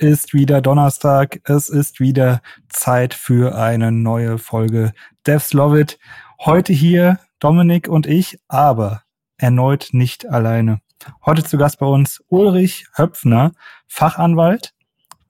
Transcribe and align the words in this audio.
Ist 0.00 0.32
wieder 0.32 0.60
Donnerstag. 0.60 1.40
Es 1.42 1.68
ist 1.68 1.98
wieder 1.98 2.40
Zeit 2.68 3.14
für 3.14 3.56
eine 3.56 3.90
neue 3.90 4.38
Folge 4.38 4.92
Devs 5.26 5.52
Love 5.52 5.80
It. 5.80 5.98
Heute 6.38 6.72
hier 6.72 7.18
Dominik 7.40 7.88
und 7.88 8.06
ich, 8.06 8.38
aber 8.46 9.02
erneut 9.38 9.88
nicht 9.90 10.28
alleine. 10.28 10.80
Heute 11.26 11.42
zu 11.42 11.58
Gast 11.58 11.80
bei 11.80 11.86
uns 11.86 12.22
Ulrich 12.28 12.86
Höpfner, 12.94 13.50
Fachanwalt 13.88 14.72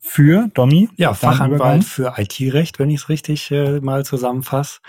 für 0.01 0.49
Domi. 0.53 0.91
Ja, 0.97 1.15
Fachanwalt 1.15 1.85
für 1.85 2.15
IT-Recht, 2.19 2.79
wenn 2.79 2.91
ich 2.91 3.01
es 3.01 3.09
richtig 3.09 3.51
äh, 3.51 3.81
mal 3.81 4.05
zusammenfasse. 4.05 4.81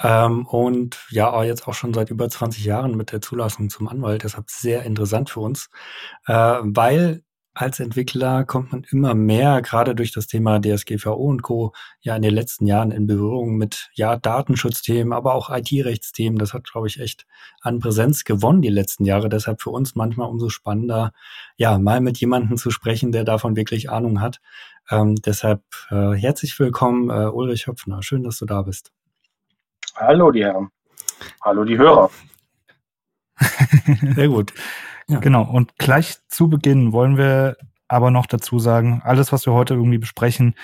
Ähm, 0.00 0.46
und 0.46 1.04
ja, 1.10 1.44
jetzt 1.44 1.68
auch 1.68 1.74
schon 1.74 1.92
seit 1.92 2.08
über 2.08 2.30
20 2.30 2.64
Jahren 2.64 2.96
mit 2.96 3.12
der 3.12 3.20
Zulassung 3.20 3.68
zum 3.68 3.88
Anwalt. 3.88 4.24
Deshalb 4.24 4.48
sehr 4.48 4.84
interessant 4.84 5.28
für 5.28 5.40
uns, 5.40 5.68
äh, 6.26 6.32
weil 6.32 7.24
als 7.60 7.80
Entwickler 7.80 8.44
kommt 8.44 8.70
man 8.70 8.84
immer 8.92 9.14
mehr, 9.14 9.60
gerade 9.62 9.96
durch 9.96 10.12
das 10.12 10.28
Thema 10.28 10.60
DSGVO 10.60 11.14
und 11.14 11.42
Co., 11.42 11.72
ja 12.00 12.14
in 12.14 12.22
den 12.22 12.32
letzten 12.32 12.66
Jahren 12.66 12.92
in 12.92 13.08
Berührung 13.08 13.56
mit 13.56 13.90
ja 13.94 14.16
Datenschutzthemen, 14.16 15.12
aber 15.12 15.34
auch 15.34 15.50
IT-Rechtsthemen. 15.50 16.38
Das 16.38 16.54
hat, 16.54 16.70
glaube 16.70 16.86
ich, 16.86 17.00
echt 17.00 17.26
an 17.60 17.80
Präsenz 17.80 18.22
gewonnen 18.22 18.62
die 18.62 18.68
letzten 18.68 19.04
Jahre. 19.04 19.28
Deshalb 19.28 19.60
für 19.60 19.70
uns 19.70 19.96
manchmal 19.96 20.28
umso 20.28 20.50
spannender, 20.50 21.12
ja, 21.56 21.78
mal 21.78 22.00
mit 22.00 22.18
jemandem 22.18 22.58
zu 22.58 22.70
sprechen, 22.70 23.10
der 23.10 23.24
davon 23.24 23.56
wirklich 23.56 23.90
Ahnung 23.90 24.20
hat. 24.20 24.40
Ähm, 24.88 25.16
deshalb 25.16 25.62
äh, 25.90 26.12
herzlich 26.12 26.56
willkommen, 26.60 27.10
äh, 27.10 27.26
Ulrich 27.26 27.66
Höpfner. 27.66 28.04
Schön, 28.04 28.22
dass 28.22 28.38
du 28.38 28.46
da 28.46 28.62
bist. 28.62 28.92
Hallo, 29.96 30.30
die 30.30 30.44
Herren. 30.44 30.68
Hallo, 31.42 31.64
die 31.64 31.76
Hörer. 31.76 32.08
Sehr 34.14 34.28
gut. 34.28 34.52
Genau. 35.08 35.42
Und 35.42 35.78
gleich 35.78 36.16
zu 36.28 36.48
Beginn 36.48 36.92
wollen 36.92 37.16
wir 37.16 37.56
aber 37.88 38.10
noch 38.10 38.26
dazu 38.26 38.58
sagen, 38.58 39.00
alles, 39.02 39.32
was 39.32 39.46
wir 39.46 39.54
heute 39.54 39.74
irgendwie 39.74 39.98
besprechen 39.98 40.54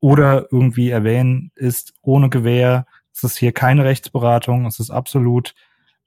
oder 0.00 0.46
irgendwie 0.50 0.90
erwähnen, 0.90 1.50
ist 1.54 1.92
ohne 2.00 2.30
Gewähr. 2.30 2.86
Es 3.14 3.22
ist 3.22 3.36
hier 3.36 3.52
keine 3.52 3.84
Rechtsberatung. 3.84 4.66
Es 4.66 4.80
ist 4.80 4.90
absolut 4.90 5.54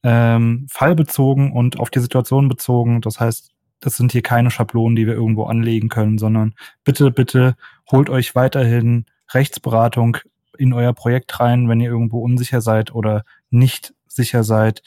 ähm, 0.04 0.66
fallbezogen 0.72 1.52
und 1.52 1.80
auf 1.80 1.92
die 1.92 2.00
Situation 2.00 2.48
bezogen. 2.48 3.02
Das 3.02 3.20
heißt, 3.20 3.52
das 3.80 3.96
sind 3.96 4.12
hier 4.12 4.24
keine 4.24 4.52
Schablonen, 4.52 4.96
die 4.96 5.06
wir 5.06 5.14
irgendwo 5.14 5.44
anlegen 5.46 5.90
können, 5.90 6.18
sondern 6.18 6.56
bitte, 6.84 7.12
bitte 7.12 7.56
holt 7.92 8.10
euch 8.10 8.36
weiterhin 8.36 9.06
Rechtsberatung 9.32 10.18
in 10.58 10.74
euer 10.74 10.94
Projekt 10.94 11.40
rein, 11.40 11.70
wenn 11.70 11.80
ihr 11.80 11.90
irgendwo 11.90 12.20
unsicher 12.20 12.62
seid 12.62 12.94
oder 12.94 13.24
nicht 13.50 13.94
sicher 14.08 14.44
seid 14.44 14.82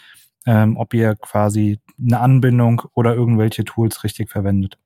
ähm, 0.47 0.77
ob 0.77 0.95
ihr 0.95 1.15
quasi 1.17 1.81
eine 2.01 2.21
Anbindung 2.21 2.83
oder 2.95 3.15
irgendwelche 3.15 3.65
Tools 3.65 4.05
richtig 4.05 4.31
verwendet. 4.31 4.79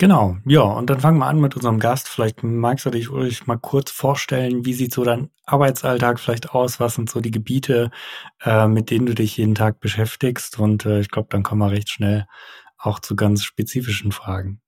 Genau, 0.00 0.36
ja, 0.46 0.60
und 0.60 0.88
dann 0.90 1.00
fangen 1.00 1.18
wir 1.18 1.26
an 1.26 1.40
mit 1.40 1.56
unserem 1.56 1.80
Gast. 1.80 2.08
Vielleicht 2.08 2.44
magst 2.44 2.86
du 2.86 2.90
dich 2.90 3.10
Ulrich 3.10 3.48
mal 3.48 3.58
kurz 3.58 3.90
vorstellen, 3.90 4.64
wie 4.64 4.72
sieht 4.72 4.92
so 4.92 5.02
dein 5.02 5.30
Arbeitsalltag 5.44 6.20
vielleicht 6.20 6.50
aus? 6.50 6.78
Was 6.78 6.94
sind 6.94 7.10
so 7.10 7.20
die 7.20 7.32
Gebiete, 7.32 7.90
äh, 8.44 8.68
mit 8.68 8.90
denen 8.90 9.06
du 9.06 9.14
dich 9.14 9.36
jeden 9.36 9.56
Tag 9.56 9.80
beschäftigst? 9.80 10.60
Und 10.60 10.86
äh, 10.86 11.00
ich 11.00 11.10
glaube, 11.10 11.28
dann 11.32 11.42
kommen 11.42 11.62
wir 11.62 11.72
recht 11.72 11.90
schnell 11.90 12.26
auch 12.78 13.00
zu 13.00 13.16
ganz 13.16 13.42
spezifischen 13.42 14.12
Fragen. 14.12 14.60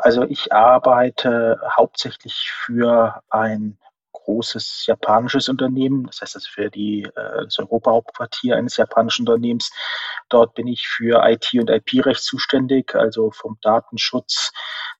Also 0.00 0.24
ich 0.24 0.52
arbeite 0.52 1.60
hauptsächlich 1.76 2.50
für 2.52 3.22
ein 3.30 3.78
großes 4.24 4.86
japanisches 4.86 5.48
Unternehmen, 5.48 6.04
das 6.06 6.20
heißt, 6.20 6.34
das 6.34 6.46
für 6.46 6.70
die, 6.70 7.02
äh, 7.02 7.44
das 7.44 7.58
Europa-Hauptquartier 7.58 8.56
eines 8.56 8.76
japanischen 8.76 9.28
Unternehmens. 9.28 9.70
Dort 10.28 10.54
bin 10.54 10.66
ich 10.66 10.86
für 10.88 11.22
IT 11.24 11.50
und 11.54 11.70
IP-Recht 11.70 12.22
zuständig, 12.22 12.94
also 12.94 13.30
vom 13.30 13.58
Datenschutz. 13.62 14.52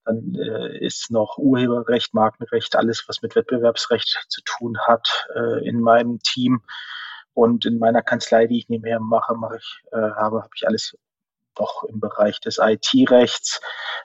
Dann 0.05 0.35
äh, 0.35 0.79
ist 0.79 1.11
noch 1.11 1.39
Urheberrecht, 1.39 2.15
Markenrecht, 2.15 2.77
alles, 2.77 3.05
was 3.09 3.23
mit 3.23 3.35
Wettbewerbsrecht 3.35 4.27
zu 4.29 4.43
tun 4.45 4.79
hat, 4.87 5.27
äh, 5.35 5.67
in 5.67 5.81
meinem 5.81 6.19
Team. 6.21 6.63
Und 7.33 7.67
in 7.67 7.79
meiner 7.79 8.03
Kanzlei, 8.03 8.47
die 8.47 8.59
ich 8.59 8.69
nebenher 8.69 9.01
mache, 9.01 9.35
mache 9.35 9.57
ich, 9.57 9.83
äh, 9.93 9.97
habe, 9.97 10.43
habe 10.43 10.51
ich 10.55 10.67
alles 10.67 10.97
noch 11.59 11.85
im 11.85 12.01
Bereich 12.01 12.41
des 12.41 12.59
IT-Rechts, 12.59 13.61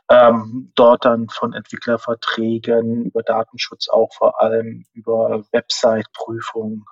ähm, 0.10 0.72
dort 0.76 1.06
dann 1.06 1.30
von 1.30 1.54
Entwicklerverträgen 1.54 3.06
über 3.06 3.24
Datenschutz 3.24 3.90
auch 3.90 4.14
vor 4.14 4.42
allem 4.42 4.86
über 4.94 5.44
Website-Prüfungen 5.52 6.86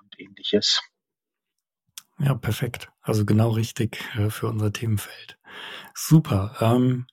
und 0.00 0.20
ähnliches. 0.20 0.80
Ja, 2.18 2.34
perfekt. 2.34 2.90
Also 3.02 3.24
genau 3.24 3.50
richtig 3.50 3.98
äh, 4.16 4.30
für 4.30 4.46
unser 4.46 4.72
Themenfeld. 4.72 5.38
Super. 5.94 6.54
Ähm, 6.60 7.06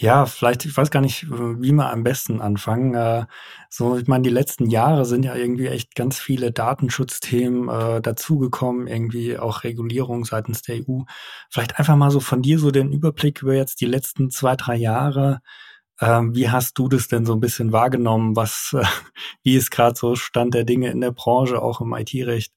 ja, 0.00 0.24
vielleicht, 0.24 0.64
ich 0.64 0.74
weiß 0.74 0.90
gar 0.90 1.02
nicht, 1.02 1.30
wie 1.30 1.72
wir 1.72 1.90
am 1.90 2.02
besten 2.04 2.40
anfangen. 2.40 2.94
Äh, 2.94 3.26
so, 3.68 3.98
ich 3.98 4.06
meine, 4.08 4.22
die 4.22 4.30
letzten 4.30 4.70
Jahre 4.70 5.04
sind 5.04 5.24
ja 5.24 5.34
irgendwie 5.34 5.66
echt 5.66 5.94
ganz 5.94 6.18
viele 6.18 6.52
Datenschutzthemen 6.52 7.68
äh, 7.68 8.00
dazugekommen, 8.00 8.86
irgendwie 8.86 9.38
auch 9.38 9.62
Regulierung 9.62 10.24
seitens 10.24 10.62
der 10.62 10.76
EU. 10.76 11.02
Vielleicht 11.50 11.78
einfach 11.78 11.96
mal 11.96 12.10
so 12.10 12.20
von 12.20 12.40
dir 12.40 12.58
so 12.58 12.70
den 12.70 12.92
Überblick 12.92 13.42
über 13.42 13.54
jetzt 13.54 13.82
die 13.82 13.86
letzten 13.86 14.30
zwei, 14.30 14.56
drei 14.56 14.76
Jahre. 14.76 15.42
Ähm, 16.00 16.34
wie 16.34 16.48
hast 16.48 16.78
du 16.78 16.88
das 16.88 17.08
denn 17.08 17.26
so 17.26 17.34
ein 17.34 17.40
bisschen 17.40 17.72
wahrgenommen? 17.72 18.36
Was, 18.36 18.74
äh, 18.78 18.84
wie 19.42 19.56
ist 19.56 19.70
gerade 19.70 19.98
so 19.98 20.16
Stand 20.16 20.54
der 20.54 20.64
Dinge 20.64 20.90
in 20.90 21.02
der 21.02 21.12
Branche, 21.12 21.60
auch 21.60 21.82
im 21.82 21.92
IT-Recht? 21.92 22.54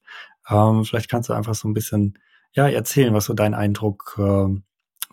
Ähm, 0.48 0.86
vielleicht 0.86 1.10
kannst 1.10 1.28
du 1.28 1.34
einfach 1.34 1.54
so 1.54 1.68
ein 1.68 1.74
bisschen 1.74 2.18
ja 2.52 2.68
erzählen, 2.68 3.12
was 3.12 3.26
so 3.26 3.34
dein 3.34 3.52
Eindruck 3.52 4.16
äh, 4.18 4.48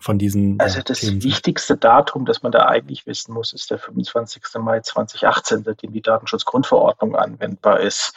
von 0.02 0.18
diesen. 0.18 0.60
Also 0.60 0.82
das 0.82 1.00
Themen 1.00 1.22
wichtigste 1.22 1.76
Datum, 1.76 2.26
das 2.26 2.42
man 2.42 2.52
da 2.52 2.66
eigentlich 2.66 3.06
wissen 3.06 3.32
muss, 3.32 3.52
ist 3.52 3.70
der 3.70 3.78
25. 3.78 4.42
Mai 4.58 4.80
2018, 4.80 5.64
seitdem 5.64 5.92
die 5.92 6.02
Datenschutzgrundverordnung 6.02 7.16
anwendbar 7.16 7.80
ist. 7.80 8.12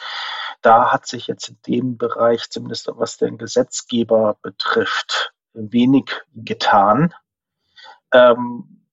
Da 0.62 0.92
hat 0.92 1.06
sich 1.06 1.26
jetzt 1.26 1.48
in 1.48 1.58
dem 1.66 1.96
Bereich, 1.96 2.50
zumindest 2.50 2.90
was 2.94 3.16
den 3.16 3.38
Gesetzgeber 3.38 4.36
betrifft, 4.42 5.32
wenig 5.54 6.10
getan. 6.34 7.14
Ähm, 8.12 8.85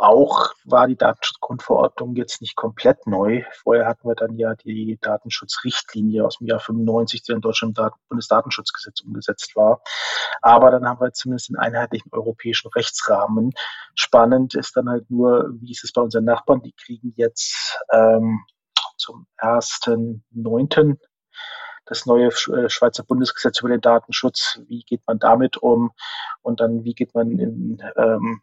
auch 0.00 0.52
war 0.64 0.86
die 0.86 0.96
Datenschutzgrundverordnung 0.96 2.14
jetzt 2.16 2.40
nicht 2.42 2.56
komplett 2.56 3.06
neu. 3.06 3.44
Vorher 3.62 3.86
hatten 3.86 4.06
wir 4.06 4.14
dann 4.14 4.36
ja 4.36 4.54
die 4.54 4.98
Datenschutzrichtlinie 5.00 6.24
aus 6.24 6.38
dem 6.38 6.46
Jahr 6.46 6.60
95, 6.60 7.22
die 7.22 7.32
in 7.32 7.40
Deutschland 7.40 7.78
im 7.78 7.90
Bundesdatenschutzgesetz 8.08 9.00
umgesetzt 9.00 9.56
war. 9.56 9.80
Aber 10.42 10.70
dann 10.70 10.86
haben 10.86 11.00
wir 11.00 11.12
zumindest 11.12 11.50
einen 11.50 11.58
einheitlichen 11.58 12.12
europäischen 12.12 12.68
Rechtsrahmen. 12.68 13.52
Spannend 13.94 14.54
ist 14.54 14.76
dann 14.76 14.88
halt 14.88 15.10
nur, 15.10 15.50
wie 15.60 15.72
ist 15.72 15.84
es 15.84 15.92
bei 15.92 16.02
unseren 16.02 16.24
Nachbarn? 16.24 16.62
Die 16.62 16.74
kriegen 16.74 17.12
jetzt 17.16 17.78
ähm, 17.92 18.44
zum 18.98 19.26
1.9. 19.38 20.98
das 21.86 22.04
neue 22.04 22.26
äh, 22.26 22.68
Schweizer 22.68 23.04
Bundesgesetz 23.04 23.60
über 23.60 23.70
den 23.70 23.80
Datenschutz. 23.80 24.60
Wie 24.66 24.82
geht 24.82 25.02
man 25.06 25.18
damit 25.18 25.56
um? 25.56 25.92
Und 26.42 26.60
dann, 26.60 26.84
wie 26.84 26.94
geht 26.94 27.14
man 27.14 27.38
in 27.38 27.82
ähm, 27.96 28.42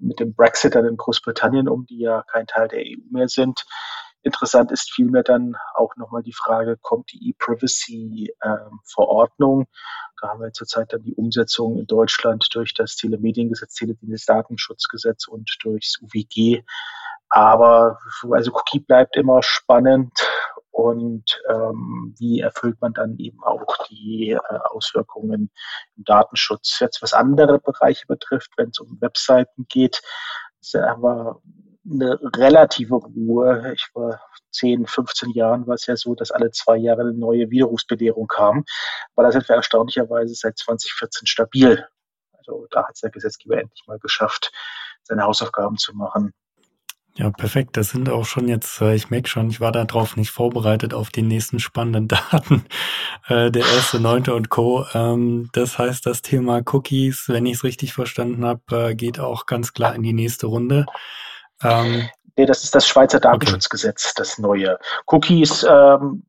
mit 0.00 0.20
dem 0.20 0.34
Brexit 0.34 0.74
dann 0.74 0.86
in 0.86 0.96
Großbritannien 0.96 1.68
um, 1.68 1.84
die 1.86 2.00
ja 2.00 2.22
kein 2.22 2.46
Teil 2.46 2.68
der 2.68 2.80
EU 2.80 3.02
mehr 3.10 3.28
sind. 3.28 3.66
Interessant 4.22 4.72
ist 4.72 4.90
vielmehr 4.92 5.22
dann 5.22 5.54
auch 5.74 5.94
nochmal 5.96 6.22
die 6.22 6.32
Frage, 6.32 6.78
kommt 6.80 7.12
die 7.12 7.28
E-Privacy-Verordnung? 7.30 9.60
Ähm, 9.60 9.66
da 10.20 10.28
haben 10.28 10.40
wir 10.40 10.52
zurzeit 10.52 10.92
dann 10.92 11.02
die 11.02 11.14
Umsetzung 11.14 11.78
in 11.78 11.86
Deutschland 11.86 12.48
durch 12.52 12.74
das 12.74 12.96
Telemediengesetz, 12.96 13.74
Teledienstdatenschutzgesetz 13.74 15.28
und 15.28 15.48
durchs 15.62 16.02
UWG. 16.02 16.64
Aber 17.28 18.00
also 18.30 18.52
Cookie 18.52 18.80
bleibt 18.80 19.16
immer 19.16 19.42
spannend 19.42 20.12
und 20.78 21.42
ähm, 21.48 22.14
wie 22.18 22.38
erfüllt 22.38 22.80
man 22.80 22.92
dann 22.92 23.18
eben 23.18 23.42
auch 23.42 23.66
die 23.88 24.30
äh, 24.30 24.58
Auswirkungen 24.70 25.50
im 25.96 26.04
Datenschutz. 26.04 26.78
Jetzt 26.78 27.02
was 27.02 27.14
andere 27.14 27.58
Bereiche 27.58 28.06
betrifft, 28.06 28.52
wenn 28.56 28.68
es 28.68 28.78
um 28.78 28.96
Webseiten 29.00 29.66
geht, 29.68 30.00
haben 30.72 31.02
wir 31.02 31.42
eine 31.84 32.20
relative 32.36 32.94
Ruhe. 32.94 33.72
Ich 33.74 33.88
war 33.94 34.20
10, 34.52 34.86
15 34.86 35.30
Jahren 35.30 35.66
war 35.66 35.74
es 35.74 35.86
ja 35.86 35.96
so, 35.96 36.14
dass 36.14 36.30
alle 36.30 36.52
zwei 36.52 36.76
Jahre 36.76 37.00
eine 37.00 37.12
neue 37.12 37.50
Widerrufsbelehrung 37.50 38.28
kam. 38.28 38.64
Aber 39.16 39.26
da 39.26 39.32
sind 39.32 39.48
wir 39.48 39.56
erstaunlicherweise 39.56 40.34
seit 40.36 40.58
2014 40.58 41.26
stabil. 41.26 41.84
Also 42.34 42.68
da 42.70 42.86
hat 42.86 42.94
es 42.94 43.00
der 43.00 43.10
Gesetzgeber 43.10 43.58
endlich 43.58 43.82
mal 43.88 43.98
geschafft, 43.98 44.52
seine 45.02 45.24
Hausaufgaben 45.24 45.76
zu 45.76 45.92
machen. 45.96 46.32
Ja, 47.18 47.30
perfekt. 47.30 47.76
Das 47.76 47.90
sind 47.90 48.08
auch 48.08 48.24
schon 48.24 48.46
jetzt, 48.46 48.80
äh, 48.80 48.94
ich 48.94 49.10
merke 49.10 49.28
schon, 49.28 49.50
ich 49.50 49.60
war 49.60 49.72
darauf 49.72 50.16
nicht 50.16 50.30
vorbereitet 50.30 50.94
auf 50.94 51.10
die 51.10 51.22
nächsten 51.22 51.58
spannenden 51.58 52.06
Daten, 52.30 52.64
äh, 53.26 53.50
der 53.50 53.62
erste 53.62 53.98
Neunte 53.98 54.34
und 54.34 54.50
Co. 54.50 54.86
Ähm, 54.94 55.50
das 55.52 55.80
heißt, 55.80 56.06
das 56.06 56.22
Thema 56.22 56.62
Cookies, 56.64 57.24
wenn 57.26 57.44
ich 57.44 57.54
es 57.54 57.64
richtig 57.64 57.92
verstanden 57.92 58.44
habe, 58.44 58.90
äh, 58.90 58.94
geht 58.94 59.18
auch 59.18 59.46
ganz 59.46 59.72
klar 59.72 59.96
in 59.96 60.04
die 60.04 60.12
nächste 60.12 60.46
Runde. 60.46 60.86
Ähm, 61.60 62.08
nee, 62.36 62.46
das 62.46 62.62
ist 62.62 62.76
das 62.76 62.86
Schweizer 62.86 63.18
Datenschutzgesetz, 63.18 64.04
okay. 64.04 64.14
das 64.16 64.38
neue. 64.38 64.78
Cookies, 65.06 65.66
ähm, 65.68 66.22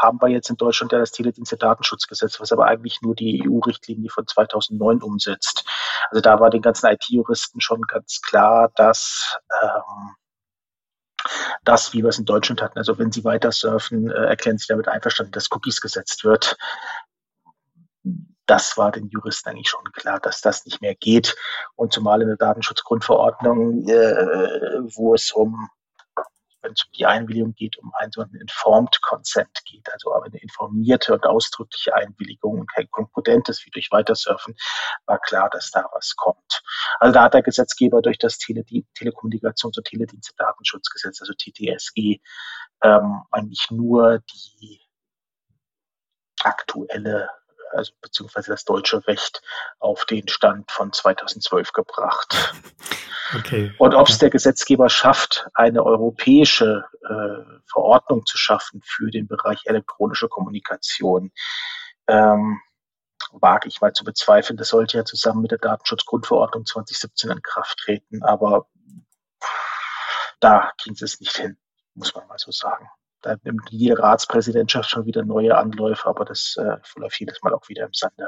haben 0.00 0.20
wir 0.20 0.28
jetzt 0.28 0.50
in 0.50 0.56
Deutschland 0.56 0.92
ja 0.92 0.98
das 0.98 1.12
Teledienste-Datenschutzgesetz, 1.12 2.40
was 2.40 2.52
aber 2.52 2.66
eigentlich 2.66 3.00
nur 3.02 3.14
die 3.14 3.42
EU-Richtlinie 3.46 4.10
von 4.10 4.26
2009 4.26 5.02
umsetzt. 5.02 5.64
Also 6.10 6.20
da 6.20 6.40
war 6.40 6.50
den 6.50 6.62
ganzen 6.62 6.86
IT-Juristen 6.86 7.60
schon 7.60 7.82
ganz 7.82 8.20
klar, 8.20 8.70
dass 8.76 9.38
ähm, 9.62 10.14
das, 11.64 11.92
wie 11.92 12.02
wir 12.02 12.10
es 12.10 12.18
in 12.18 12.24
Deutschland 12.24 12.62
hatten, 12.62 12.78
also 12.78 12.98
wenn 12.98 13.12
Sie 13.12 13.24
weiter 13.24 13.52
surfen, 13.52 14.10
äh, 14.10 14.26
erklären 14.26 14.58
Sie 14.58 14.66
damit 14.68 14.88
einverstanden, 14.88 15.32
dass 15.32 15.50
Cookies 15.50 15.80
gesetzt 15.80 16.24
wird. 16.24 16.56
Das 18.46 18.76
war 18.76 18.92
den 18.92 19.08
Juristen 19.08 19.48
eigentlich 19.50 19.68
schon 19.68 19.84
klar, 19.92 20.20
dass 20.20 20.40
das 20.40 20.64
nicht 20.66 20.80
mehr 20.80 20.94
geht. 20.94 21.34
Und 21.74 21.92
zumal 21.92 22.22
in 22.22 22.28
der 22.28 22.36
Datenschutzgrundverordnung, 22.36 23.88
äh, 23.88 24.82
wo 24.94 25.14
es 25.14 25.32
um 25.32 25.68
wenn 26.66 26.72
es 26.72 26.84
um 26.84 26.92
die 26.92 27.06
Einwilligung 27.06 27.54
geht, 27.54 27.78
um 27.78 27.92
einen 27.94 28.10
so 28.10 28.22
einen 28.22 28.34
Informed 28.34 29.00
Consent 29.02 29.64
geht, 29.64 29.88
also 29.92 30.12
eine 30.12 30.38
informierte 30.38 31.14
und 31.14 31.24
ausdrückliche 31.24 31.94
Einwilligung 31.94 32.60
und 32.60 32.72
kein 32.72 32.90
konkurrentes 32.90 33.64
wie 33.64 33.70
durch 33.70 33.90
Weitersurfen, 33.92 34.54
war 35.06 35.20
klar, 35.20 35.48
dass 35.50 35.70
da 35.70 35.88
was 35.92 36.16
kommt. 36.16 36.62
Also 36.98 37.14
da 37.14 37.22
hat 37.22 37.34
der 37.34 37.42
Gesetzgeber 37.42 38.02
durch 38.02 38.18
das 38.18 38.38
Tele 38.38 38.62
Telekommunikations- 38.62 39.76
und 39.78 39.84
Teledienste-Datenschutzgesetz, 39.84 41.20
also 41.20 41.32
TTSG, 41.34 42.20
ähm, 42.82 43.22
eigentlich 43.30 43.66
nur 43.70 44.20
die 44.32 44.80
aktuelle 46.42 47.30
also 47.72 47.92
beziehungsweise 48.00 48.50
das 48.50 48.64
deutsche 48.64 49.06
Recht 49.06 49.42
auf 49.78 50.04
den 50.04 50.28
Stand 50.28 50.70
von 50.70 50.92
2012 50.92 51.72
gebracht. 51.72 52.54
Okay. 53.34 53.74
Und 53.78 53.92
ob 53.94 54.08
es 54.08 54.18
der 54.18 54.30
Gesetzgeber 54.30 54.88
schafft, 54.88 55.48
eine 55.54 55.84
europäische 55.84 56.84
äh, 57.02 57.60
Verordnung 57.66 58.24
zu 58.24 58.38
schaffen 58.38 58.82
für 58.84 59.10
den 59.10 59.26
Bereich 59.26 59.62
elektronische 59.64 60.28
Kommunikation, 60.28 61.32
ähm, 62.06 62.60
wage 63.32 63.68
ich 63.68 63.80
mal 63.80 63.92
zu 63.92 64.04
bezweifeln. 64.04 64.56
Das 64.56 64.68
sollte 64.68 64.98
ja 64.98 65.04
zusammen 65.04 65.42
mit 65.42 65.50
der 65.50 65.58
Datenschutzgrundverordnung 65.58 66.66
2017 66.66 67.30
in 67.30 67.42
Kraft 67.42 67.78
treten, 67.78 68.22
aber 68.22 68.68
da 70.40 70.72
ging 70.82 70.96
es 71.00 71.20
nicht 71.20 71.36
hin, 71.36 71.58
muss 71.94 72.14
man 72.14 72.26
mal 72.28 72.38
so 72.38 72.52
sagen. 72.52 72.88
Da 73.26 73.34
nimmt 73.42 73.68
jede 73.70 73.98
Ratspräsidentschaft 73.98 74.88
schon 74.88 75.04
wieder 75.04 75.24
neue 75.24 75.58
Anläufe, 75.58 76.08
aber 76.08 76.24
das 76.24 76.56
äh, 76.58 76.76
verläuft 76.84 77.18
jedes 77.18 77.42
Mal 77.42 77.52
auch 77.52 77.68
wieder 77.68 77.84
im 77.84 77.92
Sande. 77.92 78.24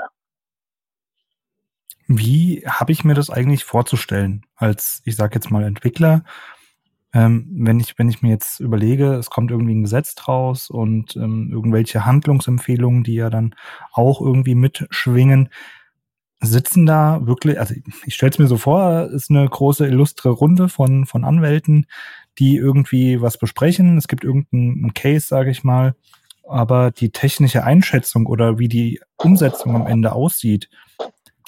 Wie 2.08 2.64
habe 2.66 2.90
ich 2.90 3.04
mir 3.04 3.14
das 3.14 3.30
eigentlich 3.30 3.62
vorzustellen 3.64 4.44
als, 4.56 5.00
ich 5.04 5.14
sage 5.14 5.36
jetzt 5.36 5.52
mal, 5.52 5.62
Entwickler? 5.62 6.24
Ähm, 7.12 7.46
wenn 7.52 7.78
ich 7.78 7.96
wenn 7.96 8.08
ich 8.08 8.22
mir 8.22 8.30
jetzt 8.30 8.58
überlege, 8.58 9.14
es 9.14 9.30
kommt 9.30 9.52
irgendwie 9.52 9.76
ein 9.76 9.84
Gesetz 9.84 10.16
draus 10.16 10.68
und 10.68 11.14
ähm, 11.14 11.48
irgendwelche 11.52 12.04
Handlungsempfehlungen, 12.04 13.04
die 13.04 13.14
ja 13.14 13.30
dann 13.30 13.54
auch 13.92 14.20
irgendwie 14.20 14.56
mitschwingen, 14.56 15.50
sitzen 16.40 16.86
da 16.86 17.24
wirklich, 17.24 17.60
also 17.60 17.74
ich 18.04 18.14
stelle 18.16 18.30
es 18.30 18.38
mir 18.40 18.48
so 18.48 18.56
vor, 18.56 19.10
ist 19.12 19.30
eine 19.30 19.48
große 19.48 19.86
illustre 19.86 20.30
Runde 20.30 20.68
von 20.68 21.06
von 21.06 21.24
Anwälten, 21.24 21.86
die 22.38 22.56
irgendwie 22.56 23.20
was 23.20 23.38
besprechen. 23.38 23.98
Es 23.98 24.08
gibt 24.08 24.24
irgendeinen 24.24 24.94
Case, 24.94 25.26
sage 25.26 25.50
ich 25.50 25.64
mal, 25.64 25.94
aber 26.48 26.90
die 26.90 27.10
technische 27.10 27.64
Einschätzung 27.64 28.26
oder 28.26 28.58
wie 28.58 28.68
die 28.68 29.00
Umsetzung 29.16 29.74
am 29.74 29.86
Ende 29.86 30.12
aussieht, 30.12 30.68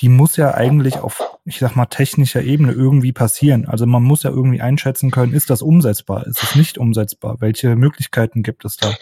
die 0.00 0.08
muss 0.08 0.36
ja 0.36 0.54
eigentlich 0.54 0.98
auf, 0.98 1.22
ich 1.44 1.58
sag 1.58 1.76
mal, 1.76 1.86
technischer 1.86 2.42
Ebene 2.42 2.72
irgendwie 2.72 3.12
passieren. 3.12 3.66
Also 3.66 3.86
man 3.86 4.02
muss 4.02 4.22
ja 4.22 4.30
irgendwie 4.30 4.60
einschätzen 4.60 5.10
können, 5.10 5.34
ist 5.34 5.50
das 5.50 5.62
umsetzbar, 5.62 6.26
ist 6.26 6.42
es 6.42 6.54
nicht 6.54 6.78
umsetzbar, 6.78 7.36
welche 7.40 7.76
Möglichkeiten 7.76 8.42
gibt 8.42 8.64
es 8.64 8.76
da? 8.76 8.94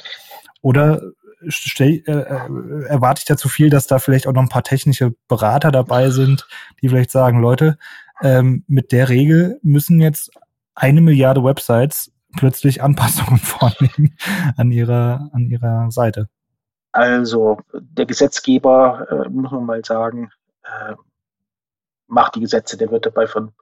Oder 0.61 1.02
stell, 1.46 2.02
äh, 2.06 2.12
äh, 2.12 2.85
erwarte 2.88 3.20
ich 3.20 3.26
da 3.26 3.37
zu 3.37 3.49
viel, 3.49 3.70
dass 3.70 3.87
da 3.87 3.99
vielleicht 3.99 4.26
auch 4.26 4.32
noch 4.32 4.43
ein 4.43 4.49
paar 4.49 4.64
technische 4.64 5.14
Berater 5.29 5.70
dabei 5.70 6.11
sind, 6.11 6.49
die 6.82 6.88
vielleicht 6.88 7.12
sagen, 7.12 7.40
Leute, 7.40 7.79
ähm, 8.20 8.64
mit 8.67 8.90
der 8.90 9.08
Regel 9.08 9.61
müssen 9.62 10.00
jetzt 10.00 10.32
eine 10.79 11.01
Milliarde 11.01 11.43
Websites 11.43 12.13
plötzlich 12.37 12.83
Anpassungen 12.83 13.39
vornehmen 13.39 14.17
an 14.57 14.71
ihrer, 14.71 15.31
an 15.33 15.47
ihrer 15.51 15.91
Seite? 15.91 16.29
Also 16.93 17.59
der 17.73 18.07
Gesetzgeber, 18.07 19.07
äh, 19.11 19.29
muss 19.29 19.51
man 19.51 19.67
mal 19.67 19.85
sagen, 19.85 20.31
äh, 20.65 20.95
macht 22.07 22.35
die 22.35 22.41
Gesetze. 22.41 22.77
Der 22.77 22.91
wird 22.91 23.07
dabei 23.07 23.27
von 23.27 23.53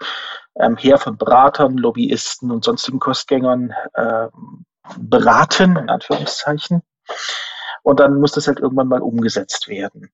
ähm, 0.55 0.77
her 0.77 0.99
von 0.99 1.19
Beratern, 1.19 1.77
Lobbyisten 1.77 2.51
und 2.51 2.65
sonstigen 2.65 2.99
Kostgängern 2.99 3.73
äh, 3.95 4.29
beraten, 4.99 5.77
in 5.77 5.91
Anführungszeichen. 5.91 6.83
Und 7.83 8.01
dann 8.01 8.21
muss 8.21 8.33
das 8.33 8.47
halt 8.47 8.61
irgendwann 8.61 8.89
mal 8.89 9.03
umgesetzt 9.03 9.69
werden. 9.69 10.11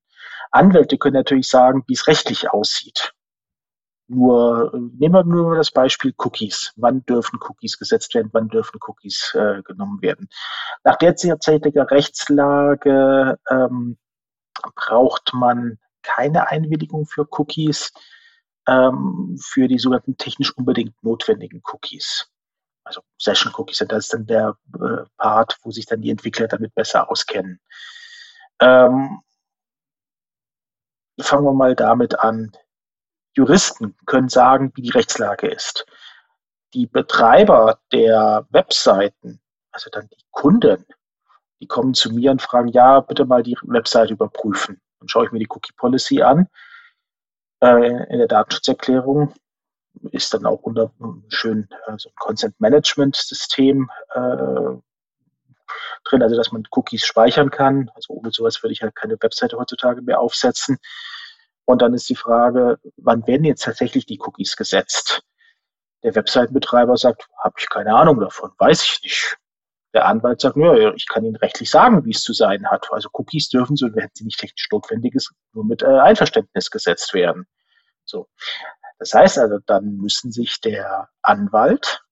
Anwälte 0.51 0.97
können 0.97 1.15
natürlich 1.15 1.49
sagen, 1.49 1.83
wie 1.87 1.93
es 1.93 2.07
rechtlich 2.07 2.51
aussieht. 2.51 3.13
Nur 4.13 4.71
nehmen 4.73 5.13
wir 5.13 5.23
nur 5.23 5.55
das 5.55 5.71
Beispiel 5.71 6.13
Cookies. 6.17 6.73
Wann 6.75 7.03
dürfen 7.05 7.39
Cookies 7.41 7.79
gesetzt 7.79 8.13
werden? 8.13 8.29
Wann 8.33 8.47
dürfen 8.49 8.79
Cookies 8.85 9.33
äh, 9.33 9.61
genommen 9.63 10.01
werden? 10.01 10.29
Nach 10.83 10.97
derzeitiger 10.97 11.89
Rechtslage 11.89 13.39
ähm, 13.49 13.97
braucht 14.75 15.33
man 15.33 15.79
keine 16.03 16.49
Einwilligung 16.49 17.05
für 17.05 17.27
Cookies, 17.31 17.91
ähm, 18.67 19.37
für 19.41 19.67
die 19.67 19.79
sogenannten 19.79 20.17
technisch 20.17 20.55
unbedingt 20.55 20.95
notwendigen 21.03 21.61
Cookies. 21.71 22.27
Also 22.83 23.01
Session 23.17 23.53
Cookies, 23.55 23.83
das 23.87 24.05
ist 24.05 24.13
dann 24.13 24.25
der 24.25 24.57
äh, 24.75 25.05
Part, 25.17 25.57
wo 25.63 25.71
sich 25.71 25.85
dann 25.85 26.01
die 26.01 26.11
Entwickler 26.11 26.47
damit 26.47 26.75
besser 26.75 27.09
auskennen. 27.09 27.59
Ähm, 28.59 29.21
fangen 31.19 31.45
wir 31.45 31.53
mal 31.53 31.75
damit 31.75 32.19
an. 32.19 32.51
Juristen 33.35 33.95
können 34.05 34.29
sagen, 34.29 34.71
wie 34.75 34.81
die 34.81 34.91
Rechtslage 34.91 35.47
ist. 35.47 35.85
Die 36.73 36.87
Betreiber 36.87 37.79
der 37.91 38.47
Webseiten, 38.49 39.39
also 39.71 39.89
dann 39.91 40.07
die 40.09 40.23
Kunden, 40.31 40.85
die 41.59 41.67
kommen 41.67 41.93
zu 41.93 42.11
mir 42.11 42.31
und 42.31 42.41
fragen, 42.41 42.67
ja, 42.67 42.99
bitte 42.99 43.25
mal 43.25 43.43
die 43.43 43.57
Webseite 43.63 44.13
überprüfen. 44.13 44.81
Dann 44.99 45.07
schaue 45.07 45.25
ich 45.25 45.31
mir 45.31 45.39
die 45.39 45.49
Cookie 45.49 45.73
Policy 45.75 46.21
an. 46.21 46.47
Äh, 47.61 48.11
in 48.11 48.19
der 48.19 48.27
Datenschutzerklärung 48.27 49.33
ist 50.11 50.33
dann 50.33 50.45
auch 50.45 50.61
unter 50.63 50.91
schön 51.29 51.69
äh, 51.87 51.93
so 51.97 52.09
ein 52.09 52.15
Consent 52.15 52.59
Management 52.59 53.15
System 53.15 53.89
äh, 54.13 54.75
drin, 56.03 56.21
also 56.21 56.35
dass 56.35 56.51
man 56.51 56.67
Cookies 56.71 57.05
speichern 57.05 57.49
kann. 57.49 57.89
Also 57.95 58.13
ohne 58.13 58.31
sowas 58.31 58.61
würde 58.63 58.73
ich 58.73 58.81
halt 58.81 58.95
keine 58.95 59.17
Webseite 59.21 59.57
heutzutage 59.57 60.01
mehr 60.01 60.19
aufsetzen. 60.19 60.77
Und 61.65 61.81
dann 61.81 61.93
ist 61.93 62.09
die 62.09 62.15
Frage, 62.15 62.77
wann 62.97 63.25
werden 63.25 63.45
jetzt 63.45 63.63
tatsächlich 63.63 64.05
die 64.05 64.19
Cookies 64.19 64.57
gesetzt? 64.57 65.21
Der 66.03 66.15
Webseitenbetreiber 66.15 66.97
sagt, 66.97 67.27
habe 67.41 67.55
ich 67.57 67.69
keine 67.69 67.95
Ahnung 67.95 68.19
davon, 68.19 68.51
weiß 68.57 68.83
ich 68.83 68.99
nicht. 69.03 69.37
Der 69.93 70.07
Anwalt 70.07 70.41
sagt, 70.41 70.57
ja, 70.57 70.93
ich 70.93 71.07
kann 71.07 71.23
Ihnen 71.23 71.35
rechtlich 71.35 71.69
sagen, 71.69 72.03
wie 72.03 72.11
es 72.11 72.21
zu 72.21 72.33
sein 72.33 72.65
hat. 72.69 72.87
Also 72.91 73.09
Cookies 73.13 73.49
dürfen, 73.49 73.75
so 73.75 73.87
wenn 73.93 74.09
sie 74.13 74.25
nicht 74.25 74.39
technisch 74.39 74.67
notwendig 74.71 75.13
ist, 75.13 75.31
nur 75.53 75.63
mit 75.63 75.83
äh, 75.83 75.99
Einverständnis 75.99 76.71
gesetzt 76.71 77.13
werden. 77.13 77.45
So. 78.03 78.27
Das 78.97 79.13
heißt 79.13 79.37
also, 79.37 79.59
dann 79.65 79.97
müssen 79.97 80.31
sich 80.31 80.59
der 80.61 81.09
Anwalt 81.21 82.03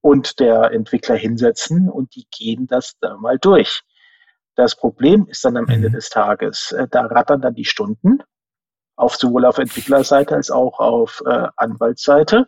und 0.00 0.40
der 0.40 0.72
Entwickler 0.72 1.16
hinsetzen 1.16 1.90
und 1.90 2.14
die 2.14 2.26
gehen 2.30 2.66
das 2.66 2.96
da 3.00 3.16
mal 3.16 3.38
durch. 3.38 3.82
Das 4.54 4.74
Problem 4.74 5.26
ist 5.28 5.44
dann 5.44 5.58
am 5.58 5.68
Ende 5.68 5.90
mhm. 5.90 5.92
des 5.92 6.08
Tages, 6.08 6.72
äh, 6.72 6.88
da 6.90 7.02
rattern 7.02 7.42
dann 7.42 7.54
die 7.54 7.66
Stunden 7.66 8.22
auf 8.96 9.16
sowohl 9.16 9.44
auf 9.44 9.58
Entwicklerseite 9.58 10.34
als 10.34 10.50
auch 10.50 10.80
auf 10.80 11.22
äh, 11.26 11.48
Anwaltsseite. 11.56 12.46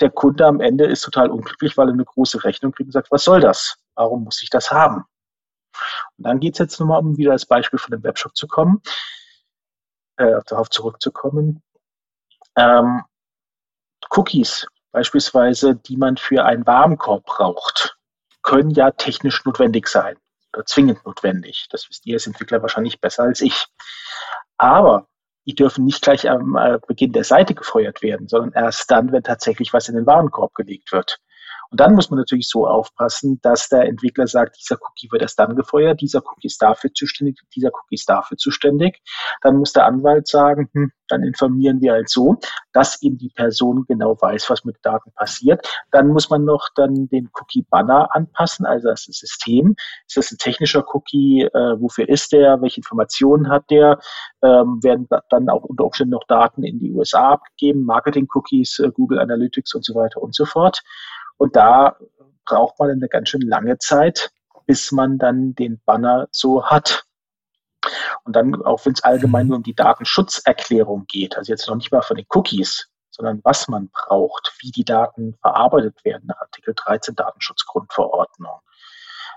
Der 0.00 0.10
Kunde 0.10 0.46
am 0.46 0.60
Ende 0.60 0.84
ist 0.84 1.02
total 1.02 1.30
unglücklich, 1.30 1.76
weil 1.76 1.88
er 1.88 1.92
eine 1.92 2.04
große 2.04 2.44
Rechnung 2.44 2.72
kriegt 2.72 2.88
und 2.88 2.92
sagt, 2.92 3.10
was 3.10 3.24
soll 3.24 3.40
das? 3.40 3.76
Warum 3.94 4.24
muss 4.24 4.42
ich 4.42 4.50
das 4.50 4.70
haben? 4.70 5.04
Und 6.16 6.26
dann 6.26 6.40
geht 6.40 6.54
es 6.54 6.58
jetzt 6.58 6.80
nochmal, 6.80 7.00
um 7.00 7.16
wieder 7.16 7.32
das 7.32 7.46
Beispiel 7.46 7.78
von 7.78 7.90
dem 7.90 8.02
Webshop 8.02 8.36
zu 8.36 8.46
kommen, 8.46 8.82
äh, 10.16 10.40
darauf 10.46 10.70
zurückzukommen. 10.70 11.62
Ähm, 12.56 13.04
Cookies 14.10 14.66
beispielsweise, 14.92 15.74
die 15.74 15.96
man 15.96 16.16
für 16.16 16.44
einen 16.44 16.66
Warenkorb 16.66 17.24
braucht, 17.24 17.98
können 18.42 18.70
ja 18.70 18.90
technisch 18.92 19.44
notwendig 19.44 19.88
sein 19.88 20.16
oder 20.54 20.64
zwingend 20.64 21.04
notwendig. 21.04 21.66
Das 21.70 21.88
wisst 21.88 22.06
ihr 22.06 22.14
als 22.14 22.26
Entwickler 22.26 22.62
wahrscheinlich 22.62 23.00
besser 23.00 23.24
als 23.24 23.40
ich. 23.40 23.66
Aber 24.56 25.08
die 25.46 25.54
dürfen 25.54 25.84
nicht 25.84 26.02
gleich 26.02 26.28
am 26.28 26.56
äh, 26.56 26.78
Beginn 26.86 27.12
der 27.12 27.24
Seite 27.24 27.54
gefeuert 27.54 28.02
werden, 28.02 28.28
sondern 28.28 28.52
erst 28.52 28.90
dann, 28.90 29.12
wenn 29.12 29.22
tatsächlich 29.22 29.72
was 29.72 29.88
in 29.88 29.94
den 29.94 30.06
Warenkorb 30.06 30.54
gelegt 30.54 30.92
wird. 30.92 31.18
Und 31.70 31.80
dann 31.80 31.94
muss 31.94 32.10
man 32.10 32.18
natürlich 32.18 32.48
so 32.48 32.66
aufpassen, 32.66 33.40
dass 33.42 33.68
der 33.68 33.82
Entwickler 33.82 34.26
sagt, 34.26 34.56
dieser 34.60 34.78
Cookie 34.80 35.10
wird 35.10 35.22
erst 35.22 35.38
dann 35.38 35.56
gefeuert, 35.56 36.00
dieser 36.00 36.22
Cookie 36.24 36.46
ist 36.46 36.62
dafür 36.62 36.92
zuständig, 36.92 37.40
dieser 37.54 37.68
Cookie 37.68 37.94
ist 37.94 38.08
dafür 38.08 38.36
zuständig. 38.36 39.00
Dann 39.42 39.56
muss 39.56 39.72
der 39.72 39.86
Anwalt 39.86 40.28
sagen, 40.28 40.68
hm, 40.72 40.92
dann 41.08 41.22
informieren 41.22 41.80
wir 41.80 41.92
halt 41.92 42.08
so, 42.08 42.36
dass 42.72 43.00
eben 43.02 43.18
die 43.18 43.28
Person 43.28 43.84
genau 43.86 44.16
weiß, 44.20 44.50
was 44.50 44.64
mit 44.64 44.76
Daten 44.82 45.12
passiert. 45.12 45.66
Dann 45.90 46.08
muss 46.08 46.30
man 46.30 46.44
noch 46.44 46.68
dann 46.74 47.08
den 47.08 47.30
Cookie-Banner 47.32 48.14
anpassen, 48.14 48.66
also 48.66 48.88
das 48.88 49.04
System. 49.04 49.76
Ist 50.06 50.16
das 50.16 50.32
ein 50.32 50.38
technischer 50.38 50.84
Cookie? 50.94 51.42
Äh, 51.42 51.80
wofür 51.80 52.08
ist 52.08 52.32
der? 52.32 52.60
Welche 52.60 52.78
Informationen 52.78 53.48
hat 53.48 53.70
der? 53.70 53.98
Ähm, 54.42 54.82
werden 54.82 55.08
dann 55.30 55.48
auch 55.48 55.64
unter 55.64 55.84
Umständen 55.84 56.12
noch 56.12 56.24
Daten 56.26 56.62
in 56.62 56.78
die 56.78 56.92
USA 56.92 57.32
abgegeben, 57.32 57.84
Marketing-Cookies, 57.84 58.80
äh, 58.80 58.90
Google 58.92 59.18
Analytics 59.18 59.74
und 59.74 59.84
so 59.84 59.94
weiter 59.94 60.22
und 60.22 60.34
so 60.34 60.44
fort. 60.44 60.82
Und 61.36 61.56
da 61.56 61.96
braucht 62.44 62.78
man 62.78 62.90
eine 62.90 63.08
ganz 63.08 63.28
schön 63.28 63.42
lange 63.42 63.78
Zeit, 63.78 64.30
bis 64.66 64.92
man 64.92 65.18
dann 65.18 65.54
den 65.54 65.80
Banner 65.84 66.28
so 66.30 66.64
hat. 66.64 67.04
Und 68.24 68.34
dann, 68.34 68.54
auch 68.64 68.84
wenn 68.84 68.94
es 68.94 69.04
allgemein 69.04 69.46
mhm. 69.46 69.48
nur 69.48 69.56
um 69.58 69.62
die 69.62 69.74
Datenschutzerklärung 69.74 71.04
geht, 71.06 71.36
also 71.36 71.52
jetzt 71.52 71.68
noch 71.68 71.76
nicht 71.76 71.92
mal 71.92 72.02
von 72.02 72.16
den 72.16 72.26
Cookies, 72.34 72.88
sondern 73.10 73.40
was 73.44 73.68
man 73.68 73.88
braucht, 73.88 74.52
wie 74.60 74.70
die 74.70 74.84
Daten 74.84 75.34
verarbeitet 75.40 76.04
werden 76.04 76.26
nach 76.26 76.40
Artikel 76.40 76.74
13 76.74 77.14
Datenschutzgrundverordnung. 77.14 78.60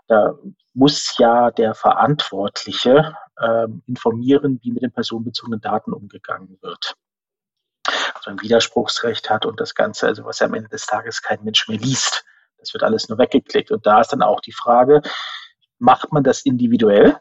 Da 0.08 0.34
muss 0.74 1.16
ja 1.18 1.52
der 1.52 1.76
Verantwortliche 1.76 3.16
ähm, 3.40 3.84
informieren, 3.86 4.60
wie 4.64 4.72
mit 4.72 4.82
den 4.82 4.92
personenbezogenen 4.92 5.62
Daten 5.62 5.94
umgegangen 5.94 6.58
wird. 6.62 6.96
Also 8.20 8.32
ein 8.32 8.42
Widerspruchsrecht 8.42 9.30
hat 9.30 9.46
und 9.46 9.60
das 9.60 9.76
Ganze, 9.76 10.08
also 10.08 10.26
was 10.26 10.42
am 10.42 10.54
Ende 10.54 10.70
des 10.70 10.86
Tages 10.86 11.22
kein 11.22 11.44
Mensch 11.44 11.68
mehr 11.68 11.80
liest. 11.80 12.26
Das 12.58 12.74
wird 12.74 12.84
alles 12.84 13.08
nur 13.08 13.18
weggeklickt. 13.18 13.72
Und 13.72 13.86
da 13.86 14.02
ist 14.02 14.10
dann 14.10 14.22
auch 14.22 14.42
die 14.42 14.52
Frage, 14.52 15.02
macht 15.78 16.12
man 16.12 16.24
das 16.24 16.42
individuell 16.42 17.18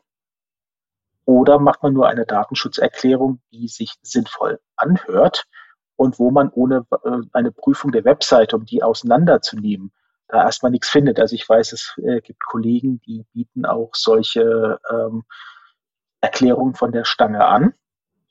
oder 1.24 1.58
macht 1.58 1.82
man 1.82 1.92
nur 1.92 2.08
eine 2.08 2.26
Datenschutzerklärung, 2.26 3.40
die 3.52 3.68
sich 3.68 3.94
sinnvoll 4.02 4.60
anhört 4.76 5.44
und 5.96 6.18
wo 6.18 6.30
man 6.30 6.50
ohne 6.50 6.86
äh, 7.04 7.18
eine 7.32 7.52
Prüfung 7.52 7.92
der 7.92 8.04
Webseite, 8.04 8.56
um 8.56 8.64
die 8.64 8.82
auseinanderzunehmen, 8.82 9.92
da 10.28 10.42
erstmal 10.44 10.70
nichts 10.72 10.88
findet. 10.88 11.20
Also 11.20 11.34
ich 11.34 11.48
weiß, 11.48 11.72
es 11.72 11.94
äh, 11.98 12.20
gibt 12.20 12.44
Kollegen, 12.44 13.00
die 13.00 13.24
bieten 13.32 13.64
auch 13.64 13.90
solche 13.94 14.78
ähm, 14.90 15.24
Erklärungen 16.20 16.74
von 16.74 16.92
der 16.92 17.04
Stange 17.04 17.44
an. 17.44 17.74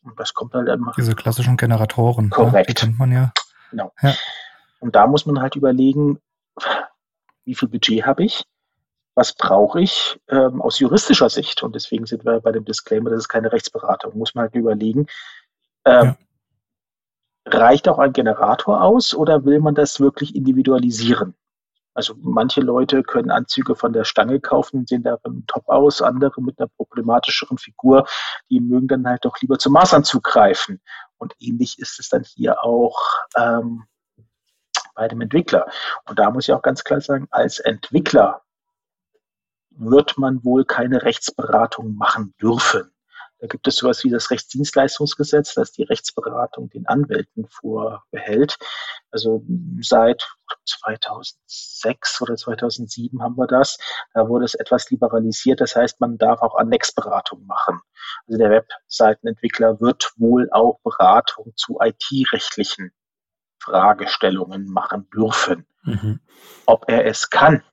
Und 0.07 0.19
das 0.19 0.33
kommt 0.33 0.53
halt 0.53 0.69
immer. 0.69 0.93
Diese 0.95 1.15
klassischen 1.15 1.57
Generatoren. 1.57 2.29
Korrekt. 2.29 2.55
Ja, 2.55 2.63
die 2.63 2.73
kennt 2.73 2.97
man 2.97 3.11
ja. 3.11 3.31
Genau. 3.71 3.91
Ja. 4.01 4.13
Und 4.79 4.95
da 4.95 5.07
muss 5.07 5.25
man 5.25 5.41
halt 5.41 5.55
überlegen, 5.55 6.19
wie 7.45 7.55
viel 7.55 7.67
Budget 7.67 8.05
habe 8.05 8.23
ich? 8.23 8.43
Was 9.15 9.33
brauche 9.33 9.81
ich 9.81 10.19
ähm, 10.29 10.61
aus 10.61 10.79
juristischer 10.79 11.29
Sicht? 11.29 11.63
Und 11.63 11.75
deswegen 11.75 12.05
sind 12.05 12.23
wir 12.23 12.39
bei 12.39 12.51
dem 12.51 12.65
Disclaimer, 12.65 13.09
das 13.09 13.19
ist 13.19 13.27
keine 13.27 13.51
Rechtsberatung. 13.51 14.17
Muss 14.17 14.35
man 14.35 14.43
halt 14.43 14.55
überlegen, 14.55 15.07
ähm, 15.85 16.15
ja. 17.45 17.59
reicht 17.59 17.87
auch 17.89 17.99
ein 17.99 18.13
Generator 18.13 18.81
aus 18.83 19.13
oder 19.13 19.43
will 19.43 19.59
man 19.59 19.75
das 19.75 19.99
wirklich 19.99 20.35
individualisieren? 20.35 21.33
Also 21.97 22.13
manche 22.21 22.61
Leute 22.61 23.01
können 23.01 23.31
Anzüge 23.31 23.75
von 23.75 23.91
der 23.91 24.03
Stange 24.03 24.39
kaufen, 24.39 24.85
sehen 24.85 25.01
da 25.01 25.17
top 25.47 25.67
aus, 25.67 26.03
andere 26.03 26.43
mit 26.43 26.59
einer 26.59 26.69
problematischeren 26.77 27.57
Figur, 27.57 28.05
die 28.51 28.59
mögen 28.59 28.87
dann 28.87 29.07
halt 29.07 29.25
doch 29.25 29.41
lieber 29.41 29.57
zum 29.57 29.73
Maßanzug 29.73 30.23
greifen. 30.23 30.79
Und 31.17 31.33
ähnlich 31.39 31.79
ist 31.79 31.99
es 31.99 32.09
dann 32.09 32.23
hier 32.23 32.63
auch 32.63 32.99
ähm, 33.35 33.85
bei 34.93 35.07
dem 35.07 35.21
Entwickler. 35.21 35.65
Und 36.05 36.19
da 36.19 36.29
muss 36.29 36.47
ich 36.47 36.53
auch 36.53 36.61
ganz 36.61 36.83
klar 36.83 37.01
sagen, 37.01 37.27
als 37.31 37.57
Entwickler 37.57 38.43
wird 39.71 40.19
man 40.19 40.43
wohl 40.43 40.65
keine 40.65 41.01
Rechtsberatung 41.01 41.95
machen 41.95 42.35
dürfen. 42.39 42.91
Da 43.39 43.47
gibt 43.47 43.67
es 43.67 43.75
sowas 43.75 44.03
wie 44.03 44.09
das 44.09 44.31
Rechtsdienstleistungsgesetz, 44.31 45.53
das 45.53 45.71
die 45.71 45.83
Rechtsberatung 45.83 46.69
den 46.69 46.87
Anwälten 46.87 47.47
vorbehält. 47.49 48.57
Also 49.11 49.43
seit 49.81 50.27
2006 50.65 52.21
oder 52.21 52.35
2007 52.35 53.21
haben 53.21 53.37
wir 53.37 53.45
das. 53.45 53.77
Da 54.13 54.27
wurde 54.27 54.45
es 54.45 54.55
etwas 54.55 54.89
liberalisiert. 54.89 55.61
Das 55.61 55.75
heißt, 55.75 56.01
man 56.01 56.17
darf 56.17 56.41
auch 56.41 56.55
Annexberatung 56.55 57.45
machen. 57.45 57.79
Also 58.25 58.39
der 58.39 58.49
Webseitenentwickler 58.49 59.79
wird 59.79 60.11
wohl 60.17 60.49
auch 60.51 60.79
Beratung 60.83 61.53
zu 61.55 61.77
IT-rechtlichen 61.79 62.91
Fragestellungen 63.61 64.65
machen 64.65 65.09
dürfen. 65.11 65.67
Mhm. 65.83 66.19
Ob 66.65 66.89
er 66.89 67.05
es 67.05 67.29
kann, 67.29 67.63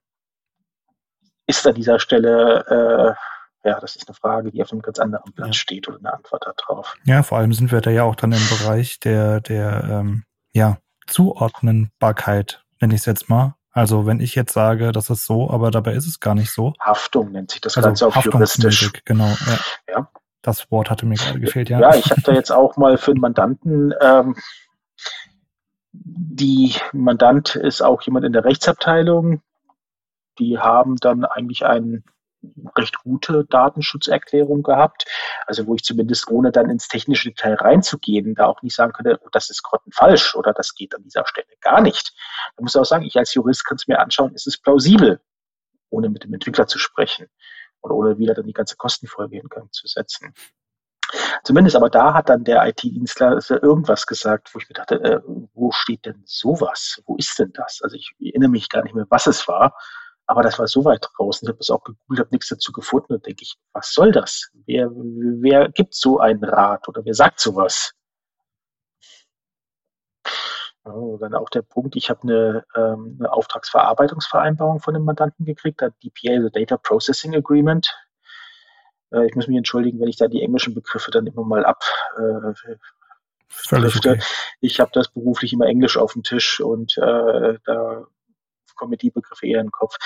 ist 1.46 1.66
an 1.66 1.74
dieser 1.74 1.98
Stelle 1.98 3.16
äh, 3.16 3.33
ja, 3.64 3.80
das 3.80 3.96
ist 3.96 4.08
eine 4.08 4.14
Frage, 4.14 4.50
die 4.50 4.62
auf 4.62 4.72
einem 4.72 4.82
ganz 4.82 4.98
anderen 4.98 5.32
Platz 5.32 5.48
ja. 5.48 5.52
steht 5.54 5.88
oder 5.88 5.98
eine 5.98 6.12
Antwort 6.12 6.46
darauf. 6.56 6.96
Ja, 7.04 7.22
vor 7.22 7.38
allem 7.38 7.52
sind 7.52 7.72
wir 7.72 7.80
da 7.80 7.90
ja 7.90 8.04
auch 8.04 8.14
dann 8.14 8.32
im 8.32 8.48
Bereich 8.48 9.00
der, 9.00 9.40
der 9.40 9.84
ähm, 9.84 10.24
ja, 10.52 10.78
Zuordnenbarkeit, 11.06 12.62
nenne 12.80 12.94
ich 12.94 13.00
es 13.00 13.06
jetzt 13.06 13.28
mal. 13.28 13.54
Also 13.70 14.06
wenn 14.06 14.20
ich 14.20 14.34
jetzt 14.34 14.52
sage, 14.52 14.92
das 14.92 15.10
ist 15.10 15.24
so, 15.24 15.50
aber 15.50 15.70
dabei 15.70 15.94
ist 15.94 16.06
es 16.06 16.20
gar 16.20 16.34
nicht 16.34 16.52
so. 16.52 16.74
Haftung 16.78 17.32
nennt 17.32 17.50
sich 17.50 17.60
das 17.60 17.76
also 17.76 17.88
Ganze 17.88 18.06
auch 18.06 18.24
juristisch. 18.24 18.92
Genau, 19.04 19.26
ja. 19.26 19.58
ja. 19.88 20.08
Das 20.42 20.70
Wort 20.70 20.90
hatte 20.90 21.06
mir 21.06 21.16
gerade 21.16 21.40
gefehlt, 21.40 21.70
ja. 21.70 21.80
Ja, 21.80 21.94
ich 21.94 22.10
habe 22.10 22.20
da 22.20 22.32
jetzt 22.32 22.52
auch 22.52 22.76
mal 22.76 22.98
für 22.98 23.12
einen 23.12 23.20
Mandanten, 23.20 23.94
ähm, 24.00 24.36
die 25.92 26.74
Mandant 26.92 27.54
ist 27.54 27.80
auch 27.80 28.02
jemand 28.02 28.26
in 28.26 28.32
der 28.32 28.44
Rechtsabteilung, 28.44 29.40
die 30.38 30.58
haben 30.58 30.96
dann 30.96 31.24
eigentlich 31.24 31.64
einen 31.64 32.04
recht 32.76 32.98
gute 33.02 33.44
Datenschutzerklärung 33.44 34.62
gehabt. 34.62 35.06
Also 35.46 35.66
wo 35.66 35.74
ich 35.74 35.82
zumindest 35.82 36.28
ohne 36.28 36.52
dann 36.52 36.70
ins 36.70 36.88
technische 36.88 37.30
Detail 37.30 37.54
reinzugehen, 37.54 38.34
da 38.34 38.46
auch 38.46 38.62
nicht 38.62 38.74
sagen 38.74 38.92
könnte, 38.92 39.20
oh, 39.24 39.28
das 39.32 39.50
ist 39.50 39.62
grottenfalsch 39.62 40.34
oder 40.34 40.52
das 40.52 40.74
geht 40.74 40.94
an 40.94 41.02
dieser 41.02 41.26
Stelle 41.26 41.46
gar 41.60 41.80
nicht. 41.80 42.12
Da 42.56 42.62
muss 42.62 42.74
ich 42.74 42.80
auch 42.80 42.84
sagen, 42.84 43.04
ich 43.04 43.16
als 43.16 43.34
Jurist 43.34 43.64
kann 43.64 43.76
es 43.76 43.86
mir 43.86 43.98
anschauen, 44.00 44.34
ist 44.34 44.46
es 44.46 44.58
plausibel, 44.58 45.20
ohne 45.90 46.08
mit 46.08 46.24
dem 46.24 46.34
Entwickler 46.34 46.66
zu 46.66 46.78
sprechen 46.78 47.26
oder 47.82 47.94
ohne 47.94 48.18
wieder 48.18 48.34
dann 48.34 48.46
die 48.46 48.52
ganze 48.52 48.76
Kostenfolge 48.76 49.38
in 49.38 49.48
Gang 49.48 49.72
zu 49.72 49.86
setzen. 49.86 50.34
Zumindest 51.42 51.76
aber 51.76 51.90
da 51.90 52.14
hat 52.14 52.28
dann 52.28 52.44
der 52.44 52.66
IT-Dienstleister 52.66 53.62
irgendwas 53.62 54.06
gesagt, 54.06 54.54
wo 54.54 54.58
ich 54.58 54.68
mir 54.68 54.74
dachte, 54.74 55.02
äh, 55.02 55.20
wo 55.52 55.70
steht 55.70 56.06
denn 56.06 56.22
sowas? 56.24 57.02
Wo 57.06 57.16
ist 57.16 57.38
denn 57.38 57.52
das? 57.52 57.80
Also 57.82 57.96
ich 57.96 58.14
erinnere 58.18 58.50
mich 58.50 58.68
gar 58.68 58.82
nicht 58.82 58.94
mehr, 58.94 59.06
was 59.10 59.26
es 59.26 59.46
war. 59.46 59.76
Aber 60.26 60.42
das 60.42 60.58
war 60.58 60.66
so 60.66 60.84
weit 60.84 61.06
draußen. 61.16 61.46
Ich 61.46 61.50
habe 61.50 61.60
es 61.60 61.70
auch 61.70 61.84
gegoogelt, 61.84 62.20
habe 62.20 62.30
nichts 62.32 62.48
dazu 62.48 62.72
gefunden 62.72 63.14
und 63.14 63.26
denke 63.26 63.42
ich, 63.42 63.56
was 63.72 63.92
soll 63.92 64.10
das? 64.12 64.50
Wer, 64.66 64.90
wer 64.90 65.68
gibt 65.68 65.94
so 65.94 66.18
einen 66.18 66.42
Rat 66.44 66.88
oder 66.88 67.04
wer 67.04 67.14
sagt 67.14 67.40
sowas? 67.40 67.92
Ja, 70.86 70.92
dann 71.18 71.34
auch 71.34 71.48
der 71.48 71.62
Punkt, 71.62 71.96
ich 71.96 72.10
habe 72.10 72.22
eine, 72.22 72.64
ähm, 72.74 73.16
eine 73.18 73.32
Auftragsverarbeitungsvereinbarung 73.32 74.80
von 74.80 74.94
dem 74.94 75.04
Mandanten 75.04 75.46
gekriegt, 75.46 75.80
da 75.80 75.88
DPA, 75.88 76.34
also 76.36 76.48
Data 76.50 76.76
Processing 76.76 77.34
Agreement. 77.34 77.90
Äh, 79.10 79.26
ich 79.26 79.34
muss 79.34 79.48
mich 79.48 79.56
entschuldigen, 79.56 80.00
wenn 80.00 80.08
ich 80.08 80.16
da 80.16 80.28
die 80.28 80.42
englischen 80.42 80.74
Begriffe 80.74 81.10
dann 81.10 81.26
immer 81.26 81.44
mal 81.44 81.64
ab 81.64 81.82
äh, 82.18 82.76
Völlig 83.48 83.96
okay. 83.96 84.20
Ich 84.60 84.80
habe 84.80 84.90
das 84.92 85.08
beruflich 85.08 85.52
immer 85.52 85.66
Englisch 85.66 85.96
auf 85.96 86.14
dem 86.14 86.24
Tisch 86.24 86.60
und 86.60 86.98
äh, 86.98 87.58
da 87.64 88.06
kommen 88.74 88.90
mir 88.90 88.96
die 88.96 89.10
Begriffe 89.10 89.46
eher 89.46 89.60
in 89.60 89.66
den 89.66 89.72
Kopf. 89.72 89.96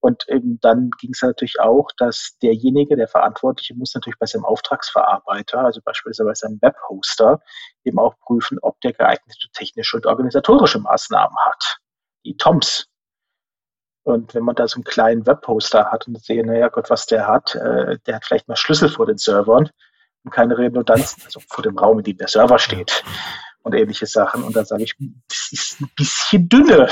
Und 0.00 0.24
ähm, 0.28 0.58
dann 0.60 0.90
ging 0.98 1.10
es 1.12 1.22
natürlich 1.22 1.60
auch, 1.60 1.88
dass 1.96 2.36
derjenige, 2.42 2.96
der 2.96 3.08
Verantwortliche, 3.08 3.74
muss 3.74 3.94
natürlich 3.94 4.18
bei 4.18 4.26
seinem 4.26 4.44
Auftragsverarbeiter, 4.44 5.60
also 5.60 5.80
beispielsweise 5.84 6.24
bei 6.24 6.34
seinem 6.34 6.60
Webhoster, 6.60 7.40
eben 7.84 7.98
auch 7.98 8.18
prüfen, 8.20 8.58
ob 8.62 8.80
der 8.80 8.92
geeignete 8.92 9.48
technische 9.52 9.96
und 9.96 10.06
organisatorische 10.06 10.78
Maßnahmen 10.80 11.36
hat. 11.46 11.78
Die 12.24 12.36
TOMS. 12.36 12.86
Und 14.04 14.34
wenn 14.34 14.44
man 14.44 14.54
da 14.54 14.68
so 14.68 14.76
einen 14.76 14.84
kleinen 14.84 15.26
Webhoster 15.26 15.90
hat 15.90 16.06
und 16.06 16.22
sehe, 16.22 16.44
naja 16.44 16.68
Gott, 16.68 16.90
was 16.90 17.06
der 17.06 17.26
hat, 17.26 17.54
äh, 17.54 17.98
der 18.06 18.16
hat 18.16 18.24
vielleicht 18.24 18.48
mal 18.48 18.56
Schlüssel 18.56 18.90
vor 18.90 19.06
den 19.06 19.16
Servern 19.16 19.70
und 20.24 20.30
keine 20.30 20.58
Redundanzen, 20.58 21.22
also 21.24 21.40
vor 21.48 21.62
dem 21.62 21.78
Raum, 21.78 21.98
in 21.98 22.04
dem 22.04 22.18
der 22.18 22.28
Server 22.28 22.58
steht 22.58 23.02
und 23.62 23.74
ähnliche 23.74 24.06
Sachen. 24.06 24.44
Und 24.44 24.54
da 24.54 24.64
sage 24.64 24.84
ich, 24.84 24.94
das 25.28 25.48
ist 25.50 25.80
ein 25.80 25.90
bisschen 25.96 26.48
dünne. 26.48 26.88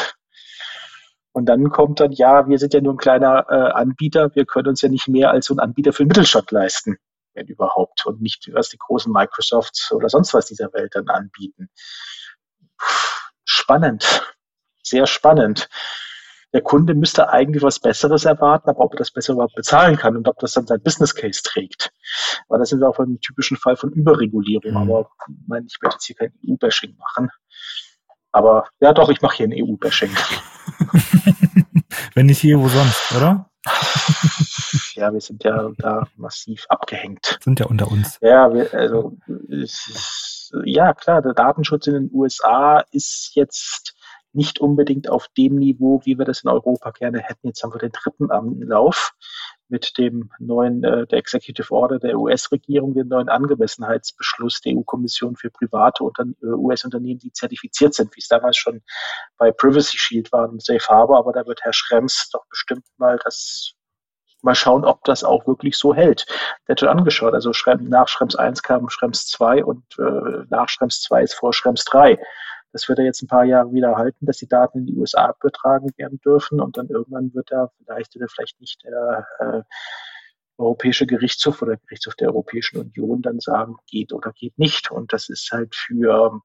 Und 1.33 1.47
dann 1.47 1.71
kommt 1.71 2.01
dann, 2.01 2.13
ja, 2.13 2.47
wir 2.47 2.59
sind 2.59 2.75
ja 2.75 2.81
nur 2.81 2.95
ein 2.95 2.99
kleiner 2.99 3.47
äh, 3.49 3.73
Anbieter, 3.73 4.35
wir 4.35 4.45
können 4.45 4.69
uns 4.69 4.83
ja 4.83 4.89
nicht 4.89 5.09
mehr 5.09 5.31
als 5.31 5.47
so 5.47 5.55
ein 5.55 5.61
Anbieter 5.61 5.93
für 5.93 6.05
den 6.05 6.09
Mittelstand 6.09 6.51
leisten, 6.51 6.99
wenn 7.35 7.47
überhaupt, 7.47 8.05
und 8.05 8.21
nicht, 8.21 8.51
was 8.53 8.69
die 8.69 8.79
großen 8.79 9.13
Microsofts 9.13 9.93
oder 9.93 10.09
sonst 10.09 10.35
was 10.35 10.47
dieser 10.47 10.73
Welt 10.75 10.95
dann 10.95 11.09
anbieten. 11.09 11.71
Spannend, 13.45 14.35
sehr 14.83 15.07
spannend. 15.07 15.69
Der 16.53 16.61
Kunde 16.61 16.95
müsste 16.95 17.31
eigentlich 17.31 17.63
was 17.63 17.81
Besseres 17.81 18.27
erwarten, 18.27 18.69
aber 18.69 18.81
ob 18.81 18.93
er 18.95 18.99
das 18.99 19.11
besser 19.11 19.33
überhaupt 19.33 19.55
bezahlen 19.55 19.97
kann 19.97 20.19
und 20.19 20.29
ob 20.29 20.39
das 20.39 20.53
dann 20.53 20.67
sein 20.67 20.83
Business 20.83 21.15
Case 21.15 21.41
trägt. 21.43 21.91
Weil 22.49 22.59
das 22.59 22.73
ist 22.73 22.83
auch 22.83 22.99
ein 22.99 23.21
typischen 23.21 23.57
Fall 23.57 23.77
von 23.77 23.91
Überregulierung. 23.91 24.73
Mhm. 24.73 24.77
Aber 24.77 25.11
ich, 25.29 25.35
meine, 25.47 25.67
ich 25.67 25.79
werde 25.81 25.95
jetzt 25.95 26.05
hier 26.05 26.17
kein 26.17 26.35
EU-Bashing 26.47 26.95
machen. 26.99 27.31
Aber 28.33 28.69
ja 28.81 28.93
doch, 28.93 29.09
ich 29.09 29.23
mache 29.23 29.39
hier 29.39 29.47
ein 29.47 29.55
EU-Bashing. 29.55 30.15
Wenn 32.15 32.27
nicht 32.27 32.39
hier, 32.39 32.59
wo 32.61 32.69
sonst, 32.69 33.13
oder? 33.17 33.51
ja, 34.95 35.13
wir 35.13 35.21
sind 35.21 35.45
ja 35.45 35.71
da 35.79 36.07
massiv 36.17 36.67
abgehängt. 36.69 37.39
Sind 37.43 37.61
ja 37.61 37.67
unter 37.67 37.91
uns. 37.91 38.19
Ja, 38.21 38.53
wir, 38.53 38.73
also 38.75 39.17
ist, 39.49 40.53
ja 40.65 40.93
klar, 40.95 41.23
der 41.23 41.35
Datenschutz 41.35 41.87
in 41.87 41.95
den 41.95 42.11
USA 42.13 42.85
ist 42.91 43.33
jetzt 43.35 43.95
nicht 44.33 44.61
unbedingt 44.61 45.09
auf 45.09 45.29
dem 45.37 45.57
Niveau, 45.57 46.01
wie 46.05 46.19
wir 46.19 46.25
das 46.25 46.43
in 46.43 46.51
Europa 46.51 46.91
gerne 46.91 47.21
hätten. 47.21 47.49
Jetzt 47.49 47.63
haben 47.63 47.73
wir 47.73 47.79
den 47.79 47.93
dritten 47.93 48.31
am 48.31 48.61
Lauf 48.63 49.13
mit 49.73 49.97
dem 49.97 50.31
neuen, 50.39 50.85
äh, 50.85 51.07
der 51.07 51.19
Executive 51.19 51.73
Order 51.73 51.99
der 51.99 52.19
US-Regierung, 52.19 52.95
den 52.95 53.09
neuen 53.09 53.31
Angemessenheitsbeschluss 53.31 54.61
der 54.61 54.75
EU-Kommission 54.75 55.35
für 55.35 55.51
private 55.51 56.05
äh, 56.05 56.47
US-Unternehmen, 56.47 57.19
die 57.19 57.33
zertifiziert 57.33 57.95
sind, 57.95 58.15
wie 58.15 58.21
es 58.21 58.29
damals 58.29 58.59
schon 58.59 58.83
bei 59.39 59.51
Privacy 59.51 59.97
Shield 59.97 60.31
war 60.31 60.49
und 60.51 60.63
Safe 60.63 60.87
Harbor. 60.89 61.19
Aber 61.19 61.33
da 61.33 61.47
wird 61.47 61.63
Herr 61.63 61.73
Schrems 61.73 62.29
doch 62.33 62.45
bestimmt 62.51 62.85
mal 62.99 63.19
das 63.25 63.73
mal 64.43 64.55
schauen, 64.55 64.85
ob 64.85 65.05
das 65.05 65.25
auch 65.25 65.47
wirklich 65.47 65.79
so 65.79 65.95
hält. 65.95 66.27
Der 66.67 66.75
hat 66.75 66.81
schon 66.81 66.89
angeschaut. 66.89 67.33
Also 67.33 67.53
nach 67.81 68.09
Schrems 68.09 68.37
1 68.37 68.63
kam 68.63 68.91
Schrems 68.91 69.27
2 69.29 69.65
und 69.65 69.85
äh, 69.99 70.45
nach 70.51 70.69
Schrems 70.69 71.01
2 71.03 71.23
ist 71.23 71.35
vor 71.35 71.53
Schrems 71.53 71.85
3. 71.85 72.19
Das 72.73 72.89
wird 72.89 72.99
er 72.99 73.05
jetzt 73.05 73.23
ein 73.23 73.29
paar 73.29 73.45
Jahre 73.45 73.73
wieder 73.73 73.97
halten, 73.97 74.27
dass 74.27 74.39
die 74.39 74.49
Daten 74.49 74.79
in 74.79 74.87
die 74.87 74.97
USA 74.97 75.35
übertragen 75.39 75.91
werden 75.97 76.21
dürfen 76.21 76.61
und 76.61 76.77
dann 76.77 76.89
irgendwann 76.89 77.35
wird 77.35 77.53
er 77.53 77.71
vielleicht 77.79 78.17
oder 78.17 78.29
vielleicht 78.29 78.61
nicht 78.61 78.83
der 78.85 79.27
äh, 79.39 79.63
Europäische 80.59 81.07
Gerichtshof 81.07 81.63
oder 81.63 81.77
Gerichtshof 81.77 82.15
der 82.15 82.29
Europäischen 82.29 82.79
Union 82.79 83.23
dann 83.23 83.41
sagen, 83.41 83.77
geht 83.87 84.13
oder 84.13 84.33
geht 84.33 84.59
nicht. 84.59 84.91
Und 84.91 85.13
das 85.13 85.29
ist 85.29 85.51
halt 85.53 85.75
für 85.75 86.41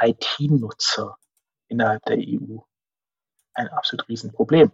IT-Nutzer 0.00 1.16
innerhalb 1.68 2.04
der 2.04 2.18
EU 2.18 2.58
ein 3.54 3.68
absolut 3.68 4.08
Riesenproblem, 4.08 4.70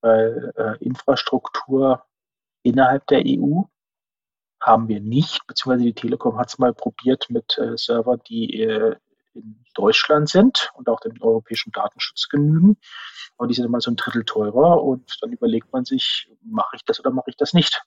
weil 0.00 0.52
äh, 0.56 0.84
Infrastruktur 0.84 2.04
innerhalb 2.62 3.06
der 3.06 3.22
EU 3.26 3.62
haben 4.60 4.88
wir 4.88 5.00
nicht, 5.00 5.46
beziehungsweise 5.46 5.84
die 5.84 5.94
Telekom 5.94 6.38
hat 6.38 6.48
es 6.48 6.58
mal 6.58 6.72
probiert 6.72 7.28
mit 7.28 7.58
äh, 7.58 7.76
Servern, 7.76 8.20
die 8.28 8.60
äh, 8.62 8.96
in 9.34 9.64
Deutschland 9.74 10.28
sind 10.28 10.70
und 10.74 10.88
auch 10.88 11.00
dem 11.00 11.20
europäischen 11.20 11.72
Datenschutz 11.72 12.28
genügen. 12.28 12.76
Aber 13.36 13.48
die 13.48 13.54
sind 13.54 13.64
immer 13.64 13.80
so 13.80 13.90
ein 13.90 13.96
Drittel 13.96 14.24
teurer 14.24 14.82
und 14.82 15.18
dann 15.20 15.32
überlegt 15.32 15.72
man 15.72 15.84
sich, 15.84 16.30
mache 16.44 16.76
ich 16.76 16.84
das 16.84 17.00
oder 17.00 17.10
mache 17.10 17.30
ich 17.30 17.36
das 17.36 17.52
nicht? 17.52 17.82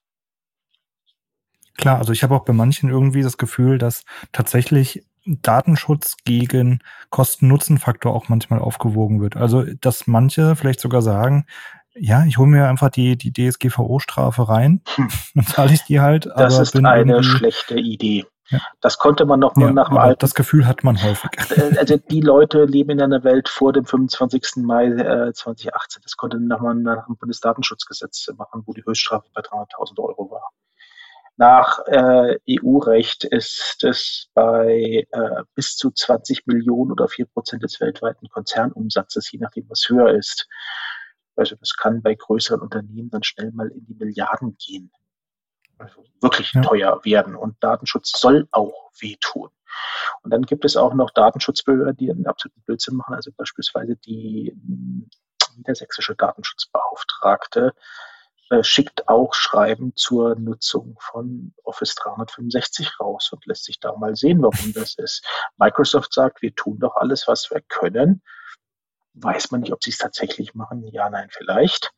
Klar, 1.77 1.99
also 1.99 2.11
ich 2.11 2.23
habe 2.23 2.35
auch 2.35 2.43
bei 2.43 2.53
manchen 2.53 2.89
irgendwie 2.89 3.21
das 3.21 3.37
Gefühl, 3.37 3.77
dass 3.77 4.03
tatsächlich 4.31 5.05
Datenschutz 5.27 6.15
gegen 6.23 6.79
Kosten-Nutzen-Faktor 7.09 8.13
auch 8.13 8.29
manchmal 8.29 8.59
aufgewogen 8.59 9.21
wird. 9.21 9.35
Also, 9.35 9.63
dass 9.81 10.07
manche 10.07 10.55
vielleicht 10.55 10.79
sogar 10.79 11.01
sagen, 11.01 11.45
ja, 11.93 12.25
ich 12.25 12.37
hole 12.37 12.47
mir 12.47 12.67
einfach 12.67 12.89
die, 12.89 13.17
die 13.17 13.33
DSGVO-Strafe 13.33 14.47
rein, 14.47 14.81
hm. 14.95 15.09
dann 15.35 15.45
zahle 15.45 15.73
ich 15.73 15.83
die 15.83 15.99
halt. 15.99 16.27
Das 16.35 16.59
ist 16.59 16.75
eine 16.75 17.23
schlechte 17.23 17.79
Idee. 17.79 18.25
Ja. 18.49 18.59
Das 18.79 18.97
konnte 18.97 19.25
man 19.25 19.39
noch 19.39 19.55
mal 19.55 19.67
ja, 19.67 19.73
nach 19.73 19.89
dem 19.89 19.97
alten. 19.97 20.19
Das 20.19 20.33
Gefühl 20.33 20.67
hat 20.67 20.83
man 20.83 21.01
häufig. 21.03 21.31
Äh, 21.49 21.77
also 21.77 21.97
die 21.97 22.21
Leute 22.21 22.65
leben 22.65 22.91
in 22.91 23.01
einer 23.01 23.23
Welt 23.23 23.49
vor 23.49 23.73
dem 23.73 23.85
25. 23.85 24.63
Mai 24.63 24.85
äh, 24.85 25.33
2018. 25.33 26.01
Das 26.03 26.15
konnte 26.15 26.39
nach, 26.39 26.61
man 26.61 26.81
nach 26.81 27.05
dem 27.07 27.17
Bundesdatenschutzgesetz 27.17 28.27
machen, 28.37 28.63
wo 28.65 28.73
die 28.73 28.85
Höchststrafe 28.85 29.27
bei 29.33 29.41
300.000 29.41 29.99
Euro 29.99 30.31
war. 30.31 30.51
Nach 31.35 31.79
äh, 31.85 32.39
EU-Recht 32.49 33.23
ist 33.25 33.83
es 33.83 34.29
bei 34.33 35.05
äh, 35.11 35.43
bis 35.53 35.75
zu 35.75 35.91
20 35.91 36.47
Millionen 36.47 36.91
oder 36.91 37.07
4 37.07 37.27
Prozent 37.27 37.63
des 37.63 37.79
weltweiten 37.79 38.27
Konzernumsatzes, 38.29 39.31
je 39.31 39.39
nachdem 39.39 39.69
was 39.69 39.85
höher 39.87 40.09
ist. 40.15 40.47
Also 41.35 41.55
das 41.55 41.73
kann 41.77 42.01
bei 42.01 42.15
größeren 42.15 42.61
Unternehmen 42.61 43.11
dann 43.11 43.23
schnell 43.23 43.51
mal 43.51 43.67
in 43.67 43.85
die 43.85 43.93
Milliarden 43.93 44.57
gehen 44.57 44.91
also 45.77 46.03
wirklich 46.21 46.53
ja. 46.53 46.61
teuer 46.61 46.99
werden. 47.03 47.35
Und 47.35 47.55
Datenschutz 47.61 48.19
soll 48.19 48.47
auch 48.51 48.91
wehtun. 48.99 49.49
Und 50.23 50.31
dann 50.31 50.43
gibt 50.43 50.65
es 50.65 50.75
auch 50.77 50.93
noch 50.93 51.11
Datenschutzbehörden, 51.11 51.97
die 51.97 52.09
einen 52.09 52.27
absoluten 52.27 52.61
Blödsinn 52.61 52.95
machen. 52.95 53.15
Also 53.15 53.31
beispielsweise 53.35 53.95
die 53.95 54.55
niedersächsische 55.55 56.15
Datenschutzbeauftragte 56.15 57.73
äh, 58.49 58.63
schickt 58.63 59.09
auch 59.09 59.33
Schreiben 59.33 59.93
zur 59.95 60.35
Nutzung 60.35 60.97
von 60.99 61.53
Office 61.63 61.95
365 61.95 62.99
raus 62.99 63.31
und 63.33 63.45
lässt 63.45 63.65
sich 63.65 63.79
da 63.79 63.95
mal 63.97 64.15
sehen, 64.15 64.41
warum 64.41 64.73
das 64.73 64.95
ist. 64.95 65.25
Microsoft 65.57 66.13
sagt, 66.13 66.41
wir 66.41 66.55
tun 66.55 66.79
doch 66.79 66.95
alles, 66.95 67.27
was 67.27 67.49
wir 67.51 67.61
können. 67.67 68.21
Weiß 69.15 69.51
man 69.51 69.61
nicht, 69.61 69.73
ob 69.73 69.83
sie 69.83 69.89
es 69.89 69.97
tatsächlich 69.97 70.53
machen. 70.53 70.87
Ja, 70.87 71.09
nein, 71.09 71.27
vielleicht. 71.31 71.91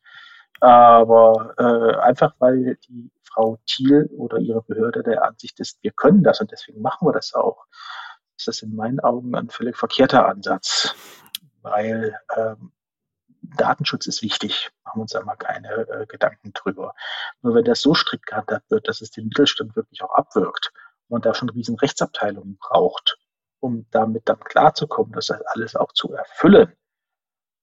Aber 0.60 1.54
äh, 1.58 1.98
einfach 2.00 2.34
weil 2.38 2.76
die 2.88 3.10
Frau 3.32 3.58
Thiel 3.66 4.08
oder 4.16 4.38
ihre 4.38 4.62
Behörde 4.62 5.02
der 5.02 5.24
Ansicht 5.24 5.60
ist, 5.60 5.78
wir 5.82 5.92
können 5.92 6.22
das 6.22 6.40
und 6.40 6.50
deswegen 6.50 6.80
machen 6.80 7.06
wir 7.06 7.12
das 7.12 7.34
auch, 7.34 7.66
ist 8.36 8.48
das 8.48 8.62
in 8.62 8.74
meinen 8.74 9.00
Augen 9.00 9.34
ein 9.34 9.50
völlig 9.50 9.76
verkehrter 9.76 10.26
Ansatz. 10.26 10.94
Weil 11.62 12.18
ähm, 12.36 12.72
Datenschutz 13.42 14.06
ist 14.06 14.22
wichtig, 14.22 14.70
machen 14.84 14.98
wir 14.98 15.02
uns 15.02 15.12
da 15.12 15.22
mal 15.22 15.36
keine 15.36 15.68
äh, 15.88 16.06
Gedanken 16.06 16.52
drüber. 16.52 16.94
Nur 17.42 17.54
wenn 17.54 17.64
das 17.64 17.82
so 17.82 17.94
strikt 17.94 18.26
gehandhabt 18.26 18.70
wird, 18.70 18.88
dass 18.88 19.00
es 19.00 19.10
den 19.10 19.26
Mittelstand 19.26 19.76
wirklich 19.76 20.02
auch 20.02 20.14
abwirkt 20.14 20.72
und 21.08 21.26
da 21.26 21.34
schon 21.34 21.50
riesen 21.50 21.76
Rechtsabteilungen 21.76 22.56
braucht, 22.58 23.18
um 23.60 23.86
damit 23.90 24.28
dann 24.28 24.40
klarzukommen, 24.40 25.12
das 25.12 25.30
alles 25.30 25.76
auch 25.76 25.92
zu 25.92 26.12
erfüllen, 26.12 26.72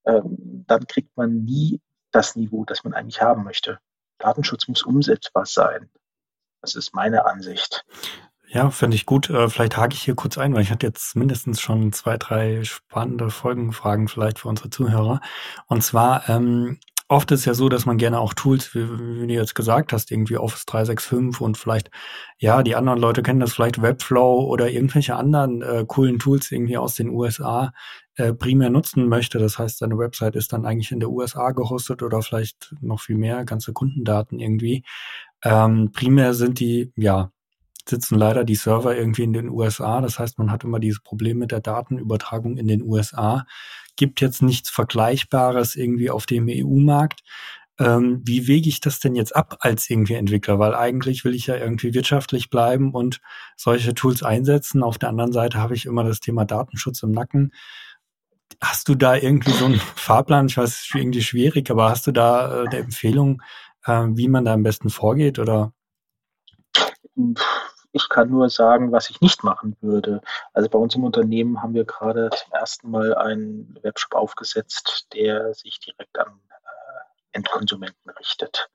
ähm, 0.05 0.65
dann 0.67 0.85
kriegt 0.87 1.15
man 1.17 1.43
nie 1.43 1.81
das 2.11 2.35
Niveau, 2.35 2.65
das 2.65 2.83
man 2.83 2.93
eigentlich 2.93 3.21
haben 3.21 3.43
möchte. 3.43 3.79
Datenschutz 4.19 4.67
muss 4.67 4.83
umsetzbar 4.83 5.45
sein. 5.45 5.89
Das 6.61 6.75
ist 6.75 6.93
meine 6.93 7.25
Ansicht. 7.25 7.85
Ja, 8.49 8.69
finde 8.71 8.95
ich 8.95 9.05
gut. 9.05 9.29
Äh, 9.29 9.49
vielleicht 9.49 9.75
hake 9.77 9.93
ich 9.93 10.03
hier 10.03 10.15
kurz 10.15 10.37
ein, 10.37 10.53
weil 10.53 10.61
ich 10.61 10.71
hatte 10.71 10.87
jetzt 10.87 11.15
mindestens 11.15 11.59
schon 11.59 11.91
zwei, 11.91 12.17
drei 12.17 12.63
spannende 12.63 13.29
Folgenfragen 13.29 14.07
vielleicht 14.07 14.39
für 14.39 14.47
unsere 14.47 14.69
Zuhörer. 14.69 15.19
Und 15.67 15.83
zwar, 15.83 16.29
ähm, 16.29 16.79
oft 17.09 17.29
ist 17.31 17.45
ja 17.45 17.53
so, 17.53 17.67
dass 17.67 17.85
man 17.85 17.97
gerne 17.97 18.19
auch 18.19 18.33
Tools, 18.33 18.73
wie, 18.73 18.87
wie, 18.89 19.27
du 19.27 19.33
jetzt 19.33 19.53
gesagt 19.53 19.91
hast, 19.91 20.11
irgendwie 20.11 20.37
Office 20.37 20.65
365 20.65 21.41
und 21.41 21.57
vielleicht, 21.57 21.91
ja, 22.37 22.63
die 22.63 22.75
anderen 22.75 22.99
Leute 22.99 23.21
kennen 23.21 23.41
das 23.41 23.53
vielleicht 23.53 23.81
Webflow 23.81 24.45
oder 24.45 24.69
irgendwelche 24.69 25.15
anderen 25.15 25.61
äh, 25.61 25.85
coolen 25.85 26.19
Tools 26.19 26.51
irgendwie 26.51 26.77
aus 26.77 26.95
den 26.95 27.09
USA 27.09 27.73
äh, 28.17 28.33
primär 28.33 28.69
nutzen 28.69 29.07
möchte. 29.07 29.39
Das 29.39 29.57
heißt, 29.59 29.77
seine 29.77 29.97
Website 29.97 30.35
ist 30.35 30.51
dann 30.51 30.65
eigentlich 30.65 30.91
in 30.91 30.99
der 30.99 31.09
USA 31.09 31.51
gehostet 31.51 32.03
oder 32.03 32.21
vielleicht 32.21 32.75
noch 32.81 32.99
viel 32.99 33.17
mehr, 33.17 33.45
ganze 33.45 33.73
Kundendaten 33.73 34.39
irgendwie. 34.39 34.83
Ähm, 35.43 35.91
primär 35.93 36.33
sind 36.33 36.59
die, 36.59 36.91
ja, 36.95 37.31
sitzen 37.87 38.17
leider 38.17 38.43
die 38.43 38.55
Server 38.55 38.95
irgendwie 38.95 39.23
in 39.23 39.33
den 39.33 39.49
USA. 39.49 40.01
Das 40.01 40.19
heißt, 40.19 40.39
man 40.39 40.51
hat 40.51 40.63
immer 40.63 40.79
dieses 40.79 40.99
Problem 41.01 41.37
mit 41.37 41.51
der 41.51 41.61
Datenübertragung 41.61 42.57
in 42.57 42.67
den 42.67 42.81
USA. 42.81 43.45
Gibt 43.95 44.19
jetzt 44.19 44.41
nichts 44.41 44.69
Vergleichbares 44.69 45.75
irgendwie 45.75 46.09
auf 46.09 46.25
dem 46.25 46.47
EU-Markt. 46.49 47.21
Ähm, 47.79 48.21
wie 48.25 48.47
wege 48.47 48.67
ich 48.69 48.79
das 48.79 48.99
denn 48.99 49.15
jetzt 49.15 49.35
ab 49.35 49.57
als 49.59 49.89
irgendwie 49.89 50.15
Entwickler? 50.15 50.57
Weil 50.57 50.73
eigentlich 50.73 51.23
will 51.23 51.35
ich 51.35 51.47
ja 51.47 51.55
irgendwie 51.55 51.93
wirtschaftlich 51.93 52.49
bleiben 52.49 52.93
und 52.93 53.21
solche 53.55 53.93
Tools 53.93 54.23
einsetzen. 54.23 54.81
Auf 54.81 54.97
der 54.97 55.09
anderen 55.09 55.31
Seite 55.31 55.59
habe 55.59 55.75
ich 55.75 55.85
immer 55.85 56.03
das 56.03 56.19
Thema 56.19 56.45
Datenschutz 56.45 57.03
im 57.03 57.11
Nacken. 57.11 57.51
Hast 58.61 58.89
du 58.89 58.95
da 58.95 59.15
irgendwie 59.15 59.51
so 59.51 59.65
einen 59.65 59.79
Fahrplan? 59.79 60.47
Ich 60.47 60.57
weiß, 60.57 60.69
es 60.69 60.79
ist 60.85 60.95
irgendwie 60.95 61.21
schwierig, 61.21 61.69
aber 61.69 61.89
hast 61.89 62.07
du 62.07 62.11
da 62.11 62.63
äh, 62.63 62.67
eine 62.67 62.77
Empfehlung, 62.77 63.41
äh, 63.85 64.03
wie 64.11 64.27
man 64.27 64.45
da 64.45 64.53
am 64.53 64.63
besten 64.63 64.89
vorgeht 64.89 65.37
oder? 65.37 65.73
Ich 67.91 68.09
kann 68.09 68.29
nur 68.29 68.49
sagen, 68.49 68.91
was 68.91 69.09
ich 69.09 69.21
nicht 69.21 69.43
machen 69.43 69.75
würde. 69.81 70.21
Also 70.53 70.69
bei 70.69 70.77
uns 70.77 70.95
im 70.95 71.03
Unternehmen 71.03 71.61
haben 71.61 71.73
wir 71.73 71.85
gerade 71.85 72.29
zum 72.29 72.51
ersten 72.53 72.91
Mal 72.91 73.15
einen 73.15 73.77
Webshop 73.81 74.13
aufgesetzt, 74.13 75.07
der 75.13 75.53
sich 75.53 75.79
direkt 75.79 76.17
an 76.17 76.39
äh, 76.49 77.37
Endkonsumenten 77.37 78.11
richtet. 78.19 78.69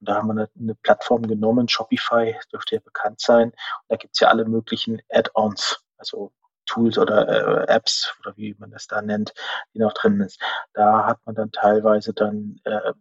Und 0.00 0.08
da 0.08 0.16
haben 0.16 0.28
wir 0.28 0.48
eine, 0.58 0.74
Plattform 0.76 1.26
genommen, 1.26 1.68
Shopify, 1.68 2.36
dürfte 2.52 2.76
ja 2.76 2.80
bekannt 2.82 3.20
sein. 3.20 3.48
Und 3.48 3.88
da 3.88 3.96
gibt 3.96 4.14
es 4.14 4.20
ja 4.20 4.28
alle 4.28 4.44
möglichen 4.44 5.00
Add-ons, 5.10 5.80
also 5.96 6.32
Tools 6.68 6.98
oder 6.98 7.28
äh, 7.28 7.72
Apps 7.72 8.14
oder 8.20 8.36
wie 8.36 8.54
man 8.58 8.70
das 8.70 8.86
da 8.86 9.02
nennt, 9.02 9.34
die 9.74 9.78
noch 9.78 9.94
drin 9.94 10.20
ist. 10.20 10.40
Da 10.74 11.06
hat 11.06 11.18
man 11.24 11.34
dann 11.34 11.50
teilweise 11.50 12.12
dann 12.14 12.60
äh, 12.64 12.92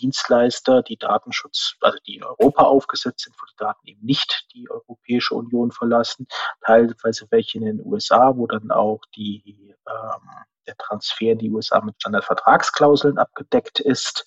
Dienstleister, 0.00 0.82
die 0.82 0.96
Datenschutz, 0.96 1.76
also 1.80 1.98
die 2.06 2.16
in 2.16 2.24
Europa 2.24 2.64
aufgesetzt 2.64 3.24
sind, 3.24 3.36
wo 3.40 3.46
die 3.46 3.56
Daten 3.56 3.86
eben 3.86 4.04
nicht 4.04 4.46
die 4.52 4.68
Europäische 4.70 5.34
Union 5.34 5.70
verlassen, 5.70 6.26
teilweise 6.64 7.26
welche 7.30 7.58
in 7.58 7.64
den 7.64 7.80
USA, 7.84 8.36
wo 8.36 8.46
dann 8.46 8.70
auch 8.70 9.00
die, 9.14 9.74
ähm, 9.88 10.30
der 10.66 10.76
Transfer 10.76 11.32
in 11.32 11.38
die 11.38 11.50
USA 11.50 11.80
mit 11.80 11.94
Standardvertragsklauseln 11.98 13.18
abgedeckt 13.18 13.80
ist. 13.80 14.26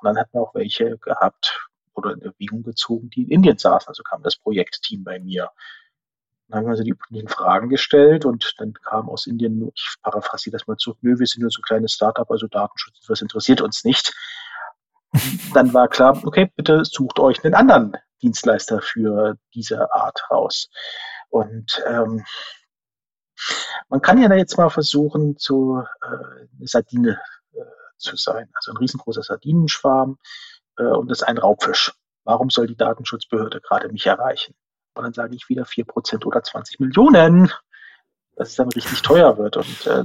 Und 0.00 0.06
dann 0.06 0.18
hat 0.18 0.32
man 0.34 0.44
auch 0.44 0.54
welche 0.54 0.98
gehabt 0.98 1.68
oder 1.94 2.12
in 2.12 2.22
Erwägung 2.22 2.62
gezogen, 2.62 3.08
die 3.10 3.22
in 3.22 3.30
Indien 3.30 3.58
saßen. 3.58 3.88
Also 3.88 4.02
kam 4.02 4.22
das 4.22 4.36
Projektteam 4.36 5.02
bei 5.02 5.18
mir 5.18 5.50
Dann 6.48 6.58
haben 6.58 6.66
wir 6.66 6.70
also 6.70 6.84
die 6.84 6.90
üblichen 6.90 7.28
Fragen 7.28 7.68
gestellt 7.68 8.24
und 8.24 8.54
dann 8.58 8.72
kam 8.74 9.08
aus 9.08 9.26
Indien, 9.26 9.70
ich 9.74 9.96
paraphrasiere 10.02 10.56
das 10.56 10.66
mal 10.66 10.76
zurück, 10.76 10.98
nö, 11.00 11.18
wir 11.18 11.26
sind 11.26 11.42
nur 11.42 11.50
so 11.50 11.58
ein 11.58 11.66
kleines 11.66 11.92
Startup, 11.92 12.30
also 12.30 12.46
Datenschutz, 12.46 13.00
was 13.08 13.20
interessiert 13.20 13.60
uns 13.60 13.84
nicht. 13.84 14.14
Dann 15.54 15.72
war 15.74 15.88
klar, 15.88 16.20
okay, 16.24 16.52
bitte 16.54 16.84
sucht 16.84 17.18
euch 17.18 17.44
einen 17.44 17.54
anderen 17.54 17.96
Dienstleister 18.22 18.80
für 18.80 19.36
diese 19.54 19.92
Art 19.92 20.22
raus. 20.30 20.68
Und 21.30 21.82
ähm, 21.86 22.24
man 23.88 24.00
kann 24.00 24.20
ja 24.20 24.28
da 24.28 24.34
jetzt 24.34 24.56
mal 24.56 24.70
versuchen, 24.70 25.36
zu 25.36 25.82
äh, 26.02 26.06
eine 26.06 26.66
Sardine 26.66 27.20
äh, 27.52 27.60
zu 27.98 28.16
sein, 28.16 28.48
also 28.54 28.72
ein 28.72 28.76
riesengroßer 28.76 29.22
Sardinenschwarm 29.22 30.18
äh, 30.78 30.84
und 30.84 31.10
das 31.10 31.22
ist 31.22 31.28
ein 31.28 31.38
Raubfisch. 31.38 31.92
Warum 32.24 32.50
soll 32.50 32.66
die 32.66 32.76
Datenschutzbehörde 32.76 33.60
gerade 33.60 33.88
mich 33.90 34.06
erreichen? 34.06 34.54
Und 34.96 35.04
dann 35.04 35.12
sage 35.12 35.34
ich 35.34 35.48
wieder 35.48 35.64
4% 35.64 36.24
oder 36.24 36.42
20 36.42 36.80
Millionen, 36.80 37.52
dass 38.36 38.50
es 38.50 38.56
dann 38.56 38.68
richtig 38.70 39.02
teuer 39.02 39.36
wird. 39.38 39.56
Und 39.56 39.86
äh, 39.86 40.04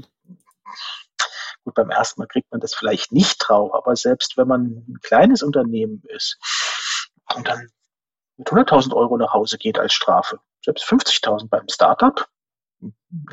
gut, 1.63 1.73
beim 1.75 1.89
ersten 1.89 2.21
Mal 2.21 2.27
kriegt 2.27 2.51
man 2.51 2.61
das 2.61 2.73
vielleicht 2.73 3.11
nicht 3.11 3.37
drauf, 3.37 3.73
aber 3.73 3.95
selbst 3.95 4.37
wenn 4.37 4.47
man 4.47 4.85
ein 4.87 4.99
kleines 5.01 5.43
Unternehmen 5.43 6.03
ist 6.07 6.37
und 7.35 7.47
dann 7.47 7.69
mit 8.37 8.47
100.000 8.47 8.93
Euro 8.95 9.17
nach 9.17 9.33
Hause 9.33 9.57
geht 9.57 9.79
als 9.79 9.93
Strafe, 9.93 10.39
selbst 10.63 10.85
50.000 10.85 11.47
beim 11.49 11.67
Startup, 11.69 12.27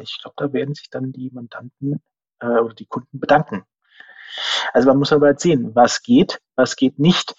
ich 0.00 0.18
glaube, 0.20 0.34
da 0.36 0.52
werden 0.52 0.74
sich 0.74 0.90
dann 0.90 1.12
die 1.12 1.30
Mandanten 1.30 2.02
äh, 2.40 2.46
oder 2.46 2.74
die 2.74 2.86
Kunden 2.86 3.18
bedanken. 3.18 3.64
Also 4.72 4.88
man 4.88 4.98
muss 4.98 5.12
aber 5.12 5.36
sehen, 5.38 5.74
was 5.74 6.02
geht, 6.02 6.40
was 6.54 6.76
geht 6.76 6.98
nicht. 6.98 7.34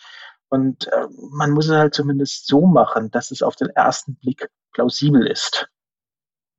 Und 0.50 0.88
äh, 0.88 1.08
man 1.32 1.52
muss 1.52 1.68
es 1.68 1.76
halt 1.76 1.94
zumindest 1.94 2.48
so 2.48 2.66
machen, 2.66 3.12
dass 3.12 3.32
es 3.32 3.44
auf 3.44 3.56
den 3.56 3.70
ersten 3.70 4.16
Blick 4.16 4.50
plausibel 4.74 5.26
ist. 5.28 5.70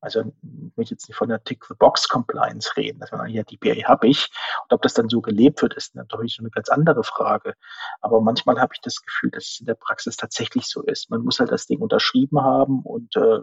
Also 0.02 0.20
ich 0.20 0.76
möchte 0.76 0.94
jetzt 0.94 1.08
nicht 1.08 1.16
von 1.16 1.28
der 1.28 1.44
Tick-the-Box-Compliance 1.44 2.74
reden, 2.76 3.00
dass 3.00 3.12
man 3.12 3.28
ja, 3.28 3.42
DPA 3.42 3.86
habe 3.86 4.08
ich. 4.08 4.30
Und 4.62 4.72
ob 4.72 4.82
das 4.82 4.94
dann 4.94 5.10
so 5.10 5.20
gelebt 5.20 5.60
wird, 5.60 5.74
ist 5.74 5.94
natürlich 5.94 6.38
eine 6.38 6.50
ganz 6.50 6.70
andere 6.70 7.04
Frage. 7.04 7.54
Aber 8.00 8.22
manchmal 8.22 8.58
habe 8.58 8.72
ich 8.74 8.80
das 8.80 9.02
Gefühl, 9.02 9.30
dass 9.30 9.44
es 9.44 9.60
in 9.60 9.66
der 9.66 9.74
Praxis 9.74 10.16
tatsächlich 10.16 10.66
so 10.66 10.82
ist. 10.82 11.10
Man 11.10 11.22
muss 11.22 11.38
halt 11.38 11.52
das 11.52 11.66
Ding 11.66 11.80
unterschrieben 11.80 12.40
haben 12.40 12.80
und 12.82 13.14
äh, 13.16 13.40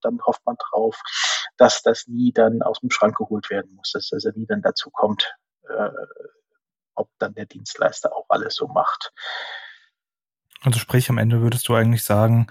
dann 0.00 0.20
hofft 0.24 0.46
man 0.46 0.56
drauf, 0.70 1.00
dass 1.56 1.82
das 1.82 2.06
nie 2.06 2.32
dann 2.32 2.62
aus 2.62 2.80
dem 2.80 2.90
Schrank 2.90 3.16
geholt 3.16 3.50
werden 3.50 3.74
muss, 3.74 3.90
dass 3.92 4.10
das 4.10 4.24
nie 4.36 4.46
dann 4.46 4.62
dazu 4.62 4.90
kommt, 4.90 5.34
äh, 5.68 5.90
ob 6.94 7.10
dann 7.18 7.34
der 7.34 7.46
Dienstleister 7.46 8.14
auch 8.14 8.26
alles 8.28 8.54
so 8.54 8.68
macht. 8.68 9.12
Also 10.62 10.78
sprich, 10.78 11.10
am 11.10 11.18
Ende 11.18 11.42
würdest 11.42 11.68
du 11.68 11.74
eigentlich 11.74 12.04
sagen, 12.04 12.46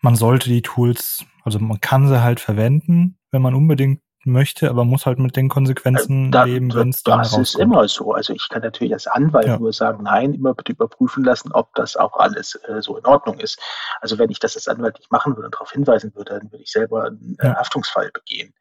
man 0.00 0.16
sollte 0.16 0.48
die 0.48 0.62
Tools, 0.62 1.24
also 1.44 1.58
man 1.58 1.80
kann 1.80 2.06
sie 2.08 2.22
halt 2.22 2.40
verwenden, 2.40 3.18
wenn 3.30 3.42
man 3.42 3.54
unbedingt 3.54 4.00
möchte, 4.24 4.68
aber 4.68 4.84
muss 4.84 5.06
halt 5.06 5.18
mit 5.18 5.36
den 5.36 5.48
Konsequenzen 5.48 6.30
da, 6.30 6.44
leben, 6.44 6.72
wenn 6.74 6.90
es 6.90 7.02
dann 7.02 7.18
Das 7.18 7.28
rauskommt. 7.28 7.46
ist 7.46 7.54
immer 7.56 7.88
so. 7.88 8.12
Also 8.12 8.32
ich 8.32 8.48
kann 8.48 8.62
natürlich 8.62 8.92
als 8.92 9.06
Anwalt 9.06 9.46
ja. 9.46 9.58
nur 9.58 9.72
sagen, 9.72 10.02
nein, 10.04 10.34
immer 10.34 10.54
bitte 10.54 10.72
überprüfen 10.72 11.24
lassen, 11.24 11.52
ob 11.52 11.74
das 11.74 11.96
auch 11.96 12.16
alles 12.16 12.54
äh, 12.66 12.82
so 12.82 12.96
in 12.96 13.06
Ordnung 13.06 13.38
ist. 13.38 13.60
Also 14.00 14.18
wenn 14.18 14.30
ich 14.30 14.38
das 14.38 14.56
als 14.56 14.68
Anwalt 14.68 14.98
nicht 14.98 15.10
machen 15.10 15.36
würde 15.36 15.46
und 15.46 15.54
darauf 15.54 15.72
hinweisen 15.72 16.14
würde, 16.14 16.38
dann 16.38 16.52
würde 16.52 16.62
ich 16.62 16.70
selber 16.70 17.06
einen 17.06 17.36
äh, 17.40 17.46
ja. 17.46 17.56
Haftungsfall 17.56 18.10
begehen. 18.12 18.52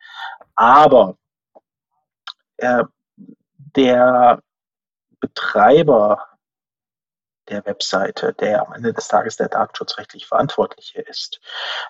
Aber 0.55 1.17
äh, 2.57 2.83
der 3.75 4.41
Betreiber 5.19 6.23
der 7.49 7.65
Webseite, 7.65 8.33
der 8.33 8.65
am 8.65 8.73
Ende 8.73 8.93
des 8.93 9.07
Tages 9.07 9.37
der 9.37 9.49
datenschutzrechtlich 9.49 10.27
Verantwortliche 10.27 11.01
ist. 11.01 11.39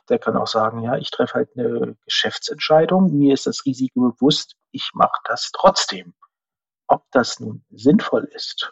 Der 0.09 0.19
kann 0.19 0.37
auch 0.37 0.47
sagen, 0.47 0.81
ja, 0.83 0.95
ich 0.97 1.11
treffe 1.11 1.35
halt 1.35 1.49
eine 1.55 1.95
Geschäftsentscheidung, 2.05 3.17
mir 3.17 3.33
ist 3.33 3.47
das 3.47 3.65
Risiko 3.65 4.11
bewusst, 4.11 4.55
ich 4.71 4.91
mache 4.93 5.19
das 5.25 5.51
trotzdem. 5.53 6.13
Ob 6.87 7.03
das 7.11 7.39
nun 7.39 7.65
sinnvoll 7.69 8.25
ist 8.33 8.71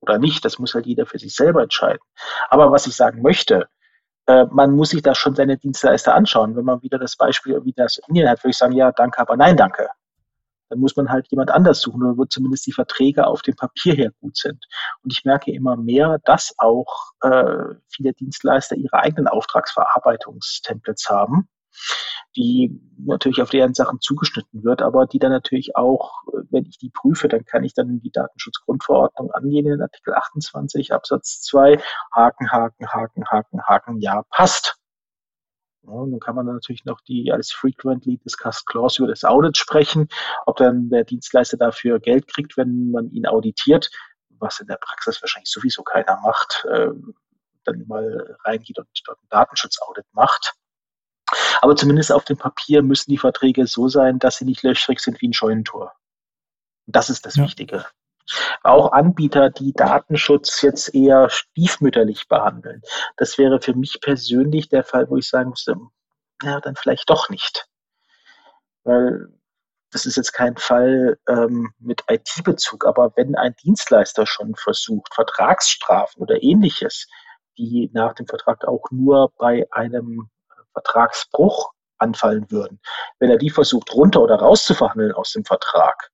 oder 0.00 0.18
nicht, 0.18 0.44
das 0.44 0.58
muss 0.58 0.74
halt 0.74 0.86
jeder 0.86 1.06
für 1.06 1.18
sich 1.18 1.34
selber 1.34 1.62
entscheiden. 1.62 2.02
Aber 2.48 2.70
was 2.70 2.86
ich 2.86 2.94
sagen 2.94 3.22
möchte, 3.22 3.68
äh, 4.26 4.44
man 4.50 4.72
muss 4.72 4.90
sich 4.90 5.02
da 5.02 5.14
schon 5.14 5.34
seine 5.34 5.58
Dienstleister 5.58 6.14
anschauen. 6.14 6.56
Wenn 6.56 6.64
man 6.64 6.82
wieder 6.82 6.98
das 6.98 7.16
Beispiel 7.16 7.64
wie 7.64 7.72
das 7.72 7.98
Indien 8.08 8.28
hat, 8.28 8.42
würde 8.42 8.50
ich 8.50 8.58
sagen, 8.58 8.72
ja, 8.72 8.92
danke, 8.92 9.18
aber 9.18 9.36
nein, 9.36 9.56
danke 9.56 9.88
dann 10.68 10.78
muss 10.78 10.96
man 10.96 11.10
halt 11.10 11.28
jemand 11.30 11.50
anders 11.50 11.80
suchen 11.80 12.02
oder 12.02 12.18
wo 12.18 12.24
zumindest 12.24 12.66
die 12.66 12.72
Verträge 12.72 13.26
auf 13.26 13.42
dem 13.42 13.56
Papier 13.56 13.94
her 13.94 14.10
gut 14.20 14.36
sind. 14.36 14.64
Und 15.02 15.12
ich 15.12 15.24
merke 15.24 15.52
immer 15.52 15.76
mehr, 15.76 16.18
dass 16.24 16.54
auch 16.58 17.12
äh, 17.22 17.74
viele 17.88 18.12
Dienstleister 18.12 18.76
ihre 18.76 18.98
eigenen 18.98 19.28
Auftragsverarbeitungstemplates 19.28 21.08
haben, 21.08 21.48
die 22.36 22.80
natürlich 22.98 23.40
auf 23.42 23.50
deren 23.50 23.74
Sachen 23.74 24.00
zugeschnitten 24.00 24.64
wird, 24.64 24.82
aber 24.82 25.06
die 25.06 25.18
dann 25.18 25.32
natürlich 25.32 25.76
auch, 25.76 26.22
wenn 26.50 26.64
ich 26.66 26.78
die 26.78 26.90
prüfe, 26.90 27.28
dann 27.28 27.44
kann 27.44 27.64
ich 27.64 27.74
dann 27.74 28.00
die 28.00 28.10
Datenschutzgrundverordnung 28.10 29.30
angehen 29.32 29.66
in 29.66 29.82
Artikel 29.82 30.14
28 30.14 30.92
Absatz 30.92 31.42
2, 31.42 31.80
Haken, 32.14 32.50
Haken, 32.50 32.86
Haken, 32.88 33.24
Haken, 33.26 33.62
Haken, 33.62 34.00
ja, 34.00 34.22
passt. 34.30 34.76
Ja, 35.86 35.92
und 35.92 36.10
dann 36.10 36.20
kann 36.20 36.34
man 36.34 36.46
natürlich 36.46 36.84
noch 36.84 37.00
die 37.00 37.30
als 37.32 37.52
frequently 37.52 38.18
discussed 38.18 38.66
clause 38.66 38.98
über 38.98 39.08
das 39.08 39.24
Audit 39.24 39.56
sprechen, 39.56 40.08
ob 40.46 40.56
dann 40.56 40.88
der 40.90 41.04
Dienstleister 41.04 41.56
dafür 41.56 42.00
Geld 42.00 42.26
kriegt, 42.26 42.56
wenn 42.56 42.90
man 42.90 43.10
ihn 43.10 43.26
auditiert, 43.26 43.90
was 44.30 44.60
in 44.60 44.66
der 44.66 44.78
Praxis 44.80 45.22
wahrscheinlich 45.22 45.50
sowieso 45.50 45.82
keiner 45.82 46.18
macht, 46.22 46.66
äh, 46.70 46.88
dann 47.64 47.84
mal 47.86 48.36
reingeht 48.44 48.78
und 48.78 48.88
dort 49.04 49.22
ein 49.22 49.28
Datenschutzaudit 49.30 50.06
macht. 50.12 50.54
Aber 51.60 51.76
zumindest 51.76 52.12
auf 52.12 52.24
dem 52.24 52.36
Papier 52.36 52.82
müssen 52.82 53.10
die 53.10 53.18
Verträge 53.18 53.66
so 53.66 53.88
sein, 53.88 54.18
dass 54.18 54.36
sie 54.36 54.44
nicht 54.44 54.62
löchrig 54.62 55.00
sind 55.00 55.20
wie 55.20 55.28
ein 55.28 55.32
Scheunentor. 55.32 55.92
Und 56.86 56.94
das 56.94 57.10
ist 57.10 57.26
das 57.26 57.36
ja. 57.36 57.44
Wichtige 57.44 57.84
auch 58.62 58.92
Anbieter, 58.92 59.50
die 59.50 59.72
Datenschutz 59.72 60.62
jetzt 60.62 60.94
eher 60.94 61.30
stiefmütterlich 61.30 62.28
behandeln. 62.28 62.82
Das 63.16 63.38
wäre 63.38 63.60
für 63.60 63.74
mich 63.74 64.00
persönlich 64.00 64.68
der 64.68 64.84
Fall, 64.84 65.08
wo 65.10 65.16
ich 65.16 65.28
sagen 65.28 65.50
müsste, 65.50 65.76
ja, 66.42 66.60
dann 66.60 66.76
vielleicht 66.76 67.08
doch 67.10 67.28
nicht. 67.28 67.66
Weil 68.84 69.28
das 69.90 70.04
ist 70.04 70.16
jetzt 70.16 70.32
kein 70.32 70.56
Fall 70.56 71.18
ähm, 71.28 71.72
mit 71.78 72.02
IT-Bezug, 72.08 72.86
aber 72.86 73.12
wenn 73.16 73.36
ein 73.36 73.54
Dienstleister 73.62 74.26
schon 74.26 74.54
versucht, 74.54 75.14
Vertragsstrafen 75.14 76.22
oder 76.22 76.42
ähnliches, 76.42 77.06
die 77.56 77.90
nach 77.94 78.14
dem 78.14 78.26
Vertrag 78.26 78.66
auch 78.66 78.84
nur 78.90 79.32
bei 79.38 79.66
einem 79.70 80.28
Vertragsbruch 80.72 81.72
anfallen 81.98 82.50
würden, 82.50 82.80
wenn 83.18 83.30
er 83.30 83.38
die 83.38 83.50
versucht 83.50 83.94
runter 83.94 84.20
oder 84.20 84.36
rauszuverhandeln 84.36 85.12
aus 85.12 85.32
dem 85.32 85.44
Vertrag, 85.44 86.10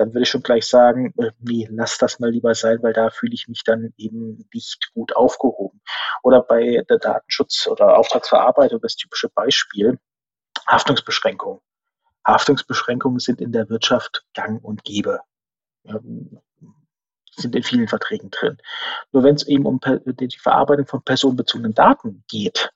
dann 0.00 0.14
würde 0.14 0.22
ich 0.22 0.30
schon 0.30 0.42
gleich 0.42 0.66
sagen, 0.66 1.12
äh, 1.18 1.30
nee, 1.40 1.68
lass 1.70 1.98
das 1.98 2.20
mal 2.20 2.30
lieber 2.30 2.54
sein, 2.54 2.82
weil 2.82 2.94
da 2.94 3.10
fühle 3.10 3.34
ich 3.34 3.48
mich 3.48 3.64
dann 3.64 3.92
eben 3.98 4.48
nicht 4.54 4.92
gut 4.94 5.14
aufgehoben. 5.14 5.82
Oder 6.22 6.40
bei 6.40 6.82
der 6.88 6.98
Datenschutz- 6.98 7.68
oder 7.68 7.98
Auftragsverarbeitung 7.98 8.80
das 8.80 8.96
typische 8.96 9.28
Beispiel, 9.28 9.98
Haftungsbeschränkungen. 10.66 11.60
Haftungsbeschränkungen 12.26 13.18
sind 13.18 13.42
in 13.42 13.52
der 13.52 13.68
Wirtschaft 13.68 14.24
gang 14.32 14.64
und 14.64 14.84
gäbe. 14.84 15.20
Sind 17.32 17.54
in 17.54 17.62
vielen 17.62 17.88
Verträgen 17.88 18.30
drin. 18.30 18.56
Nur 19.12 19.22
wenn 19.22 19.34
es 19.34 19.46
eben 19.46 19.66
um 19.66 19.80
die 19.82 20.38
Verarbeitung 20.38 20.86
von 20.86 21.02
personenbezogenen 21.02 21.74
Daten 21.74 22.24
geht, 22.26 22.70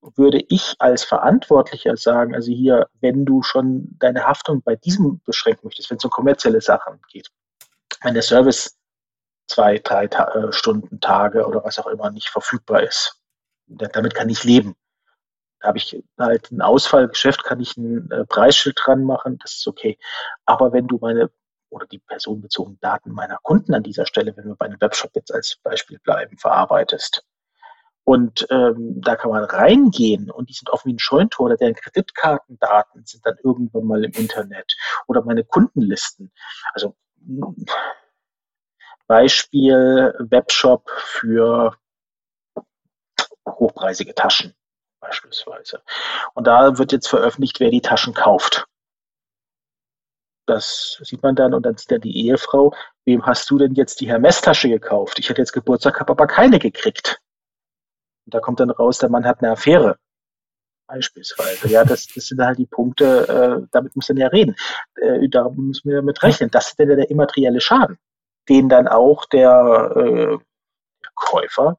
würde 0.00 0.44
ich 0.48 0.74
als 0.78 1.04
Verantwortlicher 1.04 1.96
sagen, 1.96 2.34
also 2.34 2.52
hier, 2.52 2.88
wenn 3.00 3.24
du 3.24 3.42
schon 3.42 3.96
deine 3.98 4.24
Haftung 4.24 4.62
bei 4.62 4.76
diesem 4.76 5.20
beschränken 5.24 5.66
möchtest, 5.66 5.90
wenn 5.90 5.98
es 5.98 6.04
um 6.04 6.10
kommerzielle 6.10 6.60
Sachen 6.60 7.00
geht, 7.08 7.30
wenn 8.02 8.14
der 8.14 8.22
Service 8.22 8.78
zwei, 9.46 9.78
drei 9.78 10.06
Ta 10.06 10.32
äh, 10.34 10.52
Stunden, 10.52 11.00
Tage 11.00 11.46
oder 11.46 11.64
was 11.64 11.78
auch 11.78 11.86
immer 11.86 12.10
nicht 12.10 12.28
verfügbar 12.28 12.82
ist, 12.82 13.20
damit 13.66 14.14
kann 14.14 14.28
ich 14.28 14.44
leben. 14.44 14.76
Da 15.60 15.68
habe 15.68 15.78
ich 15.78 16.02
halt 16.16 16.52
ein 16.52 16.62
Ausfallgeschäft, 16.62 17.42
kann 17.44 17.60
ich 17.60 17.76
ein 17.76 18.10
äh, 18.10 18.24
Preisschild 18.24 18.78
dran 18.84 19.02
machen, 19.02 19.38
das 19.38 19.54
ist 19.54 19.66
okay. 19.66 19.98
Aber 20.44 20.72
wenn 20.72 20.86
du 20.86 20.98
meine 21.00 21.30
oder 21.70 21.86
die 21.86 21.98
personenbezogenen 21.98 22.80
Daten 22.80 23.12
meiner 23.12 23.38
Kunden 23.42 23.74
an 23.74 23.82
dieser 23.82 24.06
Stelle, 24.06 24.34
wenn 24.36 24.46
wir 24.46 24.54
bei 24.54 24.66
einem 24.66 24.80
Webshop 24.80 25.10
jetzt 25.14 25.34
als 25.34 25.56
Beispiel 25.62 25.98
bleiben, 25.98 26.38
verarbeitest, 26.38 27.24
und 28.08 28.46
ähm, 28.48 29.02
da 29.02 29.16
kann 29.16 29.30
man 29.30 29.44
reingehen 29.44 30.30
und 30.30 30.48
die 30.48 30.54
sind 30.54 30.70
offen 30.70 30.88
wie 30.88 30.94
ein 30.94 30.98
Scheuntor 30.98 31.44
oder 31.44 31.56
deren 31.58 31.74
Kreditkartendaten 31.74 33.04
sind 33.04 33.26
dann 33.26 33.36
irgendwann 33.44 33.84
mal 33.84 34.02
im 34.02 34.12
Internet 34.12 34.78
oder 35.08 35.22
meine 35.22 35.44
Kundenlisten. 35.44 36.32
Also 36.72 36.96
Beispiel 39.06 40.14
Webshop 40.20 40.88
für 40.88 41.76
hochpreisige 43.46 44.14
Taschen 44.14 44.54
beispielsweise. 45.00 45.82
Und 46.32 46.46
da 46.46 46.78
wird 46.78 46.92
jetzt 46.92 47.08
veröffentlicht, 47.08 47.60
wer 47.60 47.70
die 47.70 47.82
Taschen 47.82 48.14
kauft. 48.14 48.64
Das 50.46 50.98
sieht 51.02 51.22
man 51.22 51.36
dann 51.36 51.52
und 51.52 51.66
dann 51.66 51.76
sieht 51.76 51.90
dann 51.90 52.00
die 52.00 52.26
Ehefrau, 52.26 52.72
wem 53.04 53.26
hast 53.26 53.50
du 53.50 53.58
denn 53.58 53.74
jetzt 53.74 54.00
die 54.00 54.08
Hermes-Tasche 54.08 54.70
gekauft? 54.70 55.18
Ich 55.18 55.28
hatte 55.28 55.42
jetzt 55.42 55.52
Geburtstag, 55.52 56.00
habe 56.00 56.12
aber 56.12 56.26
keine 56.26 56.58
gekriegt. 56.58 57.20
Und 58.28 58.34
da 58.34 58.40
kommt 58.40 58.60
dann 58.60 58.68
raus, 58.68 58.98
der 58.98 59.08
Mann 59.08 59.24
hat 59.24 59.42
eine 59.42 59.52
Affäre. 59.52 59.96
Beispielsweise. 60.86 61.66
Ja, 61.68 61.82
das, 61.82 62.08
das 62.08 62.26
sind 62.26 62.42
halt 62.42 62.58
die 62.58 62.66
Punkte, 62.66 63.26
äh, 63.26 63.66
damit 63.72 63.96
muss 63.96 64.10
man 64.10 64.18
ja 64.18 64.26
reden. 64.26 64.54
Äh, 64.96 65.30
da 65.30 65.48
müssen 65.48 65.88
wir 65.88 66.02
mit 66.02 66.22
rechnen. 66.22 66.50
Das 66.50 66.68
ist 66.68 66.78
ja 66.78 66.84
der 66.84 67.08
immaterielle 67.08 67.62
Schaden, 67.62 67.98
den 68.50 68.68
dann 68.68 68.86
auch 68.86 69.24
der, 69.24 69.92
äh, 69.96 70.36
der 70.36 71.10
Käufer 71.14 71.78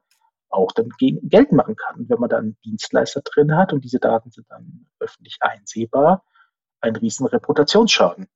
auch 0.49 0.71
dann 0.71 0.89
gegen 0.97 1.29
Geld 1.29 1.51
machen 1.51 1.75
kann. 1.75 2.09
Wenn 2.09 2.19
man 2.19 2.31
dann 2.31 2.39
einen 2.45 2.57
Dienstleister 2.65 3.21
drin 3.21 3.55
hat 3.55 3.71
und 3.71 3.83
diese 3.83 3.99
Daten 3.99 4.31
sind 4.31 4.49
dann 4.49 4.87
öffentlich 4.99 5.37
einsehbar, 5.41 6.23
ein 6.81 6.95
riesen 6.95 7.27
Reputationsschaden. 7.27 8.27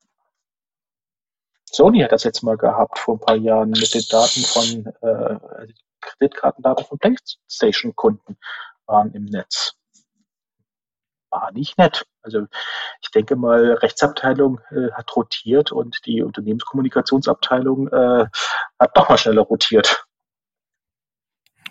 Sony 1.65 2.02
hat 2.02 2.12
das 2.12 2.26
jetzt 2.26 2.43
mal 2.43 2.58
gehabt 2.58 2.99
vor 2.99 3.15
ein 3.15 3.19
paar 3.19 3.38
Jahren 3.38 3.71
mit 3.71 3.91
den 3.91 4.06
Daten 4.08 4.41
von 4.41 4.93
äh, 5.02 5.39
also 5.58 5.73
Kreditkartendaten 6.06 6.86
von 6.86 6.98
PlayStation-Kunden 7.00 8.38
waren 8.86 9.12
im 9.13 9.26
Netz. 9.26 9.76
War 11.30 11.52
nicht 11.52 11.78
nett. 11.78 12.06
Also 12.22 12.48
ich 13.02 13.10
denke 13.12 13.36
mal, 13.36 13.74
Rechtsabteilung 13.74 14.60
äh, 14.72 14.92
hat 14.92 15.16
rotiert 15.16 15.72
und 15.72 16.06
die 16.06 16.22
Unternehmenskommunikationsabteilung 16.22 17.88
äh, 17.89 18.26
hat 18.80 18.98
doch 18.98 19.10
mal 19.10 19.18
schneller 19.18 19.42
rotiert. 19.42 20.06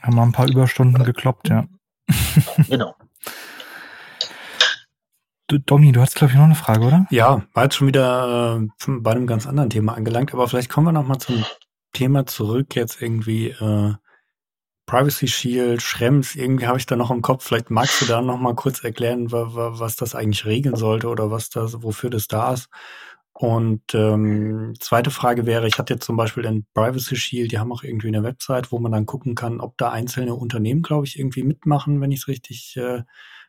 Haben 0.03 0.17
wir 0.17 0.23
ein 0.23 0.33
paar 0.33 0.49
Überstunden 0.49 1.05
gekloppt, 1.05 1.49
ja. 1.49 1.65
Genau. 2.69 2.97
Du, 5.47 5.59
Domi, 5.59 5.93
du 5.93 6.01
hast, 6.01 6.17
glaube 6.17 6.33
ich, 6.33 6.39
noch 6.39 6.47
eine 6.47 6.55
Frage, 6.55 6.85
oder? 6.87 7.07
Ja, 7.11 7.43
war 7.53 7.65
jetzt 7.65 7.77
schon 7.77 7.87
wieder 7.87 8.59
äh, 8.59 8.91
bei 9.01 9.11
einem 9.11 9.27
ganz 9.27 9.47
anderen 9.47 9.71
Thema 9.71 9.95
angelangt, 9.95 10.33
aber 10.33 10.49
vielleicht 10.49 10.71
kommen 10.71 10.87
wir 10.87 10.93
noch 10.93 11.07
mal 11.07 11.19
zum 11.19 11.45
Thema 11.93 12.27
zurück, 12.27 12.75
jetzt 12.75 13.03
irgendwie 13.03 13.49
äh, 13.51 13.95
Privacy 14.87 15.29
Shield, 15.29 15.81
Schrems, 15.81 16.35
irgendwie 16.35 16.67
habe 16.67 16.79
ich 16.79 16.87
da 16.87 16.97
noch 16.97 17.11
im 17.11 17.23
Kopf. 17.23 17.45
Vielleicht 17.45 17.71
magst 17.71 18.01
du 18.01 18.07
da 18.07 18.21
noch 18.21 18.39
mal 18.39 18.55
kurz 18.55 18.83
erklären, 18.83 19.31
was 19.31 19.97
das 19.97 20.15
eigentlich 20.15 20.45
regeln 20.45 20.77
sollte 20.77 21.09
oder 21.09 21.31
was 21.31 21.51
das, 21.51 21.83
wofür 21.83 22.11
das 22.11 22.27
da 22.29 22.53
ist. 22.53 22.69
Und 23.33 23.95
ähm, 23.95 24.75
zweite 24.79 25.11
Frage 25.11 25.47
wäre, 25.47 25.67
ich 25.67 25.79
hatte 25.79 25.95
jetzt 25.95 26.05
zum 26.05 26.17
Beispiel 26.17 26.43
den 26.43 26.67
Privacy 26.75 27.17
Shield, 27.17 27.51
die 27.51 27.59
haben 27.59 27.73
auch 27.73 27.83
irgendwie 27.83 28.09
eine 28.09 28.23
Website, 28.23 28.71
wo 28.71 28.79
man 28.79 28.93
dann 28.93 29.07
gucken 29.07 29.35
kann, 29.35 29.61
ob 29.61 29.77
da 29.79 29.91
einzelne 29.91 30.35
Unternehmen, 30.35 30.83
glaube 30.83 31.07
ich, 31.07 31.19
irgendwie 31.19 31.43
mitmachen, 31.43 32.01
wenn 32.01 32.13
ich 32.13 32.21
es 32.21 32.29
richtig 32.29 32.77
äh, 32.77 33.03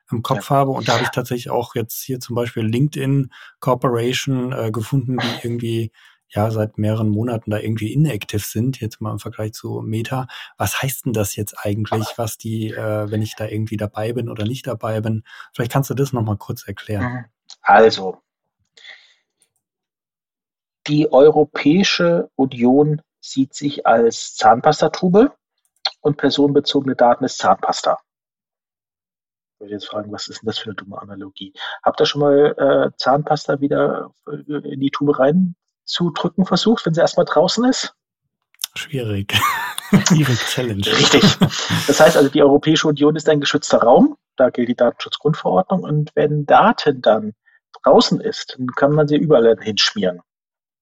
im 0.10 0.22
Kopf 0.24 0.50
ja. 0.50 0.58
habe. 0.58 0.72
Und 0.72 0.88
da 0.88 0.94
habe 0.94 1.04
ich 1.04 1.10
tatsächlich 1.10 1.50
auch 1.50 1.76
jetzt 1.76 2.02
hier 2.02 2.20
zum 2.20 2.36
Beispiel 2.36 2.64
LinkedIn 2.64 3.32
Corporation 3.60 4.54
äh, 4.54 4.72
gefunden, 4.72 5.18
die 5.18 5.46
irgendwie 5.46 5.92
ja 6.34 6.52
seit 6.52 6.78
mehreren 6.78 7.10
Monaten 7.10 7.52
da 7.52 7.58
irgendwie 7.58 7.94
inactive 7.94 8.42
sind, 8.42 8.80
jetzt 8.80 9.02
mal 9.02 9.12
im 9.12 9.20
Vergleich 9.20 9.54
zu 9.54 9.82
Meta. 9.82 10.28
Was 10.58 10.82
heißt 10.82 11.06
denn 11.06 11.14
das 11.14 11.36
jetzt 11.36 11.56
eigentlich, 11.58 12.14
was 12.18 12.38
die, 12.38 12.72
äh, 12.72 13.10
wenn 13.10 13.22
ich 13.22 13.36
da 13.36 13.48
irgendwie 13.48 13.78
dabei 13.78 14.14
bin 14.14 14.30
oder 14.30 14.46
nicht 14.46 14.68
dabei 14.68 15.02
bin? 15.02 15.24
Vielleicht 15.54 15.72
kannst 15.72 15.90
du 15.90 15.94
das 15.94 16.14
nochmal 16.14 16.38
kurz 16.38 16.68
erklären. 16.68 17.04
Mhm. 17.04 17.26
Also, 17.62 18.18
die 20.88 21.12
Europäische 21.12 22.30
Union 22.36 23.02
sieht 23.22 23.54
sich 23.54 23.86
als 23.86 24.36
Zahnpastatube 24.36 25.34
und 26.02 26.18
personenbezogene 26.18 26.96
Daten 26.96 27.24
ist 27.24 27.38
Zahnpasta 27.38 28.00
würde 29.64 29.74
jetzt 29.74 29.88
fragen, 29.88 30.12
was 30.12 30.28
ist 30.28 30.42
denn 30.42 30.48
das 30.48 30.60
für 30.60 30.66
eine 30.66 30.76
dumme 30.76 31.02
Analogie? 31.02 31.54
Habt 31.84 32.00
ihr 32.02 32.06
schon 32.06 32.22
mal 32.22 32.54
äh, 32.58 32.98
Zahnpasta 32.98 33.62
wieder 33.62 34.12
äh, 34.28 34.74
in 34.74 34.80
die 34.80 34.92
Tube 34.92 35.18
rein 35.18 35.56
zu 35.86 36.12
drücken 36.12 36.46
versucht, 36.46 36.86
wenn 36.86 36.94
sie 36.94 37.02
erstmal 37.02 37.26
draußen 37.26 37.66
ist? 37.66 37.94
Schwierig. 38.76 39.34
Schwierig, 40.08 40.40
Challenge. 40.40 40.86
Richtig. 40.86 41.24
Das 41.88 42.00
heißt 42.00 42.18
also, 42.18 42.30
die 42.30 42.42
Europäische 42.42 42.88
Union 42.88 43.16
ist 43.16 43.30
ein 43.30 43.40
geschützter 43.40 43.80
Raum. 43.80 44.18
Da 44.36 44.50
gilt 44.50 44.70
die 44.70 44.76
Datenschutzgrundverordnung. 44.76 45.84
Und 45.84 46.12
wenn 46.16 46.46
Daten 46.46 47.02
dann 47.02 47.34
draußen 47.84 48.20
ist, 48.20 48.56
dann 48.58 48.68
kann 48.68 48.94
man 48.94 49.08
sie 49.08 49.18
überall 49.18 49.56
hinschmieren. 49.62 50.22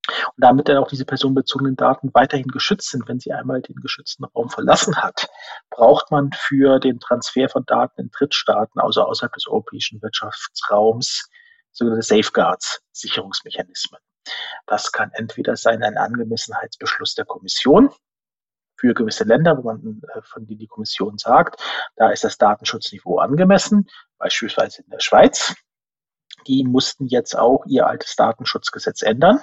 Und 0.08 0.34
damit 0.38 0.68
dann 0.68 0.78
auch 0.78 0.88
diese 0.88 1.06
personenbezogenen 1.06 1.76
Daten 1.76 2.10
weiterhin 2.14 2.48
geschützt 2.48 2.90
sind, 2.90 3.08
wenn 3.08 3.20
sie 3.20 3.34
einmal 3.34 3.62
den 3.62 3.76
geschützten 3.76 4.26
Raum 4.26 4.50
verlassen 4.50 4.96
hat, 4.98 5.30
braucht 5.70 6.12
man 6.12 6.32
für 6.34 6.80
den 6.80 7.00
Transfer 7.00 7.50
von 7.50 7.66
Daten 7.66 8.02
in 8.02 8.12
Drittstaaten, 8.12 8.82
also 8.82 9.04
außerhalb 9.04 9.34
des 9.34 9.48
europäischen 9.48 10.02
Wirtschaftsraums, 10.02 11.30
sogenannte 11.72 12.06
Safeguards, 12.06 12.82
Sicherungsmechanismen. 12.92 14.00
Das 14.66 14.92
kann 14.92 15.12
entweder 15.14 15.56
sein 15.56 15.84
ein 15.84 15.98
Angemessenheitsbeschluss 15.98 17.16
der 17.16 17.26
Kommission 17.26 17.92
für 18.82 18.94
gewisse 18.94 19.24
Länder, 19.24 19.58
wo 19.58 19.62
man 19.62 20.02
äh, 20.14 20.22
von 20.24 20.46
denen 20.46 20.60
die 20.60 20.68
Kommission 20.68 21.18
sagt, 21.18 21.62
da 21.96 22.10
ist 22.10 22.24
das 22.24 22.38
Datenschutzniveau 22.38 23.20
angemessen, 23.20 23.88
beispielsweise 24.18 24.82
in 24.82 24.90
der 24.90 25.00
Schweiz. 25.00 25.54
Die 26.48 26.64
mussten 26.64 27.06
jetzt 27.06 27.38
auch 27.38 27.66
ihr 27.68 27.86
altes 27.88 28.16
Datenschutzgesetz 28.16 29.04
ändern. 29.04 29.42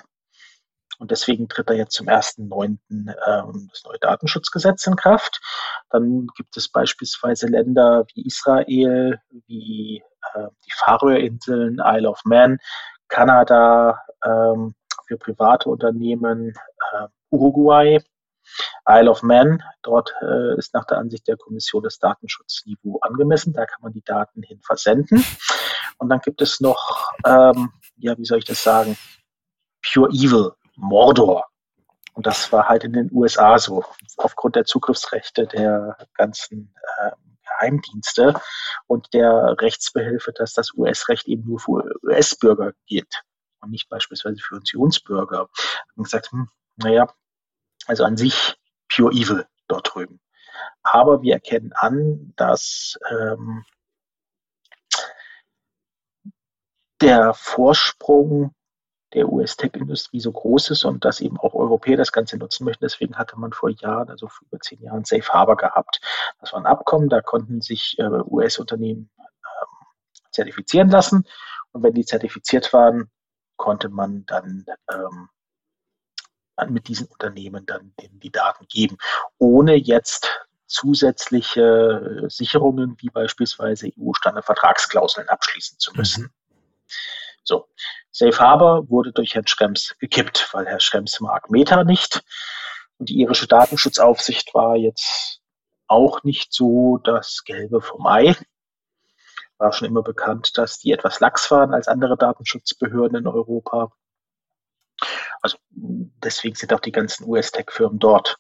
Und 0.99 1.13
deswegen 1.13 1.49
tritt 1.49 1.71
da 1.71 1.75
jetzt 1.75 1.95
zum 1.95 2.09
1.9. 2.09 2.79
Ähm, 2.91 3.69
das 3.71 3.85
neue 3.85 3.99
Datenschutzgesetz 4.01 4.85
in 4.89 4.97
Kraft. 4.97 5.41
Dann 5.91 6.27
gibt 6.37 6.57
es 6.57 6.69
beispielsweise 6.69 7.47
Länder 7.47 8.05
wie 8.15 8.27
Israel, 8.27 9.21
wie 9.47 10.03
äh, 10.35 10.49
die 10.67 10.73
Färöerinseln, 10.73 11.81
Isle 11.85 12.09
of 12.09 12.21
Man, 12.25 12.59
Kanada 13.09 14.01
ähm, 14.25 14.75
für 15.07 15.17
private 15.17 15.69
Unternehmen, 15.69 16.55
äh, 16.93 17.07
Uruguay, 17.31 17.99
Isle 18.89 19.11
of 19.11 19.23
Man. 19.23 19.63
Dort 19.83 20.15
äh, 20.23 20.57
ist 20.59 20.75
nach 20.75 20.85
der 20.85 20.99
Ansicht 20.99 21.27
der 21.29 21.37
Kommission 21.37 21.83
das 21.83 21.99
Datenschutzniveau 21.99 22.99
angemessen. 23.01 23.53
Da 23.53 23.67
kann 23.67 23.83
man 23.83 23.93
die 23.93 24.05
Daten 24.05 24.43
hin 24.43 24.61
versenden. 24.63 25.25
Und 25.99 26.09
dann 26.09 26.21
gibt 26.21 26.41
es 26.41 26.61
noch, 26.61 27.13
ähm, 27.27 27.71
ja, 27.97 28.17
wie 28.17 28.25
soll 28.25 28.39
ich 28.39 28.45
das 28.45 28.63
sagen? 28.63 28.97
Pure 29.83 30.11
Evil 30.11 30.53
Mordor. 30.77 31.45
Und 32.15 32.27
das 32.27 32.51
war 32.53 32.69
halt 32.69 32.85
in 32.85 32.93
den 32.93 33.11
USA 33.13 33.59
so, 33.59 33.85
aufgrund 34.17 34.57
der 34.57 34.65
Zugriffsrechte 34.65 35.47
der 35.47 35.97
ganzen 36.15 36.75
äh, 36.99 37.11
Geheimdienste 37.59 38.41
und 38.87 39.13
der 39.15 39.57
Rechtsbehilfe, 39.61 40.33
dass 40.33 40.55
das 40.55 40.73
US-Recht 40.75 41.27
eben 41.29 41.45
nur 41.47 41.59
für 41.59 41.85
US-Bürger 42.03 42.73
gilt 42.87 43.23
und 43.61 43.71
nicht 43.71 43.89
beispielsweise 43.89 44.39
für 44.41 44.57
Unionsbürger. 44.57 45.49
Und 45.97 46.05
gesagt, 46.05 46.31
hm, 46.31 46.49
naja, 46.77 47.13
also 47.87 48.05
an 48.05 48.17
sich 48.17 48.57
pure 48.89 49.13
evil 49.13 49.47
dort 49.67 49.95
drüben. 49.95 50.21
Aber 50.83 51.23
wir 51.23 51.35
erkennen 51.35 51.73
an, 51.75 52.33
dass 52.37 52.99
ähm, 53.11 53.65
der 57.01 57.35
Vorsprung 57.35 58.55
der 59.15 59.29
US-Tech-Industrie 59.29 60.21
so 60.21 60.33
groß 60.33 60.71
ist 60.71 60.85
und 60.85 61.05
dass 61.05 61.21
eben 61.21 61.39
auch 61.39 61.55
Europäer 61.55 61.97
das 61.97 62.13
Ganze 62.13 62.37
nutzen 62.37 62.65
möchten. 62.65 62.85
Deswegen 62.85 63.17
hatte 63.17 63.39
man 63.39 63.53
vor 63.53 63.71
Jahren, 63.71 64.11
also 64.11 64.29
vor 64.29 64.47
über 64.49 64.61
zehn 64.61 64.83
Jahren, 64.83 65.05
Safe 65.05 65.27
Harbor 65.29 65.57
gehabt. 65.57 66.01
Das 66.41 66.53
war 66.53 66.61
ein 66.61 66.67
Abkommen, 66.67 67.09
da 67.09 67.21
konnten 67.21 67.61
sich 67.61 67.99
äh, 67.99 68.03
US-Unternehmen 68.05 69.11
ähm, 69.19 69.87
zertifizieren 70.31 70.91
lassen. 70.91 71.25
Und 71.73 71.83
wenn 71.83 71.95
die 71.95 72.05
zertifiziert 72.05 72.73
waren, 72.73 73.11
konnte 73.57 73.89
man 73.89 74.25
dann 74.27 74.67
ähm, 74.93 75.29
mit 76.69 76.89
diesen 76.89 77.07
Unternehmen 77.07 77.65
dann 77.67 77.95
die 77.99 78.33
Daten 78.33 78.67
geben, 78.69 78.99
ohne 79.39 79.75
jetzt 79.75 80.29
zusätzliche 80.67 82.27
Sicherungen 82.29 82.97
wie 82.99 83.09
beispielsweise 83.09 83.91
EU-Standardvertragsklauseln 83.99 85.29
abschließen 85.29 85.79
zu 85.79 85.93
müssen. 85.95 86.25
Mhm. 86.25 86.31
So, 87.43 87.69
Safe 88.11 88.39
Harbor 88.39 88.89
wurde 88.89 89.13
durch 89.13 89.35
Herrn 89.35 89.47
Schrems 89.47 89.95
gekippt, 89.99 90.49
weil 90.53 90.67
Herr 90.67 90.81
Schrems 90.81 91.21
mag 91.21 91.51
Meta 91.51 91.85
nicht. 91.85 92.23
Und 92.99 93.09
die 93.09 93.21
irische 93.21 93.47
Datenschutzaufsicht 93.47 94.55
war 94.55 94.77
jetzt 94.77 95.41
auch 95.87 96.23
nicht 96.23 96.53
so 96.53 96.99
das 96.99 97.43
Gelbe 97.45 97.81
vom 97.81 98.07
Ei. 98.07 98.35
War 99.59 99.73
schon 99.73 99.89
immer 99.89 100.03
bekannt, 100.03 100.57
dass 100.57 100.79
die 100.79 100.93
etwas 100.93 101.21
lax 101.21 101.51
waren 101.51 101.75
als 101.75 101.89
andere 101.89 102.17
Datenschutzbehörden 102.17 103.19
in 103.19 103.27
Europa. 103.27 103.93
Also 105.41 105.59
deswegen 105.71 106.57
sind 106.57 106.73
auch 106.73 106.81
die 106.81 106.93
ganzen 106.93 107.25
US-Tech-Firmen 107.29 107.99
dort. 107.99 108.39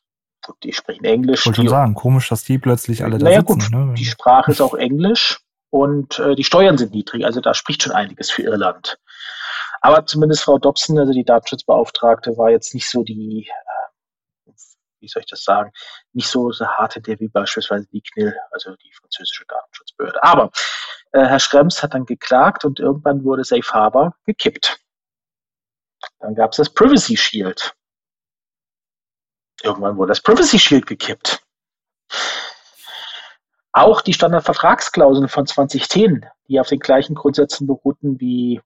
Die 0.63 0.73
sprechen 0.73 1.05
Englisch. 1.05 1.41
Ich 1.41 1.47
wollte 1.47 1.57
schon 1.57 1.69
sagen, 1.69 1.95
komisch, 1.95 2.29
dass 2.29 2.45
die 2.45 2.59
plötzlich 2.59 3.05
alle 3.05 3.19
da 3.19 3.25
naja, 3.25 3.41
sitzen. 3.41 3.59
Gut, 3.59 3.71
ne? 3.71 3.95
Die 3.95 4.05
Sprache 4.05 4.51
ist 4.51 4.61
auch 4.61 4.75
Englisch 4.75 5.41
und 5.71 6.19
äh, 6.19 6.35
die 6.35 6.45
Steuern 6.45 6.79
sind 6.79 6.93
niedrig, 6.93 7.25
also 7.25 7.41
da 7.41 7.55
spricht 7.55 7.83
schon 7.83 7.93
einiges 7.93 8.31
für 8.31 8.43
Irland. 8.43 8.99
Aber 9.81 10.07
zumindest 10.07 10.43
Frau 10.43 10.59
Dobson, 10.59 10.99
also 10.99 11.13
die 11.13 11.25
Datenschutzbeauftragte, 11.25 12.37
war 12.37 12.51
jetzt 12.51 12.75
nicht 12.75 12.89
so 12.89 13.03
die, 13.03 13.49
äh, 14.47 14.53
wie 15.01 15.09
soll 15.09 15.21
ich 15.21 15.29
das 15.29 15.45
sagen, 15.45 15.73
nicht 16.13 16.29
so, 16.29 16.51
so 16.53 16.67
hart 16.67 16.95
hinter 16.95 17.19
wie 17.21 17.29
beispielsweise 17.29 17.87
die 17.93 18.03
CNIL, 18.03 18.37
also 18.51 18.75
die 18.77 18.93
französische 18.93 19.45
Datenschutzbehörde. 19.47 20.23
Aber 20.23 20.51
äh, 21.13 21.25
Herr 21.25 21.39
Schrems 21.39 21.83
hat 21.83 21.95
dann 21.95 22.07
geklagt 22.07 22.65
und 22.65 22.81
irgendwann 22.81 23.25
wurde 23.25 23.45
Safe 23.45 23.71
Harbor 23.73 24.15
gekippt. 24.27 24.81
Dann 26.21 26.35
gab 26.35 26.53
es 26.53 26.59
das 26.59 26.71
Privacy 26.71 27.17
Shield. 27.17 27.75
Irgendwann 29.63 29.97
wurde 29.97 30.11
das 30.11 30.21
Privacy 30.21 30.59
Shield 30.59 30.87
gekippt. 30.87 31.43
auch 33.73 34.01
die 34.01 34.13
Standardvertragsklauseln 34.13 35.29
von 35.29 35.47
2010, 35.47 36.27
die 36.49 36.59
auf 36.61 36.69
den 36.69 36.81
gleichen 36.81 37.15
Grundsätzen 37.15 37.67
beruhten 37.67 38.19
wie 38.21 38.61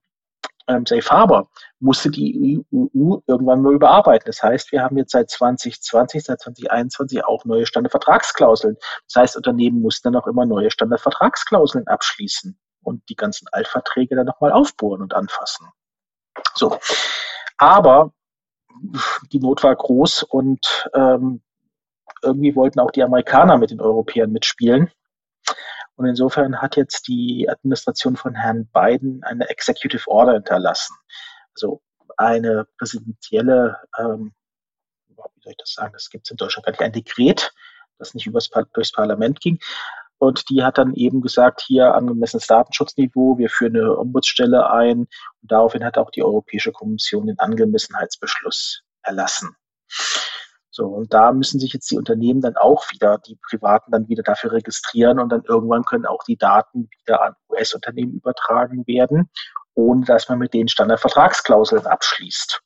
ähm, 0.67 0.85
Safe 0.85 1.09
Harbor, 1.09 1.49
musste 1.79 2.09
die 2.09 2.65
EU 2.73 3.17
irgendwann 3.27 3.61
mal 3.61 3.73
überarbeiten. 3.73 4.25
Das 4.25 4.41
heißt, 4.41 4.71
wir 4.71 4.81
haben 4.81 4.97
jetzt 4.97 5.11
seit 5.11 5.29
2020, 5.29 6.23
seit 6.23 6.41
2021 6.41 7.25
auch 7.25 7.45
neue 7.45 7.65
Standardvertragsklauseln. 7.65 8.77
Das 9.07 9.21
heißt, 9.21 9.37
Unternehmen 9.37 9.81
mussten 9.81 10.11
dann 10.11 10.21
auch 10.21 10.27
immer 10.27 10.45
neue 10.45 10.71
Standardvertragsklauseln 10.71 11.87
abschließen 11.87 12.57
und 12.83 13.07
die 13.09 13.15
ganzen 13.15 13.47
Altverträge 13.51 14.15
dann 14.15 14.25
nochmal 14.25 14.51
aufbohren 14.51 15.01
und 15.01 15.13
anfassen. 15.13 15.67
So. 16.55 16.79
Aber 17.57 18.13
die 19.31 19.39
Not 19.39 19.63
war 19.63 19.75
groß 19.75 20.23
und 20.23 20.89
ähm, 20.93 21.41
irgendwie 22.21 22.55
wollten 22.55 22.79
auch 22.79 22.91
die 22.91 23.03
Amerikaner 23.03 23.57
mit 23.57 23.71
den 23.71 23.81
Europäern 23.81 24.31
mitspielen. 24.31 24.91
Und 25.95 26.07
insofern 26.07 26.61
hat 26.61 26.75
jetzt 26.75 27.07
die 27.07 27.47
Administration 27.49 28.15
von 28.15 28.35
Herrn 28.35 28.67
Biden 28.67 29.23
eine 29.23 29.49
Executive 29.49 30.09
Order 30.09 30.33
hinterlassen. 30.33 30.95
Also 31.55 31.81
eine 32.17 32.67
präsidentielle, 32.77 33.77
ähm, 33.99 34.33
wie 35.07 35.13
soll 35.15 35.51
ich 35.51 35.57
das 35.57 35.73
sagen, 35.73 35.93
das 35.93 36.09
gibt 36.09 36.25
es 36.25 36.31
in 36.31 36.37
Deutschland 36.37 36.65
gar 36.65 36.71
nicht, 36.71 36.81
ein 36.81 36.91
Dekret, 36.91 37.53
das 37.99 38.13
nicht 38.13 38.25
übers, 38.25 38.49
durchs 38.73 38.91
Parlament 38.91 39.39
ging. 39.39 39.59
Und 40.17 40.49
die 40.49 40.63
hat 40.63 40.77
dann 40.77 40.93
eben 40.93 41.21
gesagt, 41.21 41.61
hier 41.67 41.93
angemessenes 41.95 42.47
Datenschutzniveau, 42.47 43.37
wir 43.37 43.49
führen 43.49 43.75
eine 43.75 43.97
Ombudsstelle 43.97 44.69
ein. 44.69 44.99
Und 44.99 45.51
daraufhin 45.51 45.83
hat 45.83 45.97
auch 45.97 46.11
die 46.11 46.23
Europäische 46.23 46.71
Kommission 46.71 47.27
den 47.27 47.39
Angemessenheitsbeschluss 47.39 48.83
erlassen. 49.01 49.55
So, 50.75 50.87
und 50.87 51.13
da 51.13 51.31
müssen 51.31 51.59
sich 51.59 51.71
jetzt 51.71 51.91
die 51.91 51.99
Unternehmen 51.99 52.41
dann 52.41 52.55
auch 52.55 52.91
wieder, 52.91 53.19
die 53.19 53.35
Privaten 53.35 53.91
dann 53.91 54.07
wieder 54.09 54.23
dafür 54.23 54.53
registrieren 54.53 55.19
und 55.19 55.29
dann 55.29 55.43
irgendwann 55.47 55.83
können 55.83 56.07
auch 56.07 56.23
die 56.23 56.35
Daten 56.35 56.89
wieder 56.89 57.21
an 57.21 57.35
US-Unternehmen 57.47 58.13
übertragen 58.13 58.87
werden, 58.87 59.29
ohne 59.75 60.03
dass 60.03 60.29
man 60.29 60.39
mit 60.39 60.55
denen 60.55 60.69
Standardvertragsklauseln 60.69 61.85
abschließt. 61.85 62.59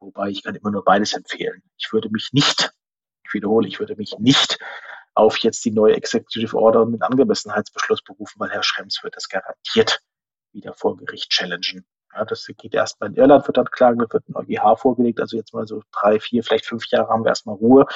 Wobei 0.00 0.30
ich 0.30 0.42
kann 0.42 0.56
immer 0.56 0.72
nur 0.72 0.82
beides 0.82 1.12
empfehlen. 1.12 1.62
Ich 1.76 1.92
würde 1.92 2.08
mich 2.10 2.30
nicht, 2.32 2.72
ich 3.24 3.34
wiederhole, 3.34 3.68
ich 3.68 3.78
würde 3.78 3.94
mich 3.94 4.16
nicht 4.18 4.58
auf 5.14 5.38
jetzt 5.38 5.64
die 5.64 5.70
neue 5.70 5.94
Executive 5.94 6.56
Order 6.56 6.82
und 6.82 6.90
den 6.90 7.02
Angemessenheitsbeschluss 7.02 8.02
berufen, 8.02 8.40
weil 8.40 8.50
Herr 8.50 8.64
Schrems 8.64 8.98
wird 9.04 9.14
das 9.14 9.28
garantiert 9.28 10.00
wieder 10.52 10.74
vor 10.74 10.96
Gericht 10.96 11.30
challengen. 11.30 11.86
Ja, 12.14 12.24
das 12.24 12.46
geht 12.46 12.74
erstmal 12.74 13.10
in 13.10 13.16
Irland, 13.16 13.46
wird 13.48 13.56
dann 13.56 13.70
klagen, 13.70 13.98
das 13.98 14.12
wird 14.12 14.28
ein 14.28 14.36
EuGH 14.36 14.78
vorgelegt. 14.78 15.20
Also 15.20 15.36
jetzt 15.36 15.52
mal 15.52 15.66
so 15.66 15.82
drei, 15.92 16.20
vier, 16.20 16.44
vielleicht 16.44 16.66
fünf 16.66 16.86
Jahre 16.86 17.08
haben 17.08 17.24
wir 17.24 17.30
erstmal 17.30 17.56
Ruhe. 17.56 17.86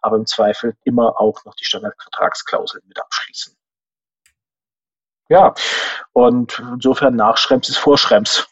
Aber 0.00 0.16
im 0.16 0.26
Zweifel 0.26 0.76
immer 0.84 1.20
auch 1.20 1.44
noch 1.44 1.54
die 1.56 1.64
Standardvertragsklauseln 1.64 2.84
mit 2.86 3.00
abschließen. 3.00 3.56
Ja, 5.28 5.54
und 6.12 6.60
insofern 6.74 7.16
nach 7.16 7.36
Schrems 7.36 7.68
ist 7.68 7.78
vor 7.78 7.98
Schrems. 7.98 8.46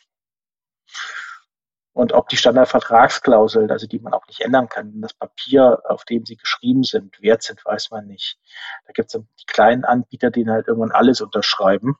Und 1.94 2.14
ob 2.14 2.28
die 2.28 2.38
Standardvertragsklauseln, 2.38 3.70
also 3.70 3.86
die 3.86 3.98
man 4.00 4.14
auch 4.14 4.26
nicht 4.26 4.40
ändern 4.40 4.68
kann, 4.68 5.00
das 5.02 5.12
Papier, 5.12 5.82
auf 5.84 6.04
dem 6.06 6.24
sie 6.24 6.36
geschrieben 6.36 6.82
sind, 6.84 7.20
wert 7.20 7.42
sind, 7.42 7.64
weiß 7.64 7.90
man 7.90 8.06
nicht. 8.06 8.38
Da 8.86 8.92
gibt 8.92 9.14
es 9.14 9.20
die 9.40 9.46
kleinen 9.46 9.84
Anbieter, 9.84 10.30
die 10.30 10.48
halt 10.48 10.68
irgendwann 10.68 10.92
alles 10.92 11.20
unterschreiben. 11.20 11.96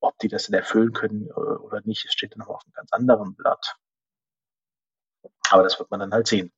Ob 0.00 0.18
die 0.18 0.28
das 0.28 0.46
denn 0.46 0.54
erfüllen 0.54 0.92
können 0.92 1.28
äh, 1.28 1.32
oder 1.32 1.80
nicht, 1.84 2.10
steht 2.12 2.32
dann 2.32 2.40
noch 2.40 2.48
auf 2.48 2.62
einem 2.64 2.72
ganz 2.72 2.92
anderen 2.92 3.34
Blatt. 3.34 3.76
Aber 5.50 5.62
das 5.62 5.78
wird 5.78 5.90
man 5.90 6.00
dann 6.00 6.12
halt 6.12 6.26
sehen. 6.26 6.52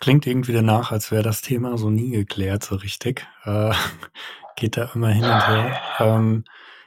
Klingt 0.00 0.26
irgendwie 0.26 0.52
danach, 0.52 0.92
als 0.92 1.10
wäre 1.10 1.22
das 1.22 1.40
Thema 1.40 1.78
so 1.78 1.90
nie 1.90 2.10
geklärt, 2.10 2.64
so 2.64 2.76
richtig. 2.76 3.26
Äh, 3.44 3.72
geht 4.56 4.76
da 4.76 4.90
immer 4.94 5.08
hin 5.08 5.24
und 5.24 5.48
her. 5.48 5.82
Ähm, 5.98 6.44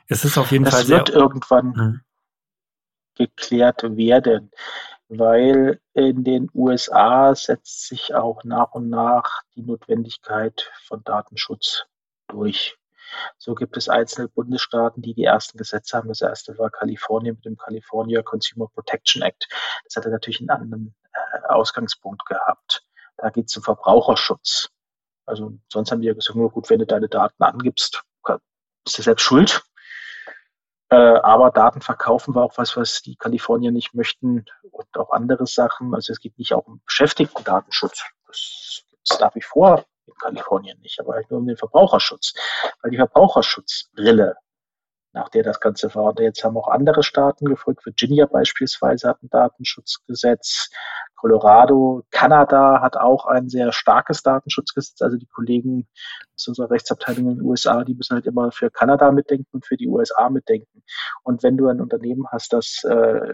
es 0.07 0.23
ist 0.23 0.37
auf 0.37 0.51
jeden 0.51 0.65
das 0.65 0.73
Fall. 0.73 0.83
Es 0.83 0.89
wird 0.89 1.09
irgendwann 1.09 1.75
hm. 1.75 2.01
geklärt 3.15 3.83
werden, 3.83 4.51
weil 5.09 5.81
in 5.93 6.23
den 6.23 6.49
USA 6.53 7.35
setzt 7.35 7.87
sich 7.87 8.13
auch 8.13 8.43
nach 8.43 8.73
und 8.73 8.89
nach 8.89 9.41
die 9.55 9.63
Notwendigkeit 9.63 10.71
von 10.85 11.03
Datenschutz 11.03 11.85
durch. 12.27 12.77
So 13.37 13.55
gibt 13.55 13.77
es 13.77 13.89
einzelne 13.89 14.27
Bundesstaaten, 14.27 15.01
die 15.01 15.13
die 15.13 15.23
ersten 15.23 15.57
Gesetze 15.57 15.97
haben. 15.97 16.07
Das 16.07 16.21
erste 16.21 16.57
war 16.57 16.69
Kalifornien 16.69 17.35
mit 17.35 17.45
dem 17.45 17.57
California 17.57 18.21
Consumer 18.21 18.67
Protection 18.67 19.21
Act. 19.21 19.47
Das 19.85 19.95
hatte 19.95 20.09
natürlich 20.09 20.41
einen 20.41 20.49
anderen 20.49 20.95
äh, 21.13 21.47
Ausgangspunkt 21.47 22.25
gehabt. 22.25 22.83
Da 23.17 23.29
geht 23.29 23.49
es 23.49 23.57
um 23.57 23.63
Verbraucherschutz. 23.63 24.69
Also 25.25 25.53
sonst 25.71 25.91
haben 25.91 26.01
die 26.01 26.07
ja 26.07 26.13
gesagt, 26.13 26.35
nur 26.35 26.51
gut, 26.51 26.69
wenn 26.69 26.79
du 26.79 26.85
deine 26.85 27.09
Daten 27.09 27.43
angibst, 27.43 28.03
bist 28.83 28.97
du 28.97 29.01
selbst 29.01 29.23
schuld. 29.23 29.61
Äh, 30.89 30.95
aber 30.95 31.51
Daten 31.51 31.81
verkaufen 31.81 32.33
war 32.33 32.45
auch 32.45 32.57
was, 32.57 32.77
was 32.77 33.01
die 33.01 33.17
Kalifornier 33.17 33.71
nicht 33.71 33.93
möchten 33.93 34.45
und 34.71 34.97
auch 34.97 35.11
andere 35.11 35.45
Sachen. 35.45 35.93
Also 35.93 36.13
es 36.13 36.19
geht 36.19 36.37
nicht 36.37 36.53
auch 36.53 36.65
um 36.65 36.81
Beschäftigten-Datenschutz. 36.85 38.05
Das 38.27 38.83
gibt 38.89 39.11
es 39.11 39.19
nach 39.19 39.35
wie 39.35 39.41
vor 39.41 39.85
in 40.07 40.13
Kalifornien 40.15 40.79
nicht, 40.81 40.99
aber 40.99 41.13
halt 41.13 41.29
nur 41.29 41.39
um 41.39 41.47
den 41.47 41.57
Verbraucherschutz. 41.57 42.33
Weil 42.81 42.91
die 42.91 42.97
Verbraucherschutzbrille, 42.97 44.35
nach 45.13 45.29
der 45.29 45.43
das 45.43 45.59
Ganze 45.59 45.93
war, 45.95 46.05
und 46.05 46.19
jetzt 46.19 46.43
haben 46.43 46.57
auch 46.57 46.67
andere 46.67 47.03
Staaten 47.03 47.45
gefolgt, 47.45 47.85
Virginia 47.85 48.25
beispielsweise 48.25 49.09
hat 49.09 49.23
ein 49.23 49.29
Datenschutzgesetz, 49.29 50.69
Colorado, 51.17 52.05
Kanada 52.11 52.79
hat 52.81 52.95
auch 52.95 53.25
ein 53.25 53.49
sehr 53.49 53.71
starkes 53.71 54.21
Datenschutzgesetz. 54.21 55.01
Also 55.01 55.17
die 55.17 55.25
Kollegen 55.25 55.87
aus 56.35 56.47
unserer 56.47 56.69
Rechtsabteilung 56.69 57.31
in 57.31 57.37
den 57.37 57.45
USA, 57.45 57.83
die 57.83 57.95
müssen 57.95 58.13
halt 58.13 58.27
immer 58.27 58.51
für 58.51 58.69
Kanada 58.69 59.11
mitdenken 59.11 59.49
und 59.51 59.65
für 59.65 59.77
die 59.77 59.87
USA 59.87 60.29
mitdenken. 60.29 60.83
Und 61.23 61.41
wenn 61.41 61.57
du 61.57 61.67
ein 61.67 61.81
Unternehmen 61.81 62.27
hast, 62.31 62.53
das 62.53 62.83
äh, 62.83 63.33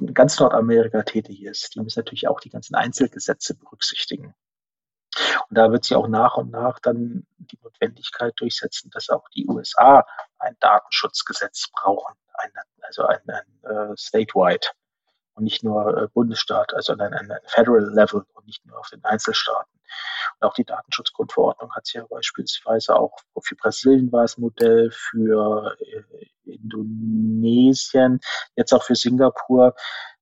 in 0.00 0.12
ganz 0.12 0.38
Nordamerika 0.38 1.02
tätig 1.02 1.42
ist, 1.42 1.74
die 1.74 1.80
müssen 1.80 2.00
natürlich 2.00 2.28
auch 2.28 2.40
die 2.40 2.50
ganzen 2.50 2.74
Einzelgesetze 2.74 3.54
berücksichtigen. 3.56 4.34
Und 5.48 5.56
da 5.56 5.70
wird 5.72 5.84
sich 5.84 5.96
auch 5.96 6.08
nach 6.08 6.36
und 6.36 6.50
nach 6.50 6.78
dann 6.80 7.26
die 7.38 7.58
Notwendigkeit 7.62 8.34
durchsetzen, 8.36 8.90
dass 8.90 9.08
auch 9.08 9.28
die 9.30 9.46
USA 9.46 10.06
ein 10.38 10.56
Datenschutzgesetz 10.60 11.70
brauchen, 11.72 12.14
ein, 12.34 12.50
also 12.82 13.04
ein, 13.04 13.20
ein 13.26 13.90
uh, 13.90 13.96
statewide 13.96 14.68
und 15.34 15.44
nicht 15.44 15.62
nur 15.62 15.96
äh, 15.96 16.08
Bundesstaat, 16.08 16.74
also 16.74 16.92
ein, 16.92 17.14
ein, 17.14 17.32
Federal 17.46 17.88
Level 17.94 18.24
und 18.34 18.46
nicht 18.46 18.66
nur 18.66 18.78
auf 18.78 18.88
den 18.90 19.04
Einzelstaaten. 19.04 19.72
Und 20.40 20.48
auch 20.48 20.54
die 20.54 20.64
Datenschutzgrundverordnung 20.64 21.74
hat 21.74 21.84
es 21.86 21.92
ja 21.92 22.04
beispielsweise 22.08 22.96
auch 22.96 23.16
für 23.40 23.54
Brasilien 23.54 24.12
war 24.12 24.24
es 24.24 24.36
Modell, 24.36 24.90
für 24.90 25.76
äh, 25.80 26.26
Indonesien, 26.50 28.20
jetzt 28.56 28.72
auch 28.72 28.82
für 28.82 28.96
Singapur. 28.96 29.74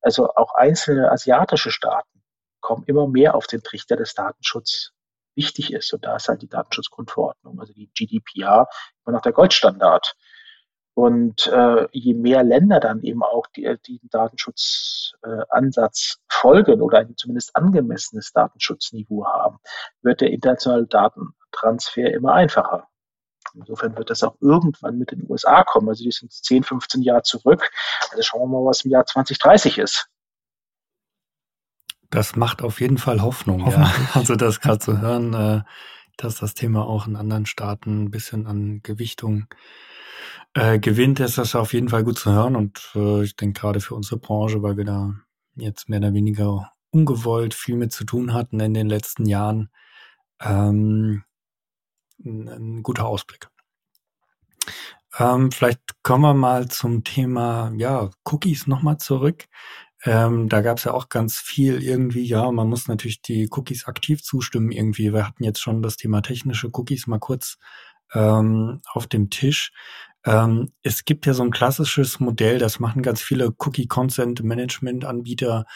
Also 0.03 0.29
auch 0.35 0.55
einzelne 0.55 1.11
asiatische 1.11 1.71
Staaten 1.71 2.23
kommen 2.67 2.85
immer 2.87 3.07
mehr 3.07 3.37
auf 3.37 3.47
den 3.47 3.63
Trichter 3.63 3.95
des 3.95 4.15
Datenschutz 4.15 4.91
wichtig 5.37 5.73
ist. 5.73 5.95
Und 5.95 6.05
da 6.05 6.17
ist 6.17 6.27
halt 6.27 6.43
die 6.43 6.49
Datenschutzgrundverordnung, 6.49 7.61
also 7.61 7.73
die 7.73 7.89
GDPR, 7.95 8.67
immer 9.05 9.15
noch 9.15 9.23
der 9.23 9.31
Goldstandard. 9.31 10.17
Und 10.95 11.47
äh, 11.47 11.87
je 11.93 12.15
mehr 12.15 12.43
Länder 12.43 12.81
dann 12.81 13.05
eben 13.05 13.23
auch 13.23 13.47
die, 13.55 13.73
die 13.87 14.01
Datenschutzansatz 14.11 16.17
äh, 16.17 16.19
folgen 16.29 16.81
oder 16.81 16.99
ein 16.99 17.17
zumindest 17.17 17.55
angemessenes 17.55 18.33
Datenschutzniveau 18.33 19.27
haben, 19.27 19.59
wird 20.03 20.21
der 20.21 20.33
internationale 20.33 20.89
Datentransfer 20.89 22.13
immer 22.13 22.33
einfacher. 22.33 22.89
Insofern 23.55 23.97
wird 23.97 24.11
das 24.11 24.25
auch 24.25 24.35
irgendwann 24.41 24.99
mit 24.99 25.13
den 25.13 25.25
USA 25.31 25.63
kommen. 25.63 25.89
Also 25.89 26.03
die 26.03 26.11
sind 26.11 26.33
10, 26.33 26.65
15 26.65 27.03
Jahre 27.03 27.23
zurück. 27.23 27.71
Also 28.11 28.25
schauen 28.25 28.51
wir 28.51 28.59
mal, 28.59 28.67
was 28.67 28.85
im 28.85 28.91
Jahr 28.91 29.07
2030 29.07 29.79
ist. 29.79 30.09
Das 32.11 32.37
macht 32.37 32.63
auf 32.63 32.81
jeden 32.81 32.99
Fall 32.99 33.23
Hoffnung, 33.23 33.69
ja. 33.71 33.93
Also 34.15 34.37
das 34.37 34.61
gerade 34.61 34.79
zu 34.79 35.01
hören, 35.01 35.35
äh, 35.35 35.63
dass 36.17 36.37
das 36.37 36.55
Thema 36.55 36.87
auch 36.87 37.07
in 37.07 37.17
anderen 37.17 37.47
Staaten 37.47 38.05
ein 38.05 38.11
bisschen 38.11 38.47
an 38.47 38.81
Gewichtung 38.83 39.47
äh, 40.55 40.79
gewinnt, 40.79 41.21
ist 41.21 41.39
das 41.39 41.55
auf 41.55 41.73
jeden 41.73 41.89
Fall 41.89 42.05
gut 42.05 42.19
zu 42.19 42.33
hören. 42.33 42.57
Und 42.57 42.91
äh, 42.95 43.23
ich 43.23 43.37
denke 43.37 43.61
gerade 43.61 43.81
für 43.81 43.95
unsere 43.95 44.19
Branche, 44.19 44.63
weil 44.63 44.77
wir 44.77 44.85
da 44.85 45.15
jetzt 45.55 45.89
mehr 45.89 45.99
oder 45.99 46.15
weniger 46.15 46.73
ungewollt 46.91 47.55
viel 47.55 47.77
mit 47.77 47.93
zu 47.93 48.05
tun 48.05 48.33
hatten 48.33 48.61
in 48.61 48.75
den 48.75 48.89
letzten 48.89 49.27
Jahren, 49.27 49.71
ähm, 50.41 51.25
ein, 52.25 52.49
ein 52.49 52.83
guter 52.83 53.07
Ausblick. 53.07 53.49
Ähm, 55.19 55.51
vielleicht 55.51 55.81
kommen 56.03 56.23
wir 56.23 56.35
mal 56.35 56.69
zum 56.69 57.05
Thema 57.05 57.73
ja, 57.77 58.11
Cookies 58.25 58.67
nochmal 58.67 58.99
zurück. 58.99 59.47
Ähm, 60.07 60.49
da 60.49 60.61
gab 60.61 60.79
es 60.79 60.85
ja 60.85 60.95
auch 60.95 61.09
ganz 61.09 61.39
viel 61.39 61.83
irgendwie, 61.83 62.25
ja, 62.25 62.51
man 62.53 62.69
muss 62.69 62.87
natürlich 62.87 63.23
die 63.23 63.49
Cookies 63.51 63.87
aktiv 63.87 64.23
zustimmen 64.23 64.71
irgendwie. 64.71 65.13
Wir 65.13 65.27
hatten 65.27 65.43
jetzt 65.43 65.61
schon 65.61 65.83
das 65.83 65.97
Thema 65.97 66.23
technische 66.23 66.69
Cookies 66.73 67.09
mal 67.09 67.19
kurz 67.19 67.59
ähm, 68.15 68.81
auf 68.93 69.09
dem 69.09 69.31
Tisch. 69.31 69.73
Ähm, 70.25 70.71
es 70.83 71.05
gibt 71.05 71.27
ja 71.27 71.35
so 71.35 71.43
ein 71.43 71.51
klassisches 71.51 72.21
Modell, 72.21 72.59
das 72.59 72.79
machen 72.79 73.03
ganz 73.03 73.21
viele 73.21 73.53
Cookie 73.59 73.89
Consent 73.89 74.45
Management 74.45 75.05
Anbieter, 75.05 75.67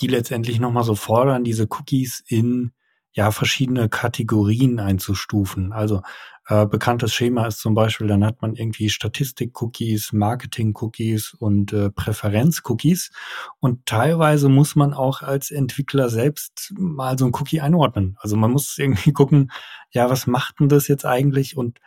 die 0.00 0.08
letztendlich 0.08 0.60
nochmal 0.60 0.84
so 0.84 0.94
fordern, 0.94 1.42
diese 1.42 1.66
Cookies 1.70 2.22
in 2.26 2.72
ja 3.12 3.30
verschiedene 3.30 3.88
Kategorien 3.88 4.78
einzustufen. 4.80 5.72
Also 5.72 6.02
äh, 6.50 6.66
bekanntes 6.66 7.14
Schema 7.14 7.46
ist 7.46 7.60
zum 7.60 7.74
Beispiel, 7.74 8.08
dann 8.08 8.24
hat 8.24 8.42
man 8.42 8.54
irgendwie 8.56 8.90
Statistik-Cookies, 8.90 10.12
Marketing-Cookies 10.12 11.34
und 11.34 11.72
äh, 11.72 11.90
Präferenz-Cookies. 11.90 13.12
Und 13.60 13.86
teilweise 13.86 14.48
muss 14.48 14.74
man 14.74 14.92
auch 14.92 15.22
als 15.22 15.50
Entwickler 15.50 16.08
selbst 16.08 16.72
mal 16.76 17.18
so 17.18 17.26
ein 17.26 17.34
Cookie 17.34 17.60
einordnen. 17.60 18.16
Also 18.20 18.36
man 18.36 18.50
muss 18.50 18.78
irgendwie 18.78 19.12
gucken, 19.12 19.52
ja, 19.92 20.10
was 20.10 20.26
macht 20.26 20.60
denn 20.60 20.68
das 20.68 20.88
jetzt 20.88 21.06
eigentlich? 21.06 21.56
Und 21.56 21.78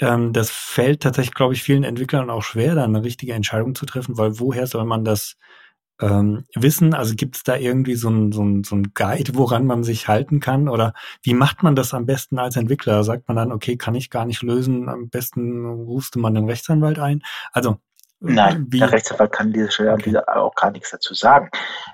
ähm, 0.00 0.32
das 0.32 0.50
fällt 0.50 1.02
tatsächlich, 1.02 1.34
glaube 1.34 1.54
ich, 1.54 1.62
vielen 1.62 1.84
Entwicklern 1.84 2.30
auch 2.30 2.42
schwer, 2.42 2.74
da 2.76 2.84
eine 2.84 3.02
richtige 3.02 3.32
Entscheidung 3.34 3.74
zu 3.74 3.84
treffen, 3.84 4.16
weil 4.16 4.38
woher 4.38 4.66
soll 4.66 4.84
man 4.84 5.04
das 5.04 5.36
ähm, 6.00 6.44
wissen? 6.54 6.94
Also 6.94 7.14
gibt 7.14 7.36
es 7.36 7.42
da 7.42 7.56
irgendwie 7.56 7.94
so 7.94 8.08
ein, 8.08 8.32
so, 8.32 8.42
ein, 8.42 8.64
so 8.64 8.76
ein 8.76 8.92
Guide, 8.94 9.32
woran 9.34 9.66
man 9.66 9.84
sich 9.84 10.08
halten 10.08 10.40
kann? 10.40 10.68
Oder 10.68 10.94
wie 11.22 11.34
macht 11.34 11.62
man 11.62 11.76
das 11.76 11.94
am 11.94 12.06
besten 12.06 12.38
als 12.38 12.56
Entwickler? 12.56 13.04
Sagt 13.04 13.28
man 13.28 13.36
dann, 13.36 13.52
okay, 13.52 13.76
kann 13.76 13.94
ich 13.94 14.10
gar 14.10 14.24
nicht 14.24 14.42
lösen, 14.42 14.88
am 14.88 15.08
besten 15.08 15.64
rufst 15.66 16.14
du 16.14 16.20
mal 16.20 16.32
den 16.32 16.46
Rechtsanwalt 16.46 16.98
ein? 16.98 17.22
Also 17.52 17.78
Nein, 18.20 18.66
wie? 18.70 18.80
der 18.80 18.92
Rechtsanwalt 18.92 19.32
kann 19.32 19.52
diese 19.52 19.70
Stelle 19.70 19.92
okay. 19.92 20.16
auch 20.26 20.54
gar 20.54 20.72
nichts 20.72 20.90
dazu 20.90 21.14
sagen, 21.14 21.50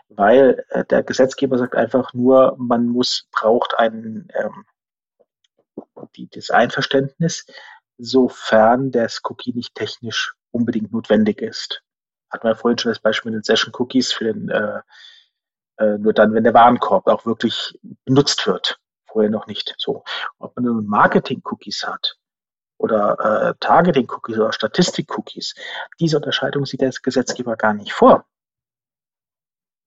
weil 0.09 0.65
äh, 0.71 0.85
der 0.85 1.03
Gesetzgeber 1.03 1.59
sagt 1.59 1.75
einfach 1.75 2.15
nur, 2.15 2.57
man 2.59 2.87
muss, 2.87 3.29
braucht 3.31 3.75
ein, 3.79 4.29
ähm, 4.35 4.65
die, 6.17 6.29
das 6.31 6.51
Einverständnis, 6.51 7.47
sofern 7.99 8.91
das 8.91 9.21
Cookie 9.25 9.53
nicht 9.53 9.75
technisch 9.75 10.35
unbedingt 10.51 10.93
notwendig 10.93 11.43
ist 11.43 11.84
hatten 12.35 12.47
wir 12.49 12.57
vorhin 12.57 12.79
schon 12.79 12.91
das 12.91 12.99
Beispiel 12.99 13.31
mit 13.31 13.39
den 13.39 13.45
Session 13.45 13.73
Cookies 13.79 14.13
für 14.13 14.25
den, 14.25 14.49
äh, 14.49 14.81
äh, 15.79 15.99
nur 15.99 16.13
dann, 16.13 16.35
wenn 16.35 16.45
der 16.45 16.55
Warenkorb 16.55 17.07
auch 17.07 17.25
wirklich 17.25 17.79
benutzt 18.05 18.47
wird. 18.47 18.79
Vorher 19.07 19.31
noch 19.31 19.47
nicht. 19.47 19.75
So. 19.79 20.05
Ob 20.39 20.57
man 20.57 20.65
nun 20.65 20.87
Marketing-Cookies 20.87 21.87
hat 21.87 22.17
oder 22.77 23.51
äh, 23.51 23.55
Targeting-Cookies 23.61 24.37
oder 24.37 24.53
Statistik-Cookies, 24.53 25.55
diese 26.01 26.17
Unterscheidung 26.17 26.67
sieht 26.67 26.81
der 26.81 26.91
Gesetzgeber 26.91 27.57
gar 27.57 27.73
nicht 27.73 27.93
vor. 27.93 28.27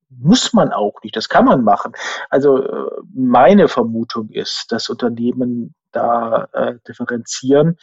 Muss 0.09 0.53
man 0.53 0.71
auch 0.71 1.01
nicht, 1.03 1.17
das 1.17 1.27
kann 1.27 1.43
man 1.43 1.65
machen. 1.65 1.91
Also 2.29 2.63
äh, 2.63 3.01
meine 3.13 3.67
Vermutung 3.67 4.29
ist, 4.29 4.71
dass 4.71 4.89
Unternehmen 4.89 5.75
da 5.91 6.47
äh, 6.53 6.75
differenzieren 6.87 7.77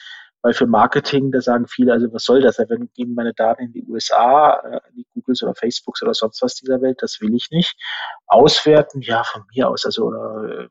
weil 0.45 0.53
für 0.53 0.67
Marketing, 0.67 1.33
da 1.33 1.41
sagen 1.41 1.67
viele, 1.67 1.95
also 1.95 2.13
was 2.13 2.25
soll 2.25 2.43
das? 2.43 2.57
Da 2.57 2.65
gehen 2.67 3.15
meine 3.15 3.33
Daten 3.33 3.63
in 3.63 3.73
die 3.73 3.83
USA, 3.85 4.61
äh, 4.61 4.81
in 4.91 4.97
die 4.97 5.07
Googles 5.15 5.43
oder 5.43 5.55
Facebooks 5.55 6.03
oder 6.03 6.13
sonst 6.13 6.43
was 6.43 6.55
dieser 6.57 6.83
Welt, 6.83 6.99
das 7.01 7.19
will 7.23 7.35
ich 7.35 7.51
nicht. 7.51 7.75
Auswerten, 8.27 9.01
ja, 9.01 9.25
von 9.25 9.45
mir 9.55 9.71
aus, 9.71 9.87
also 9.87 10.05
oder 10.05 10.69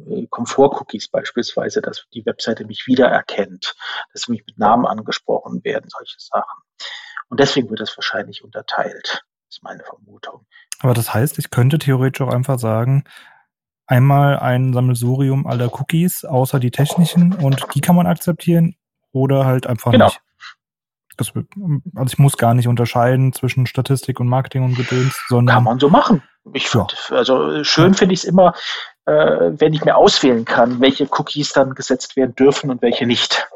äh, 0.00 0.26
Komfort-Cookies 0.26 1.08
beispielsweise, 1.08 1.80
dass 1.80 2.06
die 2.12 2.26
Webseite 2.26 2.66
mich 2.66 2.88
wiedererkennt, 2.88 3.76
dass 4.12 4.26
mich 4.26 4.44
mit 4.46 4.58
Namen 4.58 4.84
angesprochen 4.84 5.62
werden, 5.62 5.88
solche 5.88 6.18
Sachen. 6.18 6.62
Und 7.28 7.38
deswegen 7.38 7.70
wird 7.70 7.78
das 7.78 7.96
wahrscheinlich 7.96 8.42
unterteilt, 8.42 9.22
ist 9.48 9.62
meine 9.62 9.84
Vermutung. 9.84 10.44
Aber 10.80 10.94
das 10.94 11.14
heißt, 11.14 11.38
ich 11.38 11.50
könnte 11.50 11.78
theoretisch 11.78 12.26
auch 12.26 12.34
einfach 12.34 12.58
sagen, 12.58 13.04
einmal 13.88 14.38
ein 14.38 14.72
Sammelsurium 14.72 15.46
aller 15.46 15.72
Cookies, 15.72 16.24
außer 16.24 16.60
die 16.60 16.70
technischen, 16.70 17.32
und 17.34 17.66
die 17.74 17.80
kann 17.80 17.96
man 17.96 18.06
akzeptieren 18.06 18.76
oder 19.12 19.46
halt 19.46 19.66
einfach 19.66 19.90
genau. 19.90 20.06
nicht. 20.06 20.20
Das, 21.16 21.32
also 21.34 22.12
ich 22.12 22.18
muss 22.18 22.36
gar 22.36 22.54
nicht 22.54 22.68
unterscheiden 22.68 23.32
zwischen 23.32 23.66
Statistik 23.66 24.20
und 24.20 24.28
Marketing 24.28 24.62
und 24.62 24.76
Gedöns, 24.76 25.20
sondern. 25.28 25.54
Kann 25.56 25.64
man 25.64 25.80
so 25.80 25.88
machen. 25.88 26.22
Ich 26.52 26.68
find, 26.68 26.94
ja. 27.10 27.16
also 27.16 27.64
schön 27.64 27.94
finde 27.94 28.14
ich 28.14 28.20
es 28.20 28.24
immer, 28.24 28.54
äh, 29.04 29.12
wenn 29.12 29.74
ich 29.74 29.84
mir 29.84 29.96
auswählen 29.96 30.44
kann, 30.44 30.80
welche 30.80 31.08
Cookies 31.10 31.52
dann 31.52 31.74
gesetzt 31.74 32.14
werden 32.16 32.36
dürfen 32.36 32.70
und 32.70 32.82
welche 32.82 33.04
nicht. 33.06 33.48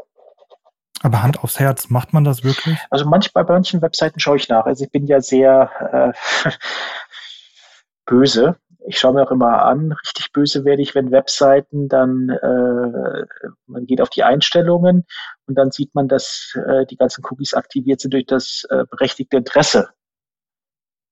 Aber 1.02 1.22
Hand 1.22 1.42
aufs 1.42 1.60
Herz, 1.60 1.88
macht 1.88 2.12
man 2.12 2.24
das 2.24 2.42
wirklich? 2.42 2.78
Also 2.90 3.08
manchmal 3.08 3.44
bei 3.44 3.54
manchen 3.54 3.80
Webseiten 3.80 4.18
schaue 4.18 4.36
ich 4.36 4.48
nach. 4.48 4.66
Also 4.66 4.84
ich 4.84 4.90
bin 4.90 5.06
ja 5.06 5.20
sehr 5.20 6.14
äh, 6.44 6.50
böse 8.06 8.56
ich 8.86 8.98
schaue 8.98 9.14
mir 9.14 9.22
auch 9.22 9.30
immer 9.30 9.64
an, 9.64 9.92
richtig 9.92 10.32
böse 10.32 10.64
werde 10.64 10.82
ich, 10.82 10.94
wenn 10.94 11.10
Webseiten 11.10 11.88
dann, 11.88 12.28
äh, 12.28 13.26
man 13.66 13.86
geht 13.86 14.00
auf 14.00 14.10
die 14.10 14.24
Einstellungen 14.24 15.04
und 15.46 15.54
dann 15.56 15.70
sieht 15.70 15.94
man, 15.94 16.08
dass 16.08 16.56
äh, 16.66 16.86
die 16.86 16.96
ganzen 16.96 17.24
Cookies 17.24 17.54
aktiviert 17.54 18.00
sind 18.00 18.14
durch 18.14 18.26
das 18.26 18.64
äh, 18.70 18.84
berechtigte 18.90 19.36
Interesse. 19.36 19.90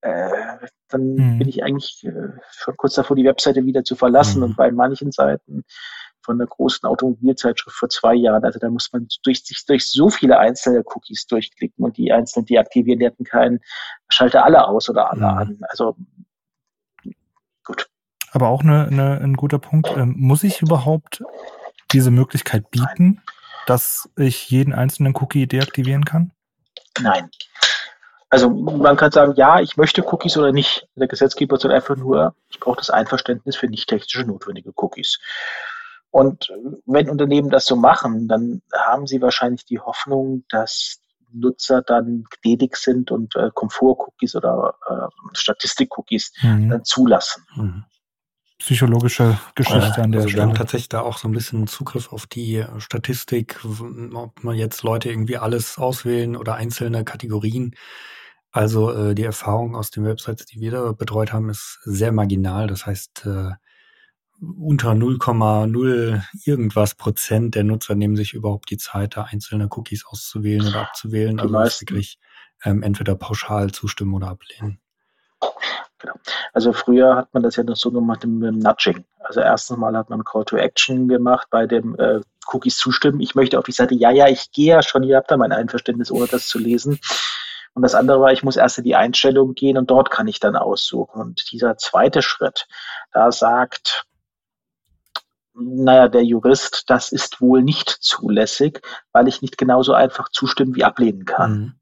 Äh, 0.02 0.58
dann 0.88 1.16
hm. 1.16 1.38
bin 1.38 1.48
ich 1.48 1.62
eigentlich 1.62 2.04
äh, 2.04 2.32
schon 2.50 2.76
kurz 2.76 2.94
davor, 2.94 3.16
die 3.16 3.24
Webseite 3.24 3.64
wieder 3.64 3.84
zu 3.84 3.96
verlassen. 3.96 4.42
Hm. 4.42 4.50
Und 4.50 4.56
bei 4.56 4.70
manchen 4.70 5.12
Seiten 5.12 5.64
von 6.22 6.38
der 6.38 6.46
großen 6.46 6.88
Automobilzeitschrift 6.88 7.76
vor 7.76 7.88
zwei 7.88 8.14
Jahren, 8.14 8.44
also 8.44 8.58
da 8.58 8.70
muss 8.70 8.90
man 8.92 9.08
durch 9.22 9.44
sich 9.44 9.64
durch 9.66 9.90
so 9.90 10.10
viele 10.10 10.38
einzelne 10.38 10.82
Cookies 10.84 11.26
durchklicken 11.26 11.84
und 11.84 11.96
die 11.96 12.12
einzelnen 12.12 12.46
deaktivieren, 12.46 13.00
die 13.00 13.06
hatten 13.06 13.24
keinen, 13.24 13.60
schalte 14.08 14.42
alle 14.42 14.66
aus 14.66 14.88
oder 14.88 15.10
alle 15.10 15.30
hm. 15.30 15.38
an. 15.38 15.58
Also 15.68 15.96
gut. 17.64 17.88
Aber 18.32 18.48
auch 18.48 18.62
eine, 18.62 18.86
eine, 18.86 19.20
ein 19.20 19.34
guter 19.34 19.58
Punkt. 19.58 19.88
Ähm, 19.96 20.14
muss 20.16 20.44
ich 20.44 20.62
überhaupt 20.62 21.22
diese 21.92 22.10
Möglichkeit 22.10 22.70
bieten, 22.70 23.22
dass 23.66 24.08
ich 24.16 24.50
jeden 24.50 24.72
einzelnen 24.72 25.14
Cookie 25.16 25.46
deaktivieren 25.46 26.04
kann? 26.04 26.32
Nein. 27.00 27.30
Also 28.28 28.48
man 28.48 28.96
kann 28.96 29.10
sagen, 29.10 29.34
ja, 29.34 29.60
ich 29.60 29.76
möchte 29.76 30.04
Cookies 30.06 30.36
oder 30.36 30.52
nicht. 30.52 30.86
Der 30.94 31.08
Gesetzgeber 31.08 31.56
soll 31.56 31.72
einfach 31.72 31.96
nur, 31.96 32.36
ich 32.48 32.60
brauche 32.60 32.76
das 32.76 32.90
Einverständnis 32.90 33.56
für 33.56 33.66
nicht 33.66 33.88
technische 33.88 34.24
notwendige 34.24 34.72
Cookies. 34.76 35.18
Und 36.10 36.52
wenn 36.86 37.10
Unternehmen 37.10 37.50
das 37.50 37.66
so 37.66 37.74
machen, 37.74 38.28
dann 38.28 38.62
haben 38.72 39.08
sie 39.08 39.20
wahrscheinlich 39.20 39.64
die 39.64 39.80
Hoffnung, 39.80 40.44
dass 40.48 41.00
Nutzer 41.32 41.82
dann 41.82 42.24
gnädig 42.42 42.76
sind 42.76 43.10
und 43.10 43.36
äh, 43.36 43.50
Komfort-Cookies 43.54 44.34
oder 44.36 44.74
äh, 44.88 45.36
Statistik-Cookies 45.36 46.32
mhm. 46.42 46.70
dann 46.70 46.84
zulassen. 46.84 47.44
Mhm. 47.54 47.84
Psychologische 48.58 49.38
Geschichte 49.54 50.02
an 50.02 50.12
der 50.12 50.20
also 50.20 50.28
Stelle. 50.28 50.44
Wir 50.44 50.48
haben 50.48 50.54
tatsächlich 50.54 50.90
da 50.90 51.00
auch 51.00 51.16
so 51.16 51.26
ein 51.28 51.32
bisschen 51.32 51.66
Zugriff 51.66 52.12
auf 52.12 52.26
die 52.26 52.56
äh, 52.56 52.80
Statistik, 52.80 53.58
ob 54.12 54.44
man 54.44 54.56
jetzt 54.56 54.82
Leute 54.82 55.08
irgendwie 55.08 55.38
alles 55.38 55.78
auswählen 55.78 56.36
oder 56.36 56.56
einzelne 56.56 57.04
Kategorien. 57.04 57.74
Also 58.52 58.92
äh, 58.92 59.14
die 59.14 59.24
Erfahrung 59.24 59.76
aus 59.76 59.90
den 59.90 60.04
Websites, 60.04 60.44
die 60.44 60.60
wir 60.60 60.72
da 60.72 60.92
betreut 60.92 61.32
haben, 61.32 61.48
ist 61.48 61.78
sehr 61.84 62.12
marginal. 62.12 62.66
Das 62.66 62.84
heißt, 62.84 63.24
äh, 63.26 63.52
unter 64.40 64.92
0,0 64.92 66.22
irgendwas 66.44 66.94
Prozent 66.94 67.54
der 67.54 67.64
Nutzer 67.64 67.94
nehmen 67.94 68.16
sich 68.16 68.32
überhaupt 68.32 68.70
die 68.70 68.78
Zeit, 68.78 69.16
da 69.16 69.24
einzelne 69.24 69.68
Cookies 69.70 70.06
auszuwählen 70.06 70.66
oder 70.66 70.82
abzuwählen. 70.82 71.36
Die 71.36 71.42
also 71.42 71.80
wirklich 71.80 72.18
ähm, 72.64 72.82
entweder 72.82 73.14
pauschal 73.14 73.70
zustimmen 73.70 74.14
oder 74.14 74.28
ablehnen. 74.28 74.80
Genau. 75.98 76.14
Also 76.52 76.72
früher 76.72 77.16
hat 77.16 77.34
man 77.34 77.42
das 77.42 77.56
ja 77.56 77.62
noch 77.62 77.76
so 77.76 77.90
gemacht 77.90 78.24
mit 78.24 78.48
dem 78.48 78.58
Nudging. 78.58 79.04
Also 79.18 79.40
erstens 79.40 79.76
mal 79.76 79.96
hat 79.96 80.08
man 80.08 80.24
Call 80.24 80.44
to 80.44 80.56
Action 80.56 81.08
gemacht 81.08 81.48
bei 81.50 81.66
dem 81.66 81.94
äh, 81.98 82.20
Cookies 82.46 82.78
zustimmen. 82.78 83.20
Ich 83.20 83.34
möchte 83.34 83.58
auf 83.58 83.66
die 83.66 83.72
Seite, 83.72 83.94
ja, 83.94 84.10
ja, 84.10 84.26
ich 84.28 84.50
gehe 84.50 84.74
ja 84.74 84.82
schon, 84.82 85.02
ihr 85.02 85.16
habt 85.16 85.30
da 85.30 85.36
mein 85.36 85.52
Einverständnis, 85.52 86.10
ohne 86.10 86.26
das 86.26 86.48
zu 86.48 86.58
lesen. 86.58 86.98
Und 87.74 87.82
das 87.82 87.94
andere 87.94 88.20
war, 88.20 88.32
ich 88.32 88.42
muss 88.42 88.56
erst 88.56 88.78
in 88.78 88.84
die 88.84 88.96
Einstellung 88.96 89.54
gehen 89.54 89.76
und 89.76 89.90
dort 89.90 90.10
kann 90.10 90.26
ich 90.26 90.40
dann 90.40 90.56
aussuchen. 90.56 91.20
Und 91.20 91.52
dieser 91.52 91.76
zweite 91.76 92.22
Schritt, 92.22 92.66
da 93.12 93.30
sagt 93.30 94.06
naja, 95.60 96.08
der 96.08 96.24
Jurist, 96.24 96.84
das 96.88 97.12
ist 97.12 97.40
wohl 97.40 97.62
nicht 97.62 97.88
zulässig, 97.88 98.80
weil 99.12 99.28
ich 99.28 99.42
nicht 99.42 99.58
genauso 99.58 99.92
einfach 99.94 100.28
zustimmen 100.30 100.74
wie 100.74 100.84
ablehnen 100.84 101.24
kann. 101.24 101.52
Mhm. 101.52 101.74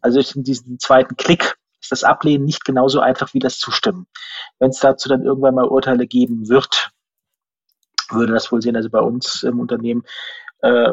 Also 0.00 0.20
in 0.34 0.44
diesem 0.44 0.78
zweiten 0.78 1.16
Klick 1.16 1.56
ist 1.80 1.92
das 1.92 2.04
Ablehnen 2.04 2.44
nicht 2.44 2.64
genauso 2.64 3.00
einfach 3.00 3.34
wie 3.34 3.38
das 3.38 3.58
Zustimmen. 3.58 4.06
Wenn 4.58 4.70
es 4.70 4.80
dazu 4.80 5.08
dann 5.08 5.22
irgendwann 5.22 5.54
mal 5.54 5.66
Urteile 5.66 6.06
geben 6.06 6.48
wird, 6.48 6.90
würde 8.10 8.32
das 8.32 8.52
wohl 8.52 8.62
sehen. 8.62 8.76
Also 8.76 8.90
bei 8.90 9.00
uns 9.00 9.42
im 9.42 9.60
Unternehmen 9.60 10.04
äh, 10.60 10.92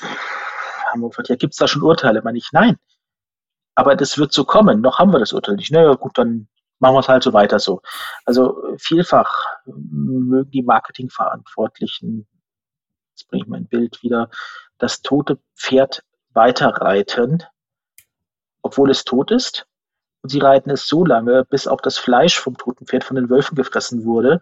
haben 0.00 1.00
wir 1.00 1.08
gefragt, 1.08 1.28
ja, 1.28 1.36
gibt 1.36 1.54
es 1.54 1.58
da 1.58 1.68
schon 1.68 1.82
Urteile? 1.82 2.22
Meine 2.22 2.38
ich, 2.38 2.50
nein. 2.52 2.76
Aber 3.74 3.94
das 3.94 4.18
wird 4.18 4.32
so 4.32 4.44
kommen. 4.44 4.80
Noch 4.80 4.98
haben 4.98 5.12
wir 5.12 5.18
das 5.18 5.32
Urteil 5.32 5.56
nicht. 5.56 5.70
Naja, 5.70 5.94
gut, 5.94 6.16
dann 6.18 6.48
machen 6.78 6.94
wir 6.94 7.00
es 7.00 7.08
halt 7.08 7.22
so 7.22 7.32
weiter 7.32 7.58
so. 7.58 7.80
Also 8.24 8.62
vielfach 8.78 9.44
mögen 9.66 10.50
die 10.50 10.62
Marketingverantwortlichen, 10.62 12.26
jetzt 13.10 13.28
bringe 13.28 13.44
ich 13.44 13.48
mein 13.48 13.66
Bild 13.66 14.02
wieder, 14.02 14.30
das 14.78 15.02
tote 15.02 15.38
Pferd 15.56 16.04
weiterreiten, 16.30 17.42
obwohl 18.62 18.90
es 18.90 19.04
tot 19.04 19.30
ist. 19.30 19.66
Und 20.22 20.30
sie 20.30 20.40
reiten 20.40 20.70
es 20.70 20.88
so 20.88 21.04
lange, 21.04 21.44
bis 21.44 21.68
auch 21.68 21.80
das 21.80 21.98
Fleisch 21.98 22.38
vom 22.38 22.56
toten 22.58 22.86
Pferd 22.86 23.04
von 23.04 23.16
den 23.16 23.30
Wölfen 23.30 23.54
gefressen 23.54 24.04
wurde 24.04 24.40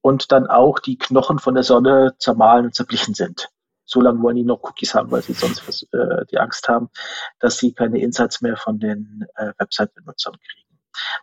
und 0.00 0.30
dann 0.30 0.46
auch 0.46 0.78
die 0.78 0.98
Knochen 0.98 1.40
von 1.40 1.54
der 1.54 1.64
Sonne 1.64 2.14
zermahlen 2.18 2.66
und 2.66 2.74
zerblichen 2.74 3.14
sind. 3.14 3.48
So 3.84 4.00
lange 4.00 4.22
wollen 4.22 4.36
die 4.36 4.44
noch 4.44 4.62
Cookies 4.62 4.94
haben, 4.94 5.10
weil 5.10 5.22
sie 5.22 5.32
sonst 5.32 5.86
äh, 5.92 6.24
die 6.30 6.38
Angst 6.38 6.68
haben, 6.68 6.90
dass 7.38 7.58
sie 7.58 7.72
keine 7.72 8.00
Insights 8.00 8.40
mehr 8.40 8.56
von 8.56 8.78
den 8.78 9.26
äh, 9.34 9.52
Website-Benutzern 9.58 10.34
kriegen. 10.38 10.65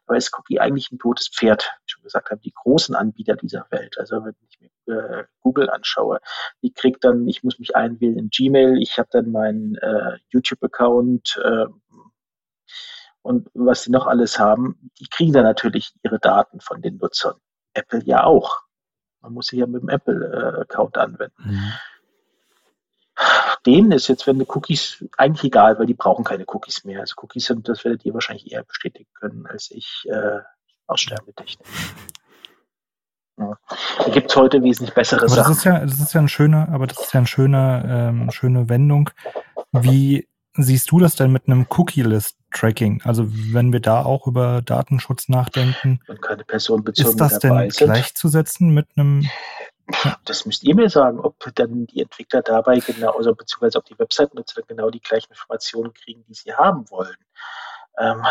Aber 0.06 0.18
ist 0.18 0.38
Cookie 0.38 0.60
eigentlich 0.60 0.92
ein 0.92 1.00
totes 1.00 1.30
Pferd, 1.30 1.64
wie 1.64 1.84
ich 1.86 1.92
schon 1.92 2.04
gesagt 2.04 2.30
habe, 2.32 2.42
die 2.42 2.54
großen 2.54 2.96
Anbieter 2.96 3.36
dieser 3.36 3.66
Welt. 3.70 3.98
Also 3.98 4.24
wenn 4.24 4.36
ich 4.48 4.60
mir 4.60 4.70
äh, 4.96 5.24
Google 5.42 5.70
anschaue, 5.70 6.20
die 6.62 6.74
kriegt 6.74 7.04
dann, 7.04 7.28
ich 7.28 7.44
muss 7.44 7.60
mich 7.60 7.76
einwählen 7.76 8.18
in 8.18 8.30
Gmail, 8.30 8.82
ich 8.82 8.98
habe 8.98 9.10
dann 9.12 9.32
meinen 9.32 9.76
äh, 9.76 10.18
YouTube-Account 10.30 11.42
äh, 11.44 11.66
und 13.22 13.50
was 13.54 13.84
sie 13.84 13.92
noch 13.92 14.06
alles 14.06 14.38
haben, 14.38 14.92
die 15.00 15.08
kriegen 15.08 15.32
dann 15.32 15.44
natürlich 15.44 15.94
ihre 16.04 16.20
Daten 16.20 16.60
von 16.60 16.82
den 16.82 16.98
Nutzern. 16.98 17.36
Apple 17.74 18.04
ja 18.04 18.24
auch. 18.26 18.64
Man 19.22 19.34
muss 19.34 19.48
sich 19.48 19.60
ja 19.60 19.66
mit 19.66 19.82
dem 19.82 19.90
Apple-Account 19.90 20.98
anwenden. 20.98 21.34
Mhm. 21.38 21.74
Denen 23.66 23.92
ist 23.92 24.08
jetzt, 24.08 24.28
wenn 24.28 24.40
die 24.40 24.46
Cookies 24.48 25.06
eigentlich 25.18 25.46
egal, 25.46 25.78
weil 25.80 25.86
die 25.86 25.94
brauchen 25.94 26.26
keine 26.26 26.46
Cookies 26.48 26.84
mehr. 26.84 27.02
Also 27.02 27.16
Cookies 27.18 27.46
sind, 27.46 27.70
das 27.70 27.84
werdet 27.84 28.04
ihr 28.06 28.14
wahrscheinlich 28.14 28.52
eher 28.52 28.64
bestätigen 28.64 29.10
können 29.14 29.46
als 29.46 29.72
ich 29.72 30.08
äh, 30.10 30.40
aus 30.88 31.02
Sterbetechnik. 31.02 31.68
Ja. 33.40 33.58
Da 34.00 34.12
gibt 34.12 34.30
es 34.30 34.36
heute 34.36 34.62
wesentlich 34.62 34.94
bessere 34.94 35.22
aber 35.22 35.30
Sachen. 35.30 35.52
Das 35.52 35.58
ist 35.58 35.64
ja, 35.64 35.80
das 35.80 36.00
ist 36.00 36.14
ja 36.14 36.22
ein 36.22 36.28
schöner, 36.28 36.70
aber 36.70 36.88
das 36.88 37.00
ist 37.00 37.14
ja 37.14 37.20
eine 37.20 37.28
schöne, 37.28 37.84
ähm, 37.88 38.32
schöne 38.32 38.70
Wendung. 38.70 39.10
Wie 39.72 40.28
siehst 40.56 40.92
du 40.92 41.00
das 41.00 41.16
denn 41.16 41.32
mit 41.32 41.48
einem 41.48 41.66
Cookie-List-Tracking? 41.70 43.02
Also 43.04 43.26
wenn 43.28 43.74
wir 43.74 43.80
da 43.80 44.04
auch 44.04 44.28
über 44.28 44.62
Datenschutz 44.62 45.30
nachdenken, 45.30 46.00
ist 46.96 47.20
das 47.20 47.40
denn 47.40 47.70
gleichzusetzen 47.70 48.70
mit 48.70 48.88
einem 48.96 49.28
das 50.26 50.46
müsst 50.46 50.64
ihr 50.64 50.76
mir 50.76 50.90
sagen, 50.90 51.20
ob 51.20 51.36
dann 51.56 51.88
die 51.88 52.02
Entwickler 52.02 52.42
dabei 52.42 52.80
genau, 52.80 53.12
also 53.12 53.36
beziehungsweise 53.36 53.78
ob 53.78 53.86
die 53.86 53.98
Webseitennutzer 53.98 54.62
dann 54.62 54.68
genau 54.68 54.90
die 54.90 55.02
gleichen 55.02 55.32
Informationen 55.32 55.94
kriegen, 55.94 56.24
die 56.28 56.34
sie 56.34 56.54
haben 56.54 56.90
wollen. 56.90 57.18
Ähm, 57.98 58.24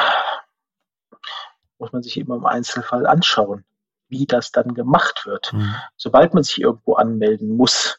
muss 1.78 1.92
man 1.92 2.02
sich 2.02 2.16
immer 2.16 2.36
im 2.36 2.46
Einzelfall 2.46 3.06
anschauen, 3.06 3.64
wie 4.08 4.26
das 4.26 4.52
dann 4.52 4.74
gemacht 4.74 5.26
wird. 5.26 5.52
Mhm. 5.52 5.74
Sobald 5.96 6.34
man 6.34 6.42
sich 6.42 6.60
irgendwo 6.60 6.94
anmelden 6.94 7.56
muss, 7.56 7.98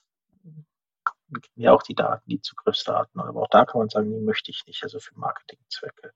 ja 1.56 1.74
auch 1.74 1.84
die 1.84 1.96
Daten, 1.96 2.30
die 2.30 2.42
Zugriffsdaten. 2.42 3.20
Aber 3.22 3.42
auch 3.42 3.50
da 3.50 3.66
kann 3.66 3.80
man 3.80 3.90
sagen, 3.90 4.12
die 4.12 4.20
möchte 4.20 4.52
ich 4.52 4.64
nicht, 4.68 4.84
also 4.84 5.00
für 5.00 5.18
Marketingzwecke. 5.18 6.12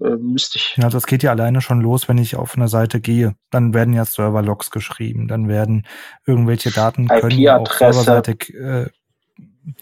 Äh, 0.00 0.16
müsste 0.16 0.58
ich. 0.58 0.76
Ja, 0.76 0.88
das 0.88 1.06
geht 1.06 1.22
ja 1.22 1.30
alleine 1.30 1.60
schon 1.60 1.80
los, 1.80 2.08
wenn 2.08 2.18
ich 2.18 2.36
auf 2.36 2.56
eine 2.56 2.68
Seite 2.68 3.00
gehe. 3.00 3.34
Dann 3.50 3.74
werden 3.74 3.94
ja 3.94 4.04
Serverlogs 4.04 4.70
geschrieben, 4.70 5.28
dann 5.28 5.48
werden 5.48 5.86
irgendwelche 6.26 6.70
Daten 6.70 7.08
können 7.08 7.48
auch 7.48 7.72
serverseitig, 7.72 8.54
äh, 8.54 8.88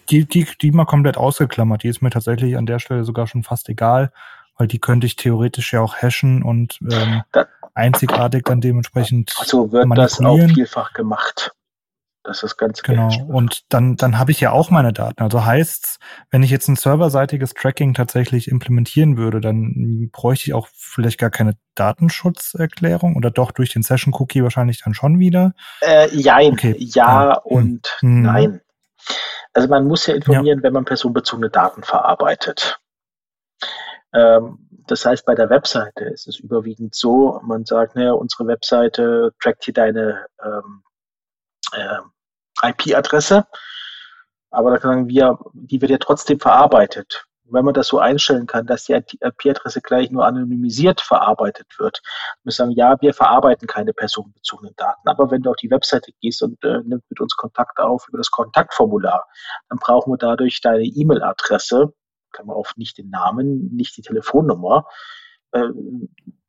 die, 0.09 0.25
die, 0.25 0.47
die 0.61 0.71
mal 0.71 0.85
komplett 0.85 1.17
ausgeklammert. 1.17 1.83
Die 1.83 1.87
ist 1.87 2.01
mir 2.01 2.09
tatsächlich 2.09 2.57
an 2.57 2.65
der 2.65 2.79
Stelle 2.79 3.03
sogar 3.03 3.27
schon 3.27 3.43
fast 3.43 3.69
egal, 3.69 4.11
weil 4.57 4.67
die 4.67 4.79
könnte 4.79 5.07
ich 5.07 5.15
theoretisch 5.15 5.73
ja 5.73 5.81
auch 5.81 5.95
hashen 5.95 6.43
und 6.43 6.79
ähm, 6.91 7.23
da, 7.31 7.47
einzigartig 7.73 8.43
dann 8.45 8.61
dementsprechend. 8.61 9.33
Also 9.37 9.71
wird 9.71 9.87
das 9.97 10.19
auch 10.19 10.37
vielfach 10.37 10.93
gemacht. 10.93 11.51
Das 12.23 12.43
ist 12.43 12.57
ganz 12.57 12.83
genau. 12.83 13.09
Und 13.29 13.63
dann, 13.69 13.95
dann 13.95 14.19
habe 14.19 14.29
ich 14.29 14.39
ja 14.39 14.51
auch 14.51 14.69
meine 14.69 14.93
Daten. 14.93 15.23
Also 15.23 15.43
heißt, 15.43 15.97
wenn 16.29 16.43
ich 16.43 16.51
jetzt 16.51 16.67
ein 16.67 16.75
serverseitiges 16.75 17.55
Tracking 17.55 17.95
tatsächlich 17.95 18.47
implementieren 18.47 19.17
würde, 19.17 19.41
dann 19.41 20.09
bräuchte 20.11 20.45
ich 20.45 20.53
auch 20.53 20.67
vielleicht 20.71 21.19
gar 21.19 21.31
keine 21.31 21.55
Datenschutzerklärung 21.73 23.15
oder 23.15 23.31
doch 23.31 23.51
durch 23.51 23.73
den 23.73 23.81
Session 23.81 24.13
Cookie 24.13 24.43
wahrscheinlich 24.43 24.83
dann 24.83 24.93
schon 24.93 25.17
wieder. 25.17 25.53
Äh, 25.81 26.15
jein, 26.15 26.53
okay. 26.53 26.75
ja 26.77 27.41
hm. 27.43 27.57
und 27.57 27.97
hm. 28.01 28.21
nein. 28.21 28.61
Also 29.53 29.67
man 29.67 29.87
muss 29.87 30.05
ja 30.05 30.13
informieren, 30.13 30.59
ja. 30.59 30.63
wenn 30.63 30.73
man 30.73 30.85
personenbezogene 30.85 31.49
Daten 31.49 31.81
verarbeitet. 31.81 32.79
Ähm, 34.13 34.69
das 34.87 35.05
heißt, 35.05 35.25
bei 35.25 35.33
der 35.33 35.49
Webseite 35.49 36.05
ist 36.05 36.27
es 36.27 36.39
überwiegend 36.39 36.93
so, 36.93 37.39
man 37.43 37.65
sagt, 37.65 37.95
naja, 37.95 38.11
unsere 38.11 38.45
Webseite 38.45 39.31
trackt 39.41 39.65
hier 39.65 39.73
deine 39.73 40.25
ähm, 40.43 40.83
äh, 41.73 42.69
IP-Adresse. 42.69 43.47
Aber 44.51 44.71
da 44.71 44.79
sagen 44.79 45.07
wir, 45.07 45.39
die 45.53 45.81
wird 45.81 45.91
ja 45.91 45.97
trotzdem 45.97 46.39
verarbeitet. 46.39 47.25
wenn 47.53 47.65
man 47.65 47.73
das 47.73 47.87
so 47.87 47.99
einstellen 47.99 48.47
kann, 48.47 48.65
dass 48.65 48.85
die 48.85 48.93
IP-Adresse 48.93 49.81
gleich 49.81 50.09
nur 50.09 50.25
anonymisiert 50.25 51.01
verarbeitet 51.01 51.67
wird, 51.79 52.01
wir 52.43 52.51
sagen, 52.53 52.71
ja, 52.71 52.95
wir 53.01 53.13
verarbeiten 53.13 53.67
keine 53.67 53.91
personenbezogenen 53.93 54.73
Daten. 54.77 55.07
Aber 55.09 55.31
wenn 55.31 55.41
du 55.41 55.49
auf 55.49 55.57
die 55.57 55.69
Webseite 55.69 56.13
gehst 56.21 56.41
und 56.43 56.63
äh, 56.63 56.79
nimmst 56.85 57.09
mit 57.09 57.19
uns 57.19 57.35
Kontakt 57.35 57.77
auf 57.79 58.07
über 58.07 58.17
das 58.19 58.31
Kontaktformular, 58.31 59.27
dann 59.67 59.79
brauchen 59.79 60.13
wir 60.13 60.17
dadurch 60.17 60.61
deine 60.61 60.83
E-Mail-Adresse, 60.83 61.93
kann 62.31 62.45
man 62.45 62.55
auf 62.55 62.73
nicht 62.77 62.97
den 62.97 63.09
Namen, 63.09 63.75
nicht 63.75 63.97
die 63.97 64.01
Telefonnummer, 64.01 64.85
äh, 65.51 65.67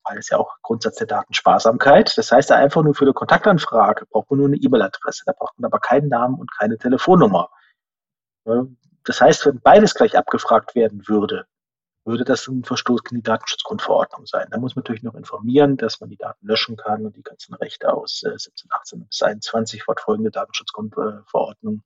weil 0.04 0.18
es 0.18 0.30
ja 0.30 0.38
auch 0.38 0.56
Grundsatz 0.62 0.96
der 0.96 1.06
Datensparsamkeit. 1.06 2.16
Das 2.16 2.32
heißt, 2.32 2.50
einfach 2.52 2.82
nur 2.82 2.94
für 2.94 3.04
eine 3.04 3.12
Kontaktanfrage 3.12 4.06
braucht 4.06 4.30
man 4.30 4.38
nur 4.38 4.48
eine 4.48 4.56
E-Mail-Adresse. 4.56 5.24
Da 5.26 5.32
braucht 5.32 5.58
man 5.58 5.70
aber 5.70 5.78
keinen 5.78 6.08
Namen 6.08 6.38
und 6.38 6.52
keine 6.52 6.78
Telefonnummer. 6.78 7.50
Das 9.04 9.20
heißt, 9.20 9.46
wenn 9.46 9.60
beides 9.60 9.94
gleich 9.94 10.16
abgefragt 10.16 10.74
werden 10.74 11.06
würde, 11.06 11.46
würde 12.04 12.24
das 12.24 12.48
ein 12.48 12.64
Verstoß 12.64 13.04
gegen 13.04 13.16
die 13.16 13.22
Datenschutzgrundverordnung 13.22 14.26
sein. 14.26 14.48
Da 14.50 14.58
muss 14.58 14.74
man 14.74 14.82
natürlich 14.82 15.04
noch 15.04 15.14
informieren, 15.14 15.76
dass 15.76 16.00
man 16.00 16.10
die 16.10 16.16
Daten 16.16 16.46
löschen 16.46 16.76
kann 16.76 17.06
und 17.06 17.16
die 17.16 17.22
ganzen 17.22 17.54
Rechte 17.54 17.92
aus 17.92 18.20
17, 18.20 18.70
18 18.72 19.06
bis 19.06 19.22
21 19.22 19.84
fortfolgende 19.84 20.32
Datenschutzgrundverordnung. 20.32 21.82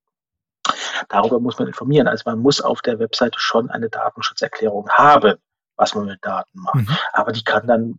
Darüber 1.11 1.39
muss 1.39 1.59
man 1.59 1.69
informieren. 1.69 2.09
Also 2.09 2.23
man 2.25 2.39
muss 2.39 2.63
auf 2.63 2.81
der 2.81 2.99
Webseite 2.99 3.39
schon 3.39 3.71
eine 3.71 3.91
Datenschutzerklärung 3.91 4.89
haben 4.89 5.37
was 5.77 5.95
man 5.95 6.07
mit 6.07 6.25
Daten 6.25 6.61
macht. 6.61 6.75
Mhm. 6.75 6.97
Aber 7.13 7.33
die 7.33 7.45
kann 7.45 7.67
dann 7.67 7.99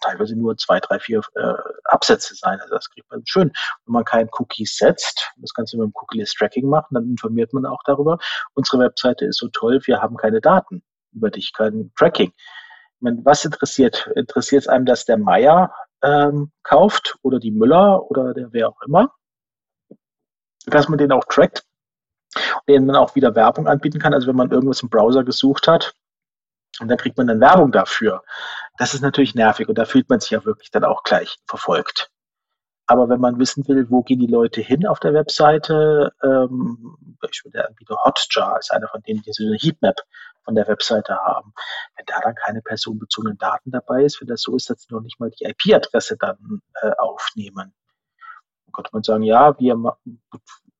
teilweise 0.00 0.36
nur 0.36 0.56
zwei, 0.56 0.80
drei, 0.80 0.98
vier 0.98 1.20
äh, 1.34 1.54
Absätze 1.84 2.34
sein. 2.34 2.60
Also 2.60 2.74
das 2.74 2.90
kriegt 2.90 3.10
man 3.10 3.22
schön. 3.26 3.52
Wenn 3.84 3.92
man 3.92 4.04
keinen 4.04 4.28
Cookies 4.38 4.76
setzt, 4.76 5.30
das 5.36 5.52
kannst 5.54 5.72
du 5.72 5.78
mit 5.78 5.86
dem 5.86 5.92
Cookie-List-Tracking 5.94 6.68
machen, 6.68 6.94
dann 6.94 7.04
informiert 7.04 7.52
man 7.52 7.66
auch 7.66 7.82
darüber. 7.84 8.18
Unsere 8.54 8.78
Webseite 8.78 9.26
ist 9.26 9.38
so 9.38 9.48
toll, 9.48 9.80
wir 9.84 10.00
haben 10.00 10.16
keine 10.16 10.40
Daten 10.40 10.82
über 11.12 11.30
dich, 11.30 11.52
kein 11.52 11.92
Tracking. 11.96 12.30
Ich 12.30 13.02
meine, 13.02 13.20
was 13.24 13.44
interessiert? 13.44 14.10
Interessiert 14.16 14.62
es 14.62 14.68
einem, 14.68 14.84
dass 14.84 15.04
der 15.04 15.18
Meier 15.18 15.72
ähm, 16.02 16.50
kauft 16.62 17.16
oder 17.22 17.38
die 17.38 17.50
Müller 17.50 18.10
oder 18.10 18.34
der 18.34 18.52
wer 18.52 18.68
auch 18.68 18.80
immer? 18.82 19.12
Dass 20.66 20.88
man 20.88 20.98
den 20.98 21.12
auch 21.12 21.24
trackt 21.24 21.64
und 22.34 22.68
denen 22.68 22.86
man 22.86 22.96
auch 22.96 23.14
wieder 23.14 23.34
Werbung 23.34 23.68
anbieten 23.68 23.98
kann. 23.98 24.14
Also 24.14 24.26
wenn 24.26 24.36
man 24.36 24.50
irgendwas 24.50 24.82
im 24.82 24.90
Browser 24.90 25.24
gesucht 25.24 25.68
hat, 25.68 25.94
und 26.80 26.88
dann 26.88 26.98
kriegt 26.98 27.16
man 27.16 27.26
dann 27.26 27.40
Werbung 27.40 27.72
dafür. 27.72 28.22
Das 28.78 28.94
ist 28.94 29.00
natürlich 29.00 29.34
nervig 29.34 29.68
und 29.68 29.78
da 29.78 29.84
fühlt 29.84 30.08
man 30.08 30.20
sich 30.20 30.30
ja 30.30 30.44
wirklich 30.44 30.70
dann 30.70 30.84
auch 30.84 31.02
gleich 31.02 31.38
verfolgt. 31.46 32.10
Aber 32.90 33.10
wenn 33.10 33.20
man 33.20 33.38
wissen 33.38 33.68
will, 33.68 33.90
wo 33.90 34.02
gehen 34.02 34.18
die 34.18 34.26
Leute 34.26 34.62
hin 34.62 34.86
auf 34.86 34.98
der 34.98 35.12
Webseite, 35.12 36.12
ähm, 36.22 36.96
der 37.52 37.68
Anbieter 37.68 37.98
Hotjar 38.02 38.58
ist 38.58 38.72
einer 38.72 38.88
von 38.88 39.02
denen, 39.02 39.20
die 39.22 39.32
so 39.32 39.44
eine 39.44 39.56
Heatmap 39.56 40.00
von 40.42 40.54
der 40.54 40.66
Webseite 40.66 41.14
haben. 41.16 41.52
Wenn 41.96 42.06
da 42.06 42.20
dann 42.20 42.34
keine 42.34 42.62
personenbezogenen 42.62 43.36
Daten 43.36 43.72
dabei 43.72 44.04
ist, 44.04 44.22
wenn 44.22 44.28
das 44.28 44.40
so 44.40 44.56
ist, 44.56 44.70
dass 44.70 44.80
sie 44.80 44.94
noch 44.94 45.02
nicht 45.02 45.20
mal 45.20 45.30
die 45.30 45.44
IP-Adresse 45.44 46.16
dann 46.16 46.62
äh, 46.80 46.92
aufnehmen, 46.96 47.74
dann 48.64 48.72
könnte 48.72 48.90
man 48.94 49.02
sagen, 49.02 49.22
ja, 49.22 49.58
wir 49.58 49.76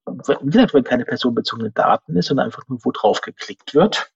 wie 0.07 0.51
gesagt, 0.51 0.72
wenn 0.72 0.84
keine 0.84 1.05
personenbezogenen 1.05 1.74
Daten 1.74 2.16
ist, 2.16 2.28
sondern 2.28 2.46
einfach 2.46 2.66
nur 2.68 2.78
wo 2.82 2.90
drauf 2.90 3.20
geklickt 3.20 3.74
wird, 3.74 4.11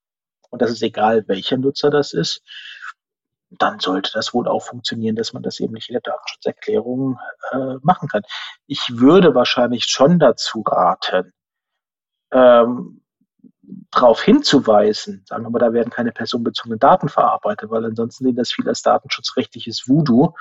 und 0.53 0.61
das 0.61 0.71
ist 0.71 0.83
egal, 0.83 1.25
welcher 1.29 1.57
Nutzer 1.57 1.91
das 1.91 2.13
ist, 2.13 2.43
dann 3.59 3.81
sollte 3.81 4.13
das 4.13 4.35
wohl 4.35 4.47
auch 4.49 4.63
funktionieren, 4.63 5.17
dass 5.17 5.33
man 5.33 5.43
das 5.43 5.61
eben 5.61 5.73
nicht 5.73 5.89
in 5.89 5.95
der 5.95 6.03
Datenschutzerklärung 6.03 7.19
äh, 7.53 7.77
machen 7.81 8.09
kann. 8.09 8.23
Ich 8.67 8.81
würde 8.91 9.35
wahrscheinlich 9.35 9.87
schon 9.87 10.19
dazu 10.19 10.63
raten, 10.67 11.33
ähm, 12.33 13.03
darauf 13.91 14.23
hinzuweisen, 14.23 15.25
sagen 15.27 15.45
wir 15.45 15.51
mal, 15.51 15.59
da 15.59 15.73
werden 15.73 15.91
keine 15.91 16.13
personenbezogenen 16.13 16.79
Daten 16.79 17.09
verarbeitet, 17.09 17.71
weil 17.71 17.87
ansonsten 17.87 18.25
sehen 18.25 18.37
das 18.37 18.53
viele 18.53 18.69
als 18.69 18.83
datenschutzrechtliches 18.83 19.89
Voodoo 19.89 20.35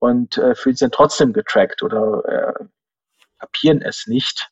und 0.00 0.36
äh, 0.36 0.56
fühlen 0.56 0.74
sich 0.74 0.84
dann 0.84 0.90
trotzdem 0.90 1.32
getrackt 1.32 1.82
oder 1.84 2.24
äh, 2.26 2.64
kapieren 3.38 3.82
es 3.82 4.08
nicht. 4.08 4.50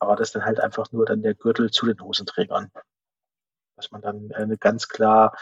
Aber 0.00 0.16
das 0.16 0.28
ist 0.28 0.34
dann 0.34 0.44
halt 0.44 0.58
einfach 0.58 0.90
nur 0.90 1.06
dann 1.06 1.22
der 1.22 1.34
Gürtel 1.34 1.70
zu 1.70 1.86
den 1.86 2.00
Hosenträgern 2.00 2.72
dass 3.76 3.90
man 3.90 4.02
dann 4.02 4.30
eine 4.34 4.56
ganz 4.58 4.88
klar 4.88 5.36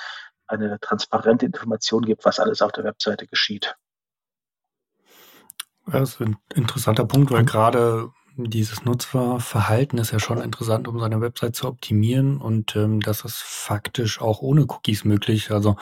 eine 0.47 0.79
transparente 0.81 1.47
Information 1.47 2.05
gibt, 2.05 2.25
was 2.25 2.39
alles 2.39 2.61
auf 2.61 2.73
der 2.73 2.85
Webseite 2.85 3.27
geschieht. 3.27 3.77
Das 5.87 6.11
ist 6.11 6.21
ein 6.21 6.37
interessanter 6.55 7.05
Punkt, 7.05 7.31
weil 7.31 7.45
gerade 7.45 8.11
dieses 8.37 8.85
Nutzerverhalten 8.85 9.99
ist 9.99 10.11
ja 10.11 10.19
schon 10.19 10.41
interessant, 10.41 10.89
um 10.89 10.99
seine 10.99 11.21
Website 11.21 11.55
zu 11.55 11.69
optimieren 11.69 12.39
und 12.39 12.75
ähm, 12.75 13.01
das 13.01 13.25
ist 13.25 13.37
faktisch 13.37 14.21
auch 14.21 14.43
ohne 14.43 14.63
Cookies 14.63 15.05
möglich. 15.05 15.53
Also 15.53 15.77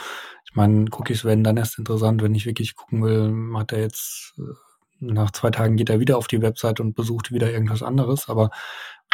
ich 0.44 0.54
meine, 0.54 0.86
Cookies 0.92 1.24
werden 1.24 1.44
dann 1.44 1.56
erst 1.56 1.78
interessant, 1.78 2.22
wenn 2.22 2.34
ich 2.34 2.44
wirklich 2.44 2.76
gucken 2.76 3.02
will, 3.02 3.58
hat 3.58 3.72
er 3.72 3.80
jetzt 3.80 4.34
äh, 4.38 4.42
nach 5.00 5.30
zwei 5.32 5.50
Tagen 5.50 5.76
geht 5.76 5.90
er 5.90 5.98
wieder 5.98 6.18
auf 6.18 6.28
die 6.28 6.42
Website 6.42 6.78
und 6.78 6.94
besucht 6.94 7.32
wieder 7.32 7.50
irgendwas 7.50 7.82
anderes, 7.82 8.28
aber 8.28 8.50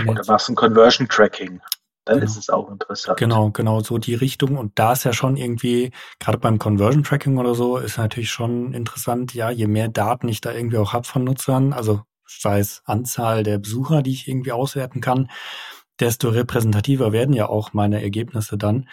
oder 0.07 0.27
war 0.27 0.37
es 0.37 0.49
ein 0.49 0.55
Conversion 0.55 1.09
Tracking? 1.09 1.61
Dann 2.09 2.21
genau. 2.21 2.31
ist 2.31 2.37
es 2.37 2.51
auch 2.51 2.71
interessant. 2.71 3.19
Genau, 3.19 3.51
genau, 3.51 3.81
so 3.81 3.99
die 3.99 4.15
Richtung. 4.15 4.57
Und 4.57 4.79
da 4.79 4.93
ist 4.93 5.05
ja 5.05 5.13
schon 5.13 5.37
irgendwie, 5.37 5.93
gerade 6.19 6.39
beim 6.39 6.59
Conversion 6.59 7.05
Tracking 7.05 7.39
oder 7.39 7.55
so, 7.55 7.77
ist 7.77 7.99
natürlich 7.99 8.31
schon 8.31 8.73
interessant, 8.73 9.35
ja, 9.35 9.51
je 9.51 9.67
mehr 9.67 9.89
Daten 9.89 10.29
ich 10.29 10.41
da 10.41 10.53
irgendwie 10.53 10.79
auch 10.79 10.93
habe 10.93 11.07
von 11.07 11.25
Nutzern, 11.25 11.73
also 11.73 12.03
sei 12.27 12.61
es 12.61 12.83
Anzahl 12.85 13.43
der 13.43 13.59
Besucher, 13.59 14.03
die 14.03 14.13
ich 14.13 14.29
irgendwie 14.29 14.53
auswerten 14.53 15.01
kann, 15.01 15.31
desto 16.01 16.29
repräsentativer 16.29 17.13
werden 17.13 17.35
ja 17.35 17.49
auch 17.49 17.73
meine 17.73 18.03
Ergebnisse 18.03 18.59
dann 18.59 18.89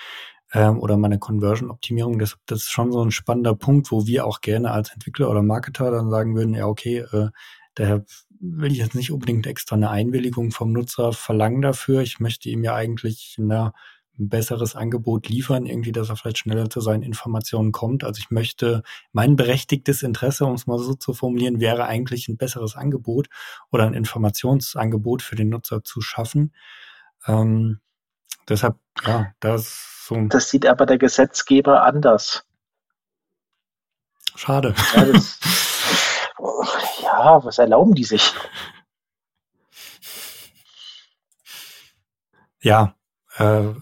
ähm, 0.53 0.79
oder 0.79 0.97
meine 0.97 1.19
Conversion-Optimierung. 1.19 2.19
Das, 2.19 2.37
das 2.45 2.63
ist 2.63 2.71
schon 2.71 2.91
so 2.91 3.03
ein 3.03 3.11
spannender 3.11 3.55
Punkt, 3.55 3.91
wo 3.91 4.07
wir 4.07 4.25
auch 4.25 4.41
gerne 4.41 4.71
als 4.71 4.91
Entwickler 4.91 5.29
oder 5.29 5.41
Marketer 5.41 5.91
dann 5.91 6.09
sagen 6.09 6.35
würden, 6.35 6.53
ja, 6.53 6.65
okay, 6.65 6.99
äh, 6.99 7.29
daher 7.75 8.05
will 8.39 8.71
ich 8.71 8.79
jetzt 8.79 8.95
nicht 8.95 9.11
unbedingt 9.11 9.47
extra 9.47 9.75
eine 9.75 9.89
Einwilligung 9.89 10.51
vom 10.51 10.71
Nutzer 10.71 11.13
verlangen 11.13 11.61
dafür. 11.61 12.01
Ich 12.01 12.19
möchte 12.19 12.49
ihm 12.49 12.63
ja 12.63 12.75
eigentlich 12.75 13.35
na, 13.37 13.73
ein 14.19 14.29
besseres 14.29 14.75
Angebot 14.75 15.27
liefern, 15.27 15.65
irgendwie, 15.65 15.91
dass 15.91 16.09
er 16.09 16.15
vielleicht 16.15 16.39
schneller 16.39 16.69
zu 16.69 16.81
seinen 16.81 17.03
Informationen 17.03 17.71
kommt. 17.71 18.03
Also 18.03 18.19
ich 18.19 18.31
möchte, 18.31 18.83
mein 19.11 19.35
berechtigtes 19.35 20.03
Interesse, 20.03 20.45
um 20.45 20.53
es 20.53 20.67
mal 20.67 20.79
so 20.79 20.93
zu 20.93 21.13
formulieren, 21.13 21.59
wäre 21.59 21.85
eigentlich 21.85 22.27
ein 22.27 22.37
besseres 22.37 22.75
Angebot 22.75 23.27
oder 23.71 23.85
ein 23.85 23.93
Informationsangebot 23.93 25.21
für 25.21 25.35
den 25.35 25.49
Nutzer 25.49 25.83
zu 25.83 26.01
schaffen. 26.01 26.53
Ähm, 27.27 27.79
deshalb, 28.47 28.77
ja, 29.05 29.33
das 29.39 30.05
so. 30.07 30.27
Das 30.27 30.49
sieht 30.49 30.65
aber 30.65 30.85
der 30.85 30.97
Gesetzgeber 30.97 31.83
anders. 31.83 32.45
Schade. 34.35 34.75
Ja, 34.95 35.05
das, 35.05 35.39
ja, 37.19 37.43
was 37.43 37.57
erlauben 37.57 37.93
die 37.95 38.03
sich? 38.03 38.33
Ja, 42.61 42.95
äh, 43.37 43.73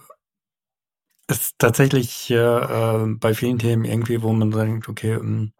ist 1.28 1.56
tatsächlich 1.58 2.30
äh, 2.32 3.06
bei 3.18 3.34
vielen 3.34 3.60
Themen 3.60 3.86
irgendwie, 3.86 4.22
wo 4.22 4.34
man 4.34 4.52
denkt, 4.52 4.90
okay, 4.90 5.14
ähm, 5.14 5.54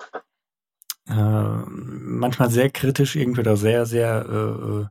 äh, 1.08 1.14
manchmal 1.14 2.50
sehr 2.50 2.70
kritisch 2.70 3.16
irgendwie 3.16 3.42
oder 3.42 3.58
sehr, 3.58 3.86
sehr 3.86 4.26
äh, 4.30 4.82
äh 4.82 4.86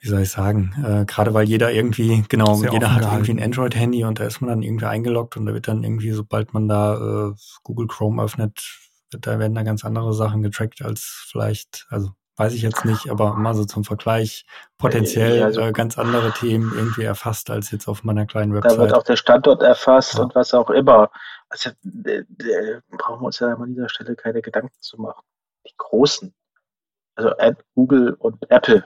wie 0.00 0.08
soll 0.08 0.22
ich 0.22 0.30
sagen, 0.30 0.72
äh, 0.84 1.04
gerade 1.06 1.34
weil 1.34 1.48
jeder 1.48 1.72
irgendwie, 1.72 2.22
genau, 2.28 2.54
Sehr 2.54 2.72
jeder 2.72 2.92
hat 2.92 3.00
gehalten. 3.00 3.24
irgendwie 3.24 3.42
ein 3.42 3.44
Android-Handy 3.44 4.04
und 4.04 4.20
da 4.20 4.24
ist 4.24 4.40
man 4.40 4.48
dann 4.48 4.62
irgendwie 4.62 4.86
eingeloggt 4.86 5.36
und 5.36 5.46
da 5.46 5.54
wird 5.54 5.66
dann 5.66 5.82
irgendwie, 5.82 6.12
sobald 6.12 6.54
man 6.54 6.68
da 6.68 7.30
äh, 7.30 7.34
Google 7.64 7.88
Chrome 7.88 8.22
öffnet, 8.22 8.87
da 9.10 9.38
werden 9.38 9.54
da 9.54 9.62
ganz 9.62 9.84
andere 9.84 10.12
Sachen 10.12 10.42
getrackt 10.42 10.82
als 10.82 11.26
vielleicht, 11.28 11.86
also 11.90 12.10
weiß 12.38 12.54
ich 12.54 12.62
jetzt 12.62 12.84
nicht, 12.84 13.10
aber 13.10 13.34
mal 13.34 13.54
so 13.54 13.64
zum 13.64 13.84
Vergleich 13.84 14.46
potenziell 14.78 15.42
also, 15.42 15.60
äh, 15.60 15.72
ganz 15.72 15.98
andere 15.98 16.32
Themen 16.32 16.72
irgendwie 16.74 17.02
erfasst 17.02 17.50
als 17.50 17.70
jetzt 17.72 17.88
auf 17.88 18.04
meiner 18.04 18.26
kleinen 18.26 18.54
Website. 18.54 18.72
Da 18.72 18.78
wird 18.78 18.94
auch 18.94 19.02
der 19.02 19.16
Standort 19.16 19.62
erfasst 19.62 20.14
ja. 20.14 20.22
und 20.22 20.34
was 20.34 20.54
auch 20.54 20.70
immer. 20.70 21.10
Also 21.48 21.70
äh, 22.04 22.18
äh, 22.20 22.80
brauchen 22.96 23.22
wir 23.22 23.26
uns 23.26 23.40
ja 23.40 23.48
an 23.48 23.74
dieser 23.74 23.88
Stelle 23.88 24.14
keine 24.14 24.40
Gedanken 24.40 24.76
zu 24.80 25.00
machen. 25.00 25.24
Die 25.66 25.74
großen, 25.76 26.32
also 27.16 27.32
Google 27.74 28.14
und 28.14 28.48
Apple, 28.50 28.84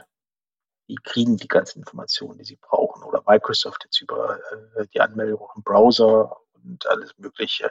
die 0.89 0.97
kriegen 0.97 1.37
die 1.37 1.49
ganzen 1.49 1.81
Informationen, 1.81 2.39
die 2.39 2.45
sie 2.45 2.59
brauchen. 2.61 3.03
Oder 3.03 3.23
Microsoft 3.27 3.85
jetzt 3.85 4.01
über 4.01 4.39
äh, 4.77 4.87
die 4.95 5.01
Anmeldung 5.01 5.47
im 5.57 5.63
Browser 5.63 6.37
und 6.65 6.87
alles 6.87 7.17
Mögliche. 7.19 7.71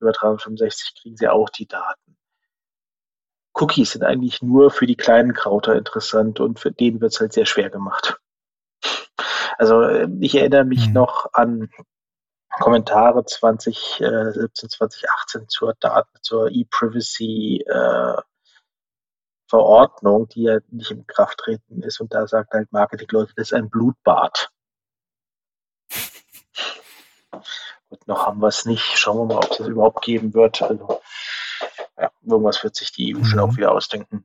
Über 0.00 0.12
365 0.12 0.94
kriegen 1.00 1.16
sie 1.16 1.28
auch 1.28 1.48
die 1.48 1.66
Daten. 1.66 2.16
Cookies 3.54 3.92
sind 3.92 4.04
eigentlich 4.04 4.42
nur 4.42 4.70
für 4.70 4.86
die 4.86 4.96
kleinen 4.96 5.34
Krauter 5.34 5.74
interessant 5.76 6.40
und 6.40 6.58
für 6.58 6.72
denen 6.72 7.00
wird 7.00 7.12
es 7.12 7.20
halt 7.20 7.32
sehr 7.32 7.46
schwer 7.46 7.70
gemacht. 7.70 8.18
Also 9.58 9.82
äh, 9.82 10.08
ich 10.20 10.34
erinnere 10.34 10.64
mich 10.64 10.88
mhm. 10.88 10.94
noch 10.94 11.26
an 11.32 11.70
Kommentare 12.60 13.24
2017, 13.24 14.68
2018 14.70 15.48
zur 15.48 15.74
Daten, 15.80 16.18
zur 16.22 16.50
E-Privacy 16.50 17.64
äh, 17.66 18.16
Verordnung, 19.48 20.28
die 20.28 20.44
ja 20.44 20.60
nicht 20.70 20.90
in 20.90 21.06
Kraft 21.06 21.38
treten 21.38 21.82
ist. 21.82 22.00
Und 22.00 22.14
da 22.14 22.26
sagt 22.26 22.54
halt 22.54 22.72
Marketing-Leute, 22.72 23.34
das 23.36 23.48
ist 23.48 23.52
ein 23.52 23.68
Blutbad. 23.68 24.50
Gut, 27.92 28.08
noch 28.08 28.26
haben 28.26 28.40
wir 28.40 28.48
es 28.48 28.64
nicht. 28.64 28.98
Schauen 28.98 29.18
wir 29.18 29.34
mal, 29.34 29.44
ob 29.44 29.50
es 29.50 29.58
das 29.58 29.68
überhaupt 29.68 30.02
geben 30.02 30.32
wird. 30.32 30.62
Also, 30.62 31.02
ja, 32.00 32.10
irgendwas 32.22 32.64
wird 32.64 32.74
sich 32.74 32.90
die 32.90 33.14
EU 33.14 33.18
mhm. 33.18 33.24
schon 33.26 33.40
auch 33.40 33.54
wieder 33.54 33.70
ausdenken. 33.70 34.24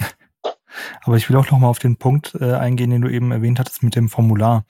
Aber 1.04 1.16
ich 1.18 1.28
will 1.28 1.36
auch 1.36 1.50
noch 1.50 1.58
mal 1.58 1.68
auf 1.68 1.80
den 1.80 1.98
Punkt 1.98 2.34
äh, 2.40 2.54
eingehen, 2.54 2.88
den 2.88 3.02
du 3.02 3.10
eben 3.10 3.30
erwähnt 3.30 3.60
hattest 3.60 3.82
mit 3.82 3.94
dem 3.94 4.08
Formular. 4.08 4.64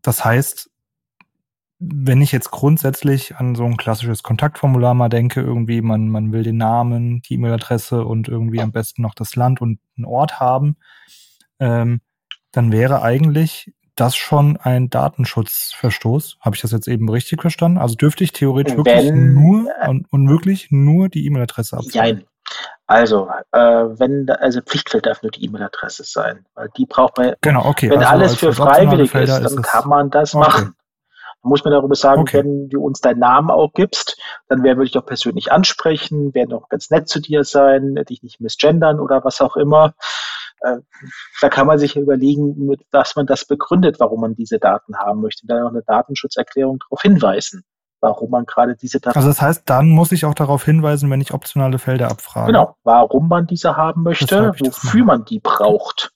Das 0.00 0.24
heißt, 0.24 0.70
wenn 1.80 2.22
ich 2.22 2.32
jetzt 2.32 2.50
grundsätzlich 2.50 3.36
an 3.36 3.54
so 3.54 3.66
ein 3.66 3.76
klassisches 3.76 4.22
Kontaktformular 4.22 4.94
mal 4.94 5.10
denke, 5.10 5.42
irgendwie 5.42 5.82
man, 5.82 6.08
man 6.08 6.32
will 6.32 6.44
den 6.44 6.56
Namen, 6.56 7.20
die 7.20 7.34
E-Mail-Adresse 7.34 8.06
und 8.06 8.28
irgendwie 8.28 8.62
am 8.62 8.72
besten 8.72 9.02
noch 9.02 9.14
das 9.14 9.36
Land 9.36 9.60
und 9.60 9.80
einen 9.98 10.06
Ort 10.06 10.40
haben, 10.40 10.76
ähm, 11.60 12.00
dann 12.52 12.72
wäre 12.72 13.02
eigentlich 13.02 13.74
das 14.00 14.16
schon 14.16 14.56
ein 14.56 14.90
Datenschutzverstoß. 14.90 16.38
Habe 16.40 16.56
ich 16.56 16.62
das 16.62 16.72
jetzt 16.72 16.88
eben 16.88 17.08
richtig 17.08 17.40
verstanden? 17.40 17.78
Also 17.78 17.94
dürfte 17.94 18.24
ich 18.24 18.32
theoretisch 18.32 18.76
wenn, 18.76 18.84
wirklich 18.84 19.12
nur 19.12 19.70
äh, 19.80 19.88
und, 19.88 20.06
und 20.10 20.28
wirklich 20.28 20.68
nur 20.70 21.08
die 21.08 21.26
E-Mail-Adresse 21.26 21.76
abfragen? 21.76 22.16
Nein. 22.16 22.24
Also, 22.86 23.28
äh, 23.52 23.58
wenn 23.58 24.30
also 24.30 24.62
Pflichtfeld 24.62 25.04
darf 25.04 25.22
nur 25.22 25.30
die 25.30 25.44
E-Mail-Adresse 25.44 26.04
sein, 26.04 26.46
weil 26.54 26.70
die 26.76 26.86
braucht 26.86 27.18
man. 27.18 27.34
Genau, 27.42 27.66
okay. 27.66 27.90
Wenn 27.90 27.98
also 27.98 28.10
alles 28.10 28.34
für 28.36 28.52
freiwillig 28.52 29.14
ist, 29.14 29.28
dann 29.28 29.44
ist 29.44 29.62
kann 29.62 29.88
man 29.88 30.10
das 30.10 30.34
okay. 30.34 30.46
machen. 30.46 30.74
Dann 31.42 31.50
muss 31.50 31.64
man 31.64 31.72
darüber 31.72 31.94
sagen, 31.94 32.22
okay. 32.22 32.38
wenn 32.38 32.68
du 32.70 32.82
uns 32.82 33.00
deinen 33.00 33.20
Namen 33.20 33.50
auch 33.50 33.72
gibst, 33.74 34.18
dann 34.48 34.64
würde 34.64 34.84
ich 34.84 34.96
auch 34.96 35.04
persönlich 35.04 35.52
ansprechen, 35.52 36.34
werden 36.34 36.54
auch 36.54 36.68
ganz 36.70 36.90
nett 36.90 37.08
zu 37.08 37.20
dir 37.20 37.44
sein, 37.44 37.94
dich 38.08 38.22
nicht 38.22 38.40
misgendern 38.40 39.00
oder 39.00 39.22
was 39.22 39.40
auch 39.42 39.56
immer. 39.56 39.92
Äh, 40.60 40.78
da 41.40 41.48
kann 41.48 41.66
man 41.66 41.78
sich 41.78 41.96
überlegen, 41.96 42.66
mit 42.66 42.80
was 42.90 43.16
man 43.16 43.26
das 43.26 43.44
begründet, 43.44 44.00
warum 44.00 44.20
man 44.20 44.34
diese 44.34 44.58
Daten 44.58 44.96
haben 44.96 45.20
möchte. 45.20 45.42
Und 45.42 45.50
dann 45.50 45.64
auch 45.64 45.70
eine 45.70 45.82
Datenschutzerklärung 45.82 46.78
darauf 46.80 47.02
hinweisen, 47.02 47.64
warum 48.00 48.30
man 48.30 48.44
gerade 48.44 48.76
diese 48.76 49.00
Daten. 49.00 49.16
Also 49.16 49.28
das 49.28 49.40
heißt, 49.40 49.62
dann 49.66 49.88
muss 49.88 50.12
ich 50.12 50.24
auch 50.24 50.34
darauf 50.34 50.64
hinweisen, 50.64 51.10
wenn 51.10 51.20
ich 51.20 51.32
optionale 51.32 51.78
Felder 51.78 52.10
abfrage. 52.10 52.46
Genau, 52.46 52.76
warum 52.84 53.28
man 53.28 53.46
diese 53.46 53.76
haben 53.76 54.02
möchte, 54.02 54.52
wofür 54.58 55.04
man 55.04 55.24
die 55.24 55.40
braucht. 55.40 56.12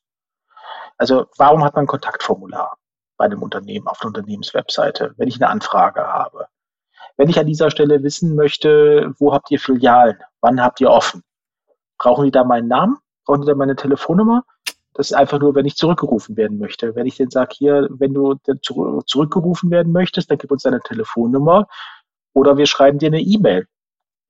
Also 0.99 1.27
warum 1.37 1.65
hat 1.65 1.75
man 1.75 1.85
ein 1.85 1.89
Kontaktformular? 1.89 2.77
bei 3.23 3.27
einem 3.27 3.43
Unternehmen 3.45 3.87
auf 3.87 4.01
der 4.01 4.09
Unternehmenswebseite, 4.09 5.15
wenn 5.17 5.29
ich 5.29 5.37
eine 5.37 5.49
Anfrage 5.49 6.01
habe. 6.01 6.49
Wenn 7.17 7.29
ich 7.29 7.39
an 7.39 7.47
dieser 7.47 7.71
Stelle 7.71 8.03
wissen 8.03 8.35
möchte, 8.35 9.15
wo 9.19 9.33
habt 9.33 9.49
ihr 9.53 9.61
Filialen? 9.61 10.19
Wann 10.41 10.61
habt 10.61 10.81
ihr 10.81 10.91
offen? 10.91 11.23
Brauchen 11.99 12.25
die 12.25 12.33
da 12.33 12.43
meinen 12.43 12.67
Namen? 12.67 12.99
Brauchen 13.25 13.43
die 13.43 13.47
da 13.47 13.55
meine 13.55 13.77
Telefonnummer? 13.77 14.45
Das 14.95 15.11
ist 15.11 15.17
einfach 15.17 15.39
nur, 15.39 15.55
wenn 15.55 15.65
ich 15.65 15.77
zurückgerufen 15.77 16.37
werden 16.37 16.59
möchte. 16.59 16.95
Wenn 16.95 17.07
ich 17.07 17.17
den 17.17 17.31
sage, 17.31 17.55
hier, 17.57 17.89
wenn 17.91 18.13
du 18.13 18.35
zurückgerufen 19.07 19.71
werden 19.71 19.93
möchtest, 19.93 20.31
dann 20.31 20.39
gib 20.39 20.51
uns 20.51 20.63
deine 20.63 20.81
Telefonnummer 20.81 21.67
oder 22.35 22.57
wir 22.57 22.67
schreiben 22.67 22.99
dir 22.99 23.07
eine 23.07 23.21
E-Mail. 23.21 23.67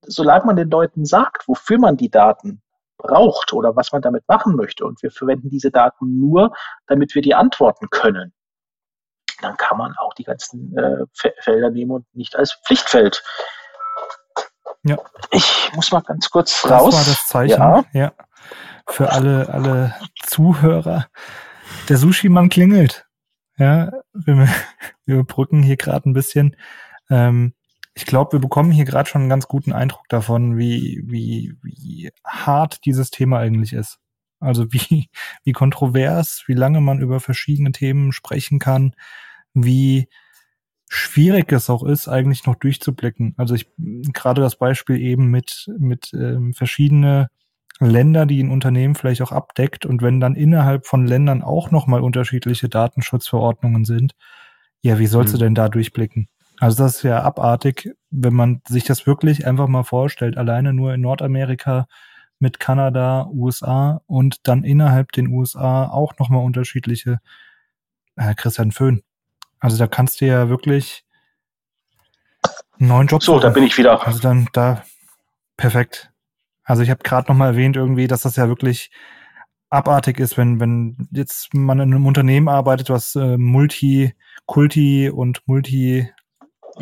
Solange 0.06 0.46
man 0.46 0.56
den 0.56 0.70
Leuten 0.70 1.04
sagt, 1.04 1.48
wofür 1.48 1.78
man 1.78 1.96
die 1.96 2.10
Daten 2.10 2.62
braucht 2.98 3.52
oder 3.52 3.74
was 3.74 3.92
man 3.92 4.02
damit 4.02 4.26
machen 4.28 4.56
möchte 4.56 4.84
und 4.84 5.02
wir 5.02 5.10
verwenden 5.10 5.50
diese 5.50 5.70
Daten 5.70 6.20
nur, 6.20 6.52
damit 6.86 7.14
wir 7.14 7.22
die 7.22 7.34
antworten 7.34 7.88
können, 7.90 8.32
dann 9.40 9.56
kann 9.56 9.78
man 9.78 9.94
auch 9.98 10.14
die 10.14 10.24
ganzen 10.24 10.76
äh, 10.76 11.04
Felder 11.40 11.70
nehmen 11.70 11.90
und 11.90 12.06
nicht 12.14 12.36
als 12.36 12.60
Pflichtfeld. 12.64 13.22
Ja. 14.84 14.96
Ich 15.30 15.70
muss 15.74 15.92
mal 15.92 16.02
ganz 16.02 16.30
kurz 16.30 16.64
raus. 16.64 16.94
Das 16.94 16.94
war 16.94 17.14
das 17.14 17.26
Zeichen, 17.26 17.60
ja. 17.60 17.84
ja. 17.92 18.12
Für 18.88 19.12
alle, 19.12 19.48
alle 19.48 19.94
Zuhörer. 20.24 21.08
Der 21.88 21.96
Sushi-Mann 21.96 22.48
klingelt. 22.48 23.06
Ja, 23.56 23.92
wir, 24.12 24.48
wir 25.04 25.14
überbrücken 25.16 25.62
hier 25.62 25.76
gerade 25.76 26.08
ein 26.08 26.14
bisschen. 26.14 26.56
Ähm, 27.10 27.54
ich 27.94 28.06
glaube, 28.06 28.32
wir 28.32 28.40
bekommen 28.40 28.70
hier 28.70 28.84
gerade 28.84 29.08
schon 29.08 29.22
einen 29.22 29.30
ganz 29.30 29.48
guten 29.48 29.72
Eindruck 29.72 30.08
davon, 30.08 30.56
wie, 30.56 31.02
wie, 31.06 31.54
wie 31.62 32.10
hart 32.26 32.84
dieses 32.86 33.10
Thema 33.10 33.38
eigentlich 33.38 33.72
ist. 33.72 33.98
Also 34.40 34.72
wie, 34.72 35.08
wie 35.44 35.52
kontrovers, 35.52 36.44
wie 36.46 36.54
lange 36.54 36.80
man 36.80 37.00
über 37.00 37.20
verschiedene 37.20 37.72
Themen 37.72 38.12
sprechen 38.12 38.58
kann 38.58 38.94
wie 39.54 40.08
schwierig 40.88 41.50
es 41.52 41.70
auch 41.70 41.82
ist, 41.84 42.08
eigentlich 42.08 42.46
noch 42.46 42.56
durchzublicken. 42.56 43.34
Also 43.36 43.54
ich 43.54 43.66
gerade 44.12 44.42
das 44.42 44.56
Beispiel 44.56 44.98
eben 44.98 45.28
mit 45.28 45.70
mit 45.78 46.12
ähm, 46.14 46.52
verschiedene 46.54 47.28
Länder, 47.86 48.26
die 48.26 48.42
ein 48.42 48.50
Unternehmen 48.50 48.94
vielleicht 48.94 49.22
auch 49.22 49.32
abdeckt 49.32 49.86
und 49.86 50.02
wenn 50.02 50.20
dann 50.20 50.34
innerhalb 50.34 50.86
von 50.86 51.06
Ländern 51.06 51.42
auch 51.42 51.70
noch 51.70 51.86
mal 51.86 52.00
unterschiedliche 52.00 52.68
Datenschutzverordnungen 52.68 53.84
sind, 53.84 54.14
ja, 54.82 54.98
wie 54.98 55.06
sollst 55.06 55.34
mhm. 55.34 55.38
du 55.38 55.44
denn 55.44 55.54
da 55.54 55.68
durchblicken? 55.68 56.28
Also 56.58 56.84
das 56.84 56.96
ist 56.96 57.02
ja 57.02 57.22
abartig, 57.22 57.94
wenn 58.10 58.34
man 58.34 58.62
sich 58.68 58.84
das 58.84 59.06
wirklich 59.06 59.46
einfach 59.46 59.68
mal 59.68 59.82
vorstellt, 59.82 60.36
alleine 60.36 60.72
nur 60.72 60.94
in 60.94 61.00
Nordamerika 61.00 61.86
mit 62.38 62.60
Kanada, 62.60 63.28
USA 63.32 64.00
und 64.06 64.46
dann 64.46 64.64
innerhalb 64.64 65.12
den 65.12 65.28
USA 65.28 65.88
auch 65.88 66.18
noch 66.18 66.28
mal 66.28 66.38
unterschiedliche 66.38 67.18
äh, 68.16 68.34
Christian 68.34 68.72
Föhn. 68.72 69.02
Also 69.58 69.76
da 69.76 69.86
kannst 69.86 70.20
du 70.20 70.26
ja 70.26 70.48
wirklich 70.48 71.04
einen 72.78 72.88
neuen 72.88 73.06
Job 73.08 73.22
So, 73.22 73.38
da 73.38 73.50
bin 73.50 73.64
ich 73.64 73.78
wieder. 73.78 74.06
Also 74.06 74.20
dann 74.20 74.48
da 74.52 74.82
perfekt. 75.56 76.11
Also 76.64 76.82
ich 76.82 76.90
habe 76.90 77.02
gerade 77.02 77.30
noch 77.30 77.36
mal 77.36 77.48
erwähnt 77.48 77.76
irgendwie, 77.76 78.06
dass 78.06 78.22
das 78.22 78.36
ja 78.36 78.48
wirklich 78.48 78.90
abartig 79.70 80.20
ist, 80.20 80.36
wenn 80.36 80.60
wenn 80.60 81.08
jetzt 81.12 81.54
man 81.54 81.80
in 81.80 81.94
einem 81.94 82.06
Unternehmen 82.06 82.48
arbeitet, 82.48 82.90
was 82.90 83.14
äh, 83.16 83.36
multi 83.38 84.14
Kulti 84.46 85.08
und 85.08 85.40
multi 85.46 86.08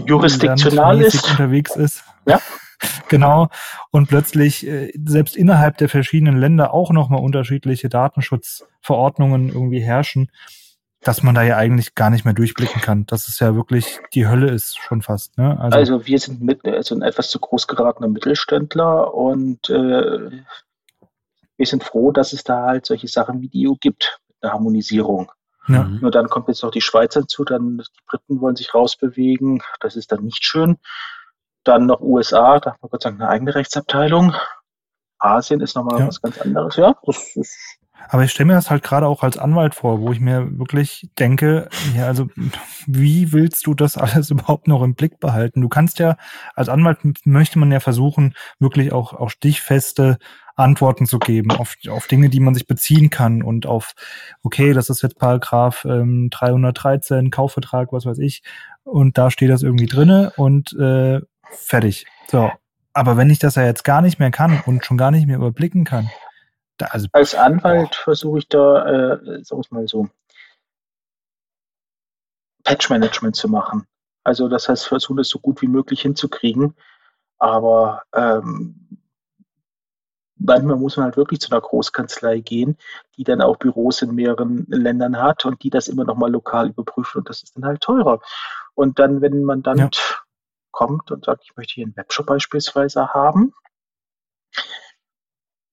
jurisdiktional 0.06 1.00
ist 1.00 1.28
unterwegs 1.30 1.76
ist. 1.76 2.04
Ja. 2.26 2.40
Genau. 3.10 3.50
Und 3.90 4.08
plötzlich 4.08 4.66
äh, 4.66 4.90
selbst 5.04 5.36
innerhalb 5.36 5.76
der 5.76 5.90
verschiedenen 5.90 6.38
Länder 6.38 6.72
auch 6.72 6.92
nochmal 6.92 7.20
unterschiedliche 7.20 7.90
Datenschutzverordnungen 7.90 9.50
irgendwie 9.50 9.82
herrschen, 9.82 10.30
dass 11.02 11.22
man 11.22 11.34
da 11.34 11.42
ja 11.42 11.56
eigentlich 11.56 11.94
gar 11.94 12.10
nicht 12.10 12.24
mehr 12.24 12.34
durchblicken 12.34 12.82
kann. 12.82 13.06
Dass 13.06 13.28
es 13.28 13.38
ja 13.38 13.54
wirklich 13.54 14.00
die 14.14 14.28
Hölle 14.28 14.50
ist 14.50 14.78
schon 14.78 15.02
fast. 15.02 15.38
Ne? 15.38 15.58
Also, 15.58 15.78
also 15.78 16.06
wir 16.06 16.18
sind 16.18 16.42
mit, 16.42 16.64
also 16.64 16.94
ein 16.94 17.02
etwas 17.02 17.30
zu 17.30 17.38
groß 17.38 17.66
geratener 17.66 18.08
Mittelständler 18.08 19.14
und 19.14 19.70
äh, 19.70 20.42
wir 21.56 21.66
sind 21.66 21.84
froh, 21.84 22.10
dass 22.10 22.32
es 22.32 22.44
da 22.44 22.66
halt 22.66 22.86
solche 22.86 23.08
Sachen 23.08 23.40
wie 23.40 23.48
die 23.48 23.68
EU 23.68 23.74
gibt, 23.80 24.18
eine 24.40 24.52
Harmonisierung. 24.52 25.30
Ja. 25.68 25.84
Nur 25.84 26.10
dann 26.10 26.28
kommt 26.28 26.48
jetzt 26.48 26.62
noch 26.62 26.70
die 26.70 26.80
Schweiz 26.80 27.14
hinzu, 27.14 27.44
dann 27.44 27.78
die 27.78 28.00
Briten 28.06 28.40
wollen 28.40 28.56
sich 28.56 28.74
rausbewegen, 28.74 29.62
das 29.80 29.94
ist 29.94 30.10
dann 30.10 30.24
nicht 30.24 30.44
schön. 30.44 30.78
Dann 31.64 31.86
noch 31.86 32.00
USA, 32.00 32.58
da 32.58 32.72
hat 32.72 32.82
man 32.82 32.90
Gott 32.90 33.02
sei 33.02 33.10
Dank 33.10 33.20
eine 33.20 33.30
eigene 33.30 33.54
Rechtsabteilung. 33.54 34.34
Asien 35.18 35.60
ist 35.60 35.76
nochmal 35.76 36.00
ja. 36.00 36.08
was 36.08 36.22
ganz 36.22 36.40
anderes. 36.40 36.76
Ja, 36.76 36.96
das 37.04 37.36
ist 37.36 37.79
aber 38.08 38.24
ich 38.24 38.32
stelle 38.32 38.48
mir 38.48 38.54
das 38.54 38.70
halt 38.70 38.82
gerade 38.82 39.06
auch 39.06 39.22
als 39.22 39.38
Anwalt 39.38 39.74
vor, 39.74 40.00
wo 40.00 40.12
ich 40.12 40.20
mir 40.20 40.58
wirklich 40.58 41.10
denke, 41.18 41.68
ja, 41.94 42.06
also 42.06 42.28
wie 42.86 43.32
willst 43.32 43.66
du 43.66 43.74
das 43.74 43.96
alles 43.96 44.30
überhaupt 44.30 44.68
noch 44.68 44.82
im 44.82 44.94
Blick 44.94 45.20
behalten? 45.20 45.60
Du 45.60 45.68
kannst 45.68 45.98
ja, 45.98 46.16
als 46.54 46.68
Anwalt 46.68 46.98
möchte 47.24 47.58
man 47.58 47.70
ja 47.70 47.80
versuchen, 47.80 48.34
wirklich 48.58 48.92
auch, 48.92 49.12
auch 49.12 49.30
stichfeste 49.30 50.18
Antworten 50.56 51.06
zu 51.06 51.18
geben 51.18 51.52
auf, 51.52 51.76
auf 51.88 52.06
Dinge, 52.06 52.28
die 52.28 52.40
man 52.40 52.54
sich 52.54 52.66
beziehen 52.66 53.10
kann 53.10 53.42
und 53.42 53.66
auf, 53.66 53.94
okay, 54.42 54.72
das 54.72 54.90
ist 54.90 55.02
jetzt 55.02 55.18
Paragraph 55.18 55.84
ähm, 55.84 56.28
313, 56.30 57.30
Kaufvertrag, 57.30 57.92
was 57.92 58.06
weiß 58.06 58.18
ich, 58.18 58.42
und 58.84 59.18
da 59.18 59.30
steht 59.30 59.50
das 59.50 59.62
irgendwie 59.62 59.86
drinne 59.86 60.32
und 60.36 60.72
äh, 60.74 61.20
fertig. 61.50 62.06
So. 62.28 62.50
Aber 62.92 63.16
wenn 63.16 63.30
ich 63.30 63.38
das 63.38 63.54
ja 63.54 63.64
jetzt 63.64 63.84
gar 63.84 64.02
nicht 64.02 64.18
mehr 64.18 64.30
kann 64.30 64.60
und 64.66 64.84
schon 64.84 64.96
gar 64.96 65.10
nicht 65.10 65.26
mehr 65.26 65.36
überblicken 65.36 65.84
kann. 65.84 66.10
Da, 66.80 66.86
also, 66.86 67.08
Als 67.12 67.34
Anwalt 67.34 67.94
versuche 67.94 68.38
ich 68.38 68.48
da, 68.48 68.86
äh, 68.86 69.44
sag 69.44 69.58
ich 69.60 69.70
mal 69.70 69.86
so, 69.86 70.08
Patch-Management 72.64 73.36
zu 73.36 73.48
machen. 73.48 73.86
Also 74.24 74.48
das 74.48 74.68
heißt, 74.68 74.86
versuche 74.86 75.18
das 75.18 75.28
so 75.28 75.38
gut 75.38 75.60
wie 75.60 75.66
möglich 75.66 76.02
hinzukriegen. 76.02 76.74
Aber 77.38 78.02
ähm, 78.14 78.98
manchmal 80.36 80.76
muss 80.76 80.96
man 80.96 81.04
halt 81.04 81.16
wirklich 81.16 81.40
zu 81.40 81.50
einer 81.50 81.60
Großkanzlei 81.60 82.40
gehen, 82.40 82.76
die 83.16 83.24
dann 83.24 83.42
auch 83.42 83.56
Büros 83.56 84.02
in 84.02 84.14
mehreren 84.14 84.66
Ländern 84.68 85.18
hat 85.20 85.44
und 85.44 85.62
die 85.62 85.70
das 85.70 85.88
immer 85.88 86.04
noch 86.04 86.16
mal 86.16 86.30
lokal 86.30 86.68
überprüfen 86.68 87.18
und 87.18 87.28
das 87.28 87.42
ist 87.42 87.56
dann 87.56 87.64
halt 87.64 87.80
teurer. 87.80 88.20
Und 88.74 88.98
dann, 88.98 89.20
wenn 89.20 89.42
man 89.44 89.62
dann 89.62 89.78
ja 89.78 89.90
kommt 90.70 91.10
und 91.10 91.24
sagt, 91.24 91.42
ich 91.44 91.56
möchte 91.56 91.74
hier 91.74 91.84
einen 91.84 91.96
Webshop 91.96 92.26
beispielsweise 92.26 93.12
haben, 93.12 93.52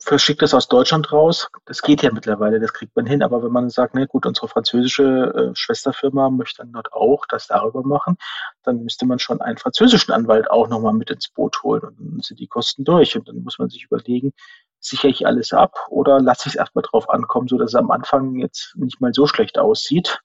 verschickt 0.08 0.42
das 0.42 0.54
aus 0.54 0.70
Deutschland 0.70 1.12
raus. 1.12 1.50
Das 1.66 1.82
geht 1.82 2.02
ja 2.02 2.12
mittlerweile, 2.12 2.60
das 2.62 2.72
kriegt 2.72 2.96
man 2.96 3.06
hin. 3.06 3.22
Aber 3.22 3.44
wenn 3.44 3.52
man 3.52 3.70
sagt, 3.70 3.94
ne, 3.94 4.08
gut, 4.08 4.26
unsere 4.26 4.48
französische 4.48 5.04
äh, 5.04 5.56
Schwesterfirma 5.56 6.30
möchte 6.30 6.64
dann 6.64 6.72
dort 6.72 6.94
auch 6.94 7.26
das 7.26 7.48
darüber 7.48 7.84
machen, 7.84 8.18
dann 8.64 8.84
müsste 8.84 9.06
man 9.06 9.20
schon 9.20 9.42
einen 9.42 9.58
französischen 9.58 10.14
Anwalt 10.14 10.50
auch 10.50 10.70
nochmal 10.70 10.94
mit 10.94 11.12
ins 11.12 11.28
Boot 11.28 11.62
holen. 11.62 11.84
Und 11.84 12.00
dann 12.00 12.20
sind 12.22 12.40
die 12.40 12.48
Kosten 12.48 12.86
durch. 12.86 13.18
Und 13.18 13.28
dann 13.28 13.44
muss 13.44 13.60
man 13.60 13.70
sich 13.70 13.84
überlegen, 13.84 14.32
sichere 14.80 15.12
ich 15.12 15.28
alles 15.28 15.52
ab 15.52 15.76
oder 15.90 16.22
lasse 16.22 16.48
ich 16.48 16.54
es 16.54 16.60
erstmal 16.60 16.84
drauf 16.84 17.10
ankommen, 17.10 17.50
so 17.50 17.58
dass 17.58 17.72
es 17.72 17.76
am 17.76 17.92
Anfang 17.92 18.36
jetzt 18.36 18.76
nicht 18.78 19.02
mal 19.02 19.14
so 19.14 19.28
schlecht 19.28 19.60
aussieht. 19.60 20.20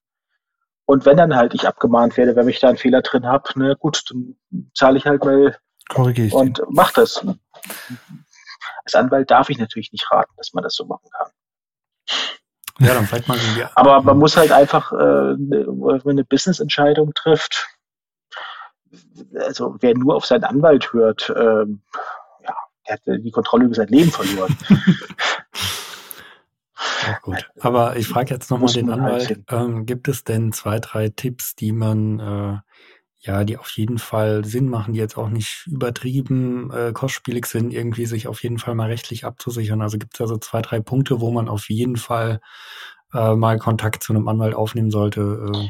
Und 0.86 1.06
wenn 1.06 1.16
dann 1.16 1.34
halt 1.34 1.54
ich 1.54 1.66
abgemahnt 1.66 2.16
werde, 2.16 2.36
wenn 2.36 2.48
ich 2.48 2.60
da 2.60 2.68
einen 2.68 2.78
Fehler 2.78 3.02
drin 3.02 3.26
habe, 3.26 3.58
ne, 3.58 3.76
gut, 3.76 4.04
dann 4.10 4.36
zahle 4.74 4.98
ich 4.98 5.06
halt 5.06 5.24
mal 5.24 5.56
Korrigiere 5.88 6.28
ich 6.28 6.34
und 6.34 6.62
mach 6.68 6.92
das. 6.92 7.24
Als 8.84 8.94
Anwalt 8.94 9.30
darf 9.30 9.50
ich 9.50 9.58
natürlich 9.58 9.92
nicht 9.92 10.10
raten, 10.10 10.32
dass 10.36 10.52
man 10.52 10.64
das 10.64 10.74
so 10.74 10.84
machen 10.86 11.08
kann. 11.16 11.30
Ja, 12.78 12.94
dann 12.94 13.06
vielleicht 13.06 13.28
mal 13.28 13.38
ja. 13.56 13.70
Aber 13.74 14.02
man 14.02 14.18
muss 14.18 14.36
halt 14.36 14.50
einfach, 14.50 14.92
äh, 14.92 14.96
wenn 14.96 15.78
man 15.78 16.00
eine 16.06 16.24
Business-Entscheidung 16.24 17.12
trifft, 17.14 17.68
also 19.36 19.76
wer 19.80 19.96
nur 19.96 20.16
auf 20.16 20.26
seinen 20.26 20.44
Anwalt 20.44 20.92
hört, 20.92 21.30
äh, 21.30 21.64
ja, 21.64 22.54
der 22.86 22.94
hat 22.94 23.00
die 23.06 23.30
Kontrolle 23.30 23.66
über 23.66 23.74
sein 23.74 23.88
Leben 23.88 24.10
verloren. 24.10 24.56
Auch 27.08 27.22
gut. 27.22 27.50
Aber 27.60 27.96
ich 27.96 28.08
frage 28.08 28.34
jetzt 28.34 28.50
nochmal 28.50 28.72
den 28.72 28.90
Anwalt, 28.90 29.40
ähm, 29.50 29.86
gibt 29.86 30.08
es 30.08 30.24
denn 30.24 30.52
zwei, 30.52 30.78
drei 30.78 31.08
Tipps, 31.08 31.54
die 31.54 31.72
man, 31.72 32.18
äh, 32.18 32.58
ja, 33.22 33.44
die 33.44 33.56
auf 33.56 33.70
jeden 33.70 33.98
Fall 33.98 34.44
Sinn 34.44 34.68
machen, 34.68 34.94
die 34.94 35.00
jetzt 35.00 35.16
auch 35.16 35.28
nicht 35.28 35.66
übertrieben 35.66 36.72
äh, 36.72 36.92
kostspielig 36.92 37.46
sind, 37.46 37.72
irgendwie 37.72 38.06
sich 38.06 38.26
auf 38.26 38.42
jeden 38.42 38.58
Fall 38.58 38.74
mal 38.74 38.88
rechtlich 38.88 39.24
abzusichern? 39.24 39.80
Also 39.80 39.98
gibt 39.98 40.14
es 40.14 40.18
da 40.18 40.26
so 40.26 40.38
zwei, 40.38 40.60
drei 40.60 40.80
Punkte, 40.80 41.20
wo 41.20 41.30
man 41.30 41.48
auf 41.48 41.68
jeden 41.68 41.96
Fall 41.96 42.40
äh, 43.14 43.34
mal 43.34 43.58
Kontakt 43.58 44.02
zu 44.02 44.12
einem 44.12 44.26
Anwalt 44.26 44.54
aufnehmen 44.54 44.90
sollte? 44.90 45.50
Äh, 45.52 45.68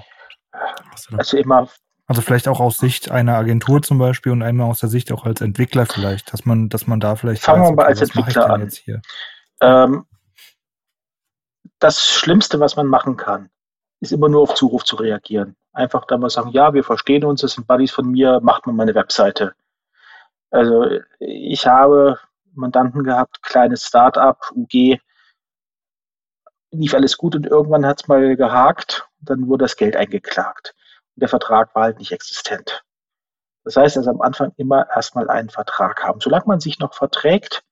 also 1.17 1.37
immer 1.37 1.69
also 2.07 2.21
vielleicht 2.21 2.49
auch 2.49 2.61
aus 2.61 2.79
Sicht 2.79 3.11
einer 3.11 3.37
Agentur 3.37 3.81
zum 3.81 3.97
Beispiel 3.99 4.33
und 4.33 4.43
einmal 4.43 4.69
aus 4.69 4.81
der 4.81 4.89
Sicht 4.89 5.13
auch 5.13 5.25
als 5.25 5.41
Entwickler 5.41 5.87
vielleicht, 5.87 6.33
dass 6.33 6.45
man, 6.45 6.69
dass 6.69 6.87
man 6.87 7.01
da 7.01 7.17
vielleicht. 7.17 7.43
Fangen 7.43 7.63
weiß, 7.63 7.71
wir 7.71 7.77
mal 7.77 7.87
als 7.87 8.01
Entwickler 8.03 8.51
an. 8.51 8.71
Ähm, 9.63 10.05
das 11.79 12.07
Schlimmste, 12.07 12.61
was 12.61 12.77
man 12.77 12.87
machen 12.87 13.17
kann, 13.17 13.49
ist 14.03 14.13
immer 14.13 14.29
nur 14.29 14.43
auf 14.43 14.55
Zuruf 14.55 14.85
zu 14.85 14.97
reagieren. 14.97 15.57
Einfach 15.73 16.05
da 16.07 16.19
mal 16.19 16.29
sagen, 16.29 16.51
ja, 16.51 16.75
wir 16.75 16.83
verstehen 16.83 17.25
uns, 17.25 17.41
das 17.41 17.53
sind 17.53 17.69
Buddies 17.69 17.93
von 17.93 18.11
mir, 18.11 18.41
macht 18.41 18.67
mal 18.67 18.73
meine 18.73 18.97
Webseite. 18.97 19.55
Also 20.51 20.99
ich 21.21 21.67
habe 21.67 22.19
Mandanten 22.53 23.05
gehabt, 23.05 23.43
kleines 23.43 23.87
Start-up, 23.87 24.51
UG, 24.57 24.99
lief 26.73 26.95
alles 26.95 27.17
gut 27.17 27.37
und 27.37 27.47
irgendwann 27.47 27.87
hat 27.87 28.03
es 28.03 28.09
mal 28.09 28.37
gehakt, 28.37 29.09
dann 29.21 29.47
wurde 29.47 29.65
das 29.65 29.77
Geld 29.77 29.97
eingeklagt. 29.97 30.75
Und 31.15 31.21
der 31.21 31.29
Vertrag 31.29 31.73
war 31.77 31.85
halt 31.85 31.99
nicht 32.01 32.11
existent. 32.11 32.85
Das 33.65 33.77
heißt 33.77 33.97
also 33.97 34.11
am 34.11 34.21
Anfang 34.21 34.53
immer 34.57 34.89
erstmal 34.91 35.31
einen 35.31 35.49
Vertrag 35.49 36.03
haben. 36.03 36.21
Solange 36.21 36.47
man 36.47 36.59
sich 36.59 36.81
noch 36.81 36.95
verträgt, 36.95 37.63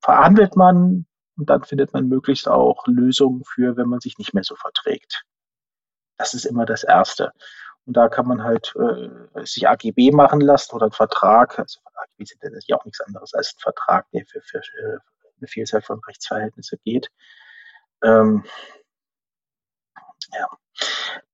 verhandelt 0.00 0.56
man, 0.56 1.06
und 1.36 1.50
dann 1.50 1.62
findet 1.62 1.92
man 1.92 2.08
möglichst 2.08 2.48
auch 2.48 2.84
Lösungen 2.88 3.44
für, 3.44 3.76
wenn 3.76 3.88
man 3.88 4.00
sich 4.00 4.18
nicht 4.18 4.34
mehr 4.34 4.42
so 4.42 4.56
verträgt. 4.56 5.24
Das 6.22 6.34
ist 6.34 6.44
immer 6.44 6.64
das 6.64 6.84
Erste. 6.84 7.32
Und 7.84 7.96
da 7.96 8.08
kann 8.08 8.28
man 8.28 8.44
halt 8.44 8.72
äh, 8.76 9.44
sich 9.44 9.68
AGB 9.68 10.12
machen 10.12 10.40
lassen 10.40 10.72
oder 10.76 10.84
einen 10.84 10.92
Vertrag. 10.92 11.58
Also 11.58 11.80
AGB 11.96 12.24
sind 12.24 12.40
ja 12.68 12.76
auch 12.76 12.84
nichts 12.84 13.00
anderes 13.00 13.34
als 13.34 13.56
ein 13.56 13.60
Vertrag, 13.60 14.06
der 14.12 14.24
für, 14.24 14.40
für, 14.40 14.62
für 14.62 15.00
eine 15.40 15.48
Vielzahl 15.48 15.82
von 15.82 16.00
Rechtsverhältnisse 16.06 16.78
geht. 16.84 17.08
Ähm, 18.04 18.44
ja. 20.32 20.46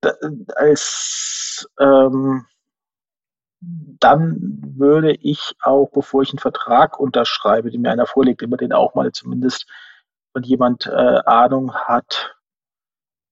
Da, 0.00 0.14
als 0.56 1.68
ähm, 1.78 2.46
dann 3.60 4.38
würde 4.74 5.12
ich 5.16 5.54
auch, 5.60 5.90
bevor 5.90 6.22
ich 6.22 6.30
einen 6.30 6.38
Vertrag 6.38 6.98
unterschreibe, 6.98 7.70
den 7.70 7.82
mir 7.82 7.90
einer 7.90 8.06
vorlegt, 8.06 8.40
immer 8.40 8.56
den 8.56 8.72
auch 8.72 8.94
mal 8.94 9.12
zumindest 9.12 9.66
und 10.32 10.46
jemand 10.46 10.86
äh, 10.86 11.20
Ahnung 11.26 11.74
hat, 11.74 12.38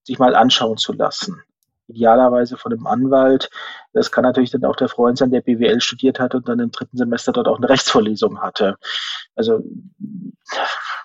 sich 0.02 0.18
mal 0.18 0.36
anschauen 0.36 0.76
zu 0.76 0.92
lassen. 0.92 1.42
Idealerweise 1.88 2.56
von 2.56 2.72
einem 2.72 2.86
Anwalt. 2.86 3.48
Das 3.92 4.10
kann 4.10 4.24
natürlich 4.24 4.50
dann 4.50 4.64
auch 4.64 4.76
der 4.76 4.88
Freund 4.88 5.18
sein, 5.18 5.30
der 5.30 5.40
BWL 5.40 5.80
studiert 5.80 6.18
hat 6.18 6.34
und 6.34 6.48
dann 6.48 6.58
im 6.58 6.70
dritten 6.70 6.96
Semester 6.96 7.32
dort 7.32 7.48
auch 7.48 7.58
eine 7.58 7.68
Rechtsvorlesung 7.68 8.40
hatte. 8.40 8.76
Also 9.34 9.62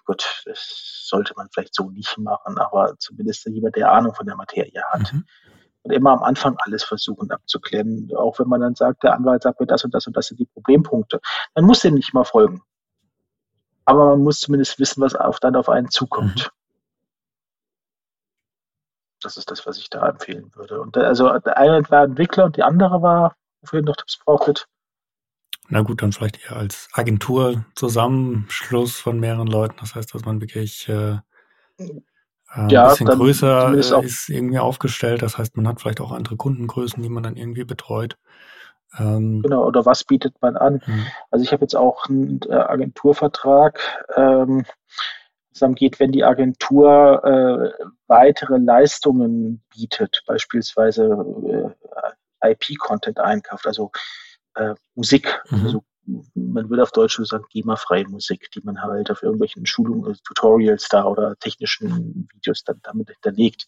gut, 0.05 0.43
das 0.45 1.05
sollte 1.07 1.33
man 1.35 1.49
vielleicht 1.53 1.75
so 1.75 1.89
nicht 1.89 2.17
machen, 2.17 2.57
aber 2.57 2.95
zumindest 2.99 3.45
jemand, 3.45 3.75
der 3.75 3.91
Ahnung 3.91 4.13
von 4.13 4.25
der 4.25 4.35
Materie 4.35 4.83
hat. 4.89 5.13
Mhm. 5.13 5.25
Und 5.83 5.91
immer 5.91 6.11
am 6.11 6.23
Anfang 6.23 6.57
alles 6.59 6.83
versuchen 6.83 7.31
abzuklären. 7.31 8.09
Auch 8.15 8.37
wenn 8.39 8.47
man 8.47 8.61
dann 8.61 8.75
sagt, 8.75 9.03
der 9.03 9.15
Anwalt 9.15 9.41
sagt 9.43 9.59
mir 9.59 9.65
das 9.65 9.83
und 9.83 9.93
das 9.93 10.05
und 10.05 10.15
das 10.15 10.27
sind 10.27 10.39
die 10.39 10.45
Problempunkte. 10.45 11.19
Man 11.55 11.65
muss 11.65 11.79
dem 11.79 11.95
nicht 11.95 12.13
mal 12.13 12.23
folgen 12.23 12.61
aber 13.85 14.11
man 14.11 14.23
muss 14.23 14.39
zumindest 14.39 14.79
wissen, 14.79 15.01
was 15.01 15.15
auf, 15.15 15.39
dann 15.39 15.55
auf 15.55 15.69
einen 15.69 15.89
zukommt. 15.89 16.45
Mhm. 16.45 16.60
Das 19.21 19.37
ist 19.37 19.51
das, 19.51 19.65
was 19.65 19.77
ich 19.77 19.89
da 19.89 20.07
empfehlen 20.09 20.51
würde. 20.55 20.81
Und 20.81 20.97
also 20.97 21.37
der 21.39 21.57
eine 21.57 21.89
war 21.89 22.03
Entwickler 22.03 22.45
und 22.45 22.57
die 22.57 22.63
andere 22.63 23.01
war, 23.01 23.35
wofür 23.61 23.79
ihr 23.79 23.85
noch 23.85 23.95
Tipps 23.95 24.17
brauchtet. 24.17 24.67
Na 25.69 25.81
gut, 25.81 26.01
dann 26.01 26.11
vielleicht 26.11 26.43
eher 26.43 26.57
als 26.57 26.89
Agentur 26.93 27.63
Zusammenschluss 27.75 28.99
von 28.99 29.19
mehreren 29.19 29.47
Leuten. 29.47 29.75
Das 29.79 29.95
heißt, 29.95 30.13
dass 30.13 30.25
man 30.25 30.41
wirklich 30.41 30.89
äh, 30.89 31.17
äh, 32.55 32.67
ja, 32.67 32.83
ein 32.83 32.89
bisschen 32.89 33.07
größer 33.07 33.73
äh, 33.73 34.05
ist 34.05 34.29
irgendwie 34.29 34.59
aufgestellt. 34.59 35.21
Das 35.21 35.37
heißt, 35.37 35.55
man 35.55 35.67
hat 35.67 35.79
vielleicht 35.79 36.01
auch 36.01 36.11
andere 36.11 36.35
Kundengrößen, 36.35 37.01
die 37.01 37.09
man 37.09 37.23
dann 37.23 37.37
irgendwie 37.37 37.63
betreut. 37.63 38.17
Ähm, 38.97 39.41
genau, 39.41 39.65
oder 39.65 39.85
was 39.85 40.03
bietet 40.03 40.35
man 40.41 40.57
an? 40.57 40.81
Mhm. 40.85 41.07
Also 41.29 41.43
ich 41.43 41.53
habe 41.53 41.63
jetzt 41.63 41.75
auch 41.75 42.07
einen 42.07 42.41
äh, 42.49 42.53
Agenturvertrag. 42.53 43.79
Ähm, 44.17 44.65
es 45.53 45.75
geht, 45.75 45.99
wenn 45.99 46.11
die 46.11 46.23
Agentur 46.23 47.23
äh, 47.23 47.85
weitere 48.07 48.57
Leistungen 48.57 49.63
bietet, 49.69 50.23
beispielsweise 50.25 51.75
äh, 52.41 52.51
IP-Content 52.51 53.19
einkauft, 53.19 53.67
also 53.67 53.91
äh, 54.55 54.75
Musik, 54.95 55.41
mhm. 55.49 55.65
also 55.65 55.83
man 56.33 56.69
würde 56.69 56.83
auf 56.83 56.91
Deutsch 56.91 57.19
sagen, 57.23 57.45
GEMA-freie 57.51 58.07
Musik, 58.07 58.49
die 58.51 58.61
man 58.63 58.81
halt 58.81 59.11
auf 59.11 59.21
irgendwelchen 59.23 59.65
Schulungen, 59.65 60.05
also 60.05 60.19
Tutorials 60.23 60.87
da 60.89 61.05
oder 61.05 61.35
technischen 61.37 62.27
Videos 62.33 62.63
dann 62.63 62.79
damit 62.83 63.09
hinterlegt. 63.09 63.65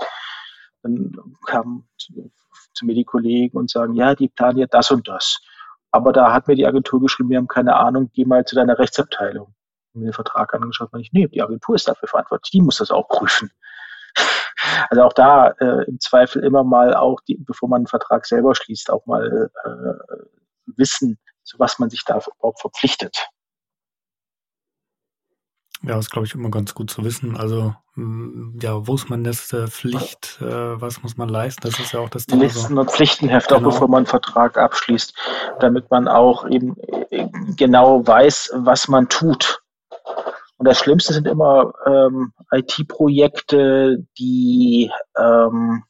Dann 0.81 1.11
kamen 1.45 1.87
zu 1.97 2.85
mir 2.85 2.95
die 2.95 3.05
Kollegen 3.05 3.57
und 3.57 3.69
sagen, 3.69 3.93
ja, 3.93 4.15
die 4.15 4.29
planen 4.29 4.57
ja 4.57 4.67
das 4.67 4.91
und 4.91 5.07
das. 5.07 5.41
Aber 5.91 6.11
da 6.11 6.33
hat 6.33 6.47
mir 6.47 6.55
die 6.55 6.65
Agentur 6.65 6.99
geschrieben, 6.99 7.29
wir 7.29 7.37
haben 7.37 7.47
keine 7.47 7.75
Ahnung, 7.75 8.09
geh 8.13 8.25
mal 8.25 8.45
zu 8.45 8.55
deiner 8.55 8.79
Rechtsabteilung. 8.79 9.53
Mir 9.93 10.05
den 10.05 10.13
Vertrag 10.13 10.53
angeschaut, 10.53 10.91
und 10.91 10.99
ich, 10.99 11.11
nee, 11.13 11.27
die 11.27 11.41
Agentur 11.41 11.75
ist 11.75 11.87
dafür 11.87 12.07
verantwortlich, 12.07 12.51
die 12.51 12.61
muss 12.61 12.77
das 12.77 12.91
auch 12.91 13.07
prüfen. 13.07 13.51
Also 14.89 15.03
auch 15.03 15.11
da 15.11 15.49
äh, 15.59 15.83
im 15.87 15.99
Zweifel 15.99 16.41
immer 16.41 16.63
mal 16.63 16.95
auch, 16.95 17.19
die, 17.27 17.35
bevor 17.35 17.67
man 17.67 17.79
einen 17.79 17.87
Vertrag 17.87 18.25
selber 18.25 18.55
schließt, 18.55 18.89
auch 18.91 19.05
mal 19.05 19.51
äh, 19.65 20.23
wissen, 20.77 21.19
zu 21.43 21.59
was 21.59 21.79
man 21.79 21.89
sich 21.89 22.05
da 22.05 22.21
überhaupt 22.37 22.61
verpflichtet. 22.61 23.27
Ja, 25.85 25.99
ist, 25.99 26.11
glaube 26.11 26.25
ich, 26.25 26.33
immer 26.33 26.49
ganz 26.49 26.73
gut 26.73 26.89
zu 26.89 27.03
wissen. 27.03 27.35
Also, 27.35 27.75
mm, 27.95 28.57
ja, 28.61 28.87
wo 28.87 28.95
ist 28.95 29.09
man 29.09 29.25
das 29.25 29.51
äh, 29.51 29.67
Pflicht, 29.67 30.39
äh, 30.41 30.79
was 30.81 31.03
muss 31.03 31.17
man 31.17 31.27
leisten? 31.27 31.61
Das 31.61 31.77
ist 31.77 31.91
ja 31.91 31.99
auch 31.99 32.09
das 32.09 32.25
Thema. 32.25 32.43
Listen- 32.43 32.77
und 32.77 32.89
Pflichtenheft, 32.89 33.49
genau. 33.49 33.59
auch 33.59 33.73
bevor 33.73 33.89
man 33.89 33.99
einen 33.99 34.05
Vertrag 34.05 34.57
abschließt, 34.57 35.13
damit 35.59 35.91
man 35.91 36.07
auch 36.07 36.47
eben 36.49 36.77
äh, 37.09 37.27
genau 37.57 38.07
weiß, 38.07 38.51
was 38.55 38.87
man 38.87 39.09
tut. 39.09 39.62
Und 40.57 40.67
das 40.67 40.79
Schlimmste 40.79 41.13
sind 41.13 41.27
immer 41.27 41.73
ähm, 41.85 42.33
IT-Projekte, 42.51 44.05
die 44.17 44.91
ähm, 45.17 45.83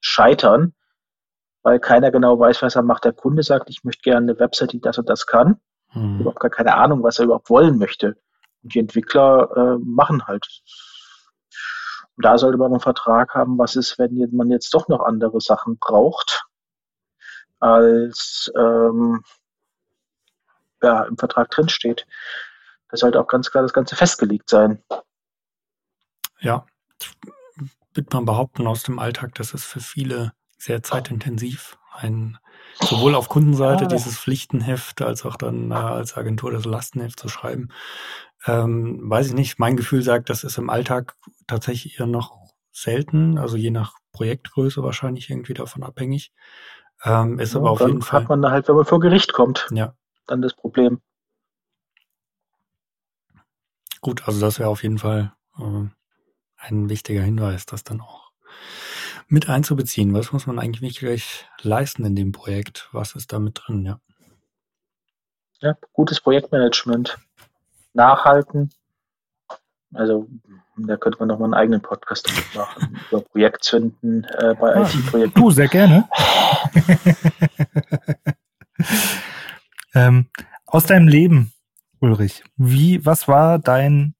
scheitern, 0.00 0.74
weil 1.62 1.78
keiner 1.80 2.10
genau 2.10 2.38
weiß, 2.38 2.62
was 2.62 2.76
er 2.76 2.82
macht. 2.82 3.04
Der 3.04 3.12
Kunde 3.12 3.42
sagt, 3.42 3.70
ich 3.70 3.84
möchte 3.84 4.02
gerne 4.02 4.32
eine 4.32 4.40
Website, 4.40 4.72
die 4.72 4.80
das 4.80 4.98
und 4.98 5.08
das 5.08 5.26
kann. 5.26 5.60
Hm. 5.90 6.20
Überhaupt 6.20 6.40
gar 6.40 6.50
keine 6.50 6.74
Ahnung, 6.74 7.02
was 7.02 7.18
er 7.18 7.26
überhaupt 7.26 7.50
wollen 7.50 7.78
möchte. 7.78 8.16
Und 8.62 8.74
die 8.74 8.80
Entwickler 8.80 9.50
äh, 9.56 9.78
machen 9.84 10.26
halt. 10.26 10.46
Und 12.16 12.24
da 12.24 12.36
sollte 12.36 12.58
man 12.58 12.72
einen 12.72 12.80
Vertrag 12.80 13.34
haben, 13.34 13.58
was 13.58 13.76
ist, 13.76 13.98
wenn 13.98 14.28
man 14.32 14.50
jetzt 14.50 14.74
doch 14.74 14.88
noch 14.88 15.00
andere 15.00 15.40
Sachen 15.40 15.78
braucht, 15.78 16.44
als 17.60 18.52
ähm, 18.56 19.22
ja, 20.82 21.04
im 21.04 21.16
Vertrag 21.16 21.50
drinsteht. 21.50 22.06
Da 22.90 22.96
sollte 22.96 23.20
auch 23.20 23.26
ganz 23.26 23.50
klar 23.50 23.62
das 23.62 23.72
Ganze 23.72 23.96
festgelegt 23.96 24.48
sein. 24.48 24.82
Ja, 26.40 26.64
wird 27.94 28.12
man 28.12 28.24
behaupten 28.24 28.66
aus 28.66 28.84
dem 28.84 28.98
Alltag, 28.98 29.34
das 29.34 29.54
ist 29.54 29.64
für 29.64 29.80
viele 29.80 30.32
sehr 30.56 30.82
zeitintensiv. 30.82 31.78
Ein, 31.92 32.38
sowohl 32.80 33.16
auf 33.16 33.28
Kundenseite 33.28 33.84
ja. 33.84 33.88
dieses 33.88 34.18
Pflichtenheft 34.18 35.02
als 35.02 35.24
auch 35.24 35.36
dann 35.36 35.72
äh, 35.72 35.74
als 35.74 36.16
Agentur 36.16 36.52
das 36.52 36.64
Lastenheft 36.64 37.18
zu 37.18 37.28
schreiben. 37.28 37.70
Ähm, 38.46 39.00
weiß 39.10 39.26
ich 39.28 39.34
nicht, 39.34 39.58
mein 39.58 39.76
Gefühl 39.76 40.02
sagt, 40.02 40.30
das 40.30 40.44
ist 40.44 40.58
im 40.58 40.70
Alltag 40.70 41.16
tatsächlich 41.48 41.98
eher 41.98 42.06
noch 42.06 42.38
selten, 42.70 43.36
also 43.36 43.56
je 43.56 43.70
nach 43.70 43.96
Projektgröße 44.12 44.82
wahrscheinlich 44.82 45.28
irgendwie 45.28 45.54
davon 45.54 45.82
abhängig. 45.82 46.32
Ähm, 47.04 47.40
ist 47.40 47.54
ja, 47.54 47.60
aber 47.60 47.70
auf 47.72 47.80
jeden 47.80 48.02
Fall. 48.02 48.22
hat 48.22 48.28
man 48.28 48.42
da 48.42 48.52
halt, 48.52 48.68
wenn 48.68 48.76
man 48.76 48.84
vor 48.84 49.00
Gericht 49.00 49.32
kommt, 49.32 49.66
ja. 49.72 49.94
dann 50.28 50.40
das 50.40 50.54
Problem. 50.54 51.00
Gut, 54.00 54.26
also 54.26 54.40
das 54.40 54.58
wäre 54.58 54.68
auf 54.68 54.82
jeden 54.82 54.98
Fall 54.98 55.32
äh, 55.58 55.86
ein 56.58 56.88
wichtiger 56.88 57.22
Hinweis, 57.22 57.66
das 57.66 57.84
dann 57.84 58.00
auch 58.00 58.30
mit 59.28 59.48
einzubeziehen. 59.48 60.14
Was 60.14 60.32
muss 60.32 60.46
man 60.46 60.58
eigentlich 60.58 60.82
wirklich 60.82 61.46
leisten 61.62 62.04
in 62.04 62.16
dem 62.16 62.32
Projekt? 62.32 62.88
Was 62.92 63.14
ist 63.14 63.32
da 63.32 63.38
mit 63.38 63.60
drin, 63.62 63.84
ja? 63.84 64.00
Ja, 65.60 65.76
gutes 65.92 66.20
Projektmanagement 66.20 67.18
nachhalten. 67.92 68.70
Also 69.92 70.28
da 70.76 70.96
könnte 70.96 71.18
man 71.18 71.28
noch 71.28 71.38
mal 71.38 71.46
einen 71.46 71.54
eigenen 71.54 71.82
Podcast 71.82 72.30
machen 72.54 73.00
über 73.10 73.22
Projektzünden 73.22 74.24
äh, 74.24 74.54
bei 74.54 74.76
ah, 74.76 74.82
IT-Projekten. 74.82 75.40
Du, 75.40 75.50
sehr 75.50 75.68
gerne. 75.68 76.08
ähm, 79.94 80.26
aus 80.66 80.86
deinem 80.86 81.08
Leben, 81.08 81.52
Ulrich, 82.00 82.44
wie, 82.56 83.04
was 83.04 83.28
war 83.28 83.58
dein, 83.58 84.14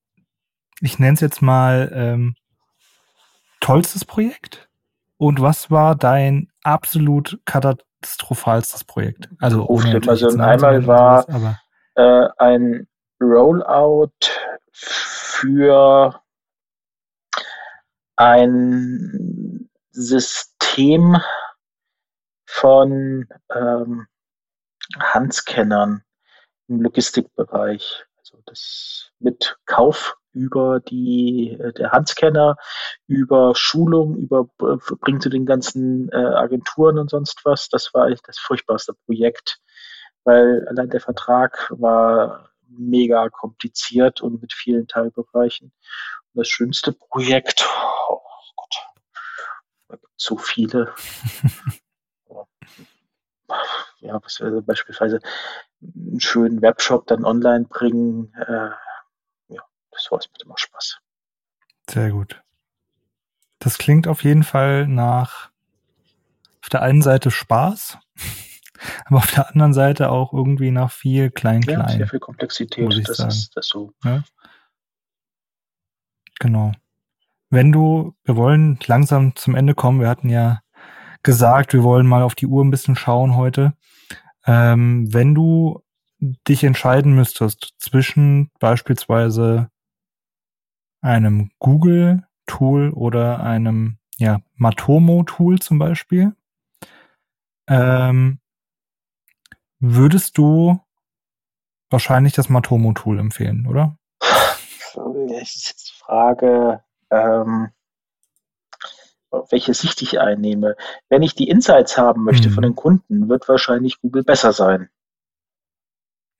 ich 0.80 0.98
nenne 0.98 1.14
es 1.14 1.20
jetzt 1.20 1.42
mal, 1.42 1.90
ähm, 1.94 2.34
tollstes 3.60 4.04
Projekt? 4.04 4.68
Und 5.16 5.40
was 5.40 5.70
war 5.70 5.96
dein 5.96 6.48
absolut 6.62 7.40
katastrophalstes 7.44 8.84
Projekt? 8.84 9.28
Also, 9.40 9.66
ohne 9.66 10.00
also 10.06 10.28
einmal 10.38 10.86
war 10.86 11.26
äh, 11.96 12.28
ein 12.38 12.86
Rollout 13.20 14.12
für 14.72 16.20
ein 18.16 19.68
System 19.90 21.16
von 22.46 23.26
ähm, 23.54 24.06
Handscannern 24.98 26.02
im 26.68 26.80
Logistikbereich. 26.80 28.04
Also 28.18 28.42
das 28.46 29.10
mit 29.18 29.56
Kauf 29.66 30.16
über 30.32 30.80
die 30.80 31.56
äh, 31.58 31.72
der 31.72 31.90
Handscanner, 31.92 32.56
über 33.06 33.54
Schulung, 33.54 34.16
über 34.16 34.48
äh, 34.60 34.76
bringt 35.00 35.22
zu 35.22 35.30
den 35.30 35.46
ganzen 35.46 36.10
äh, 36.12 36.16
Agenturen 36.16 36.98
und 36.98 37.10
sonst 37.10 37.40
was. 37.44 37.68
Das 37.68 37.92
war 37.94 38.04
eigentlich 38.04 38.22
das 38.22 38.38
furchtbarste 38.38 38.94
Projekt, 39.06 39.58
weil 40.24 40.66
allein 40.68 40.90
der 40.90 41.00
Vertrag 41.00 41.68
war 41.70 42.50
mega 42.68 43.28
kompliziert 43.30 44.20
und 44.20 44.40
mit 44.42 44.52
vielen 44.52 44.86
Teilbereichen. 44.86 45.72
Und 46.32 46.38
das 46.38 46.48
schönste 46.48 46.92
Projekt, 46.92 47.66
oh 48.08 48.20
Gott, 48.56 48.76
da 49.88 49.96
gibt 49.96 50.12
so 50.16 50.36
viele. 50.36 50.94
ja, 54.00 54.20
was 54.22 54.40
wäre 54.40 54.62
beispielsweise 54.62 55.20
einen 55.82 56.20
schönen 56.20 56.62
Webshop 56.62 57.06
dann 57.06 57.24
online 57.24 57.66
bringen. 57.68 58.32
Äh, 58.34 58.70
ja, 59.48 59.62
das 59.90 60.08
war 60.10 60.18
es 60.18 60.28
mit 60.32 60.42
immer 60.42 60.58
Spaß. 60.58 60.98
Sehr 61.88 62.10
gut. 62.10 62.42
Das 63.58 63.78
klingt 63.78 64.06
auf 64.06 64.22
jeden 64.22 64.44
Fall 64.44 64.86
nach 64.86 65.50
auf 66.62 66.68
der 66.70 66.82
einen 66.82 67.02
Seite 67.02 67.30
Spaß 67.30 67.98
aber 69.04 69.18
auf 69.18 69.30
der 69.30 69.48
anderen 69.50 69.72
Seite 69.72 70.10
auch 70.10 70.32
irgendwie 70.32 70.70
nach 70.70 70.90
viel 70.90 71.30
Klein-Klein. 71.30 71.80
Ja, 71.80 71.88
sehr 71.88 72.08
viel 72.08 72.20
Komplexität, 72.20 72.88
das 73.06 73.16
sagen. 73.16 73.30
ist 73.30 73.56
das 73.56 73.66
so. 73.66 73.92
Ja? 74.04 74.22
Genau. 76.40 76.72
Wenn 77.50 77.72
du, 77.72 78.14
wir 78.24 78.36
wollen 78.36 78.78
langsam 78.86 79.34
zum 79.34 79.54
Ende 79.54 79.74
kommen, 79.74 80.00
wir 80.00 80.08
hatten 80.08 80.28
ja 80.28 80.60
gesagt, 81.22 81.72
wir 81.72 81.82
wollen 81.82 82.06
mal 82.06 82.22
auf 82.22 82.34
die 82.34 82.46
Uhr 82.46 82.64
ein 82.64 82.70
bisschen 82.70 82.96
schauen 82.96 83.36
heute. 83.36 83.72
Ähm, 84.48 85.12
wenn 85.12 85.34
du 85.34 85.82
dich 86.20 86.64
entscheiden 86.64 87.14
müsstest 87.14 87.74
zwischen 87.78 88.50
beispielsweise 88.58 89.70
einem 91.02 91.50
Google-Tool 91.58 92.90
oder 92.90 93.40
einem 93.40 93.98
ja, 94.16 94.40
Matomo-Tool 94.54 95.58
zum 95.58 95.78
Beispiel, 95.78 96.34
ähm, 97.68 98.40
würdest 99.80 100.38
du 100.38 100.80
wahrscheinlich 101.90 102.32
das 102.32 102.48
Matomo-Tool 102.48 103.18
empfehlen, 103.18 103.66
oder? 103.66 103.98
Die 104.94 105.94
Frage, 105.98 106.82
ähm, 107.10 107.70
welche 109.50 109.74
Sicht 109.74 110.02
ich 110.02 110.20
einnehme. 110.20 110.76
Wenn 111.08 111.22
ich 111.22 111.34
die 111.34 111.48
Insights 111.48 111.98
haben 111.98 112.24
möchte 112.24 112.48
mhm. 112.48 112.54
von 112.54 112.62
den 112.62 112.74
Kunden, 112.74 113.28
wird 113.28 113.48
wahrscheinlich 113.48 114.00
Google 114.00 114.24
besser 114.24 114.52
sein. 114.52 114.88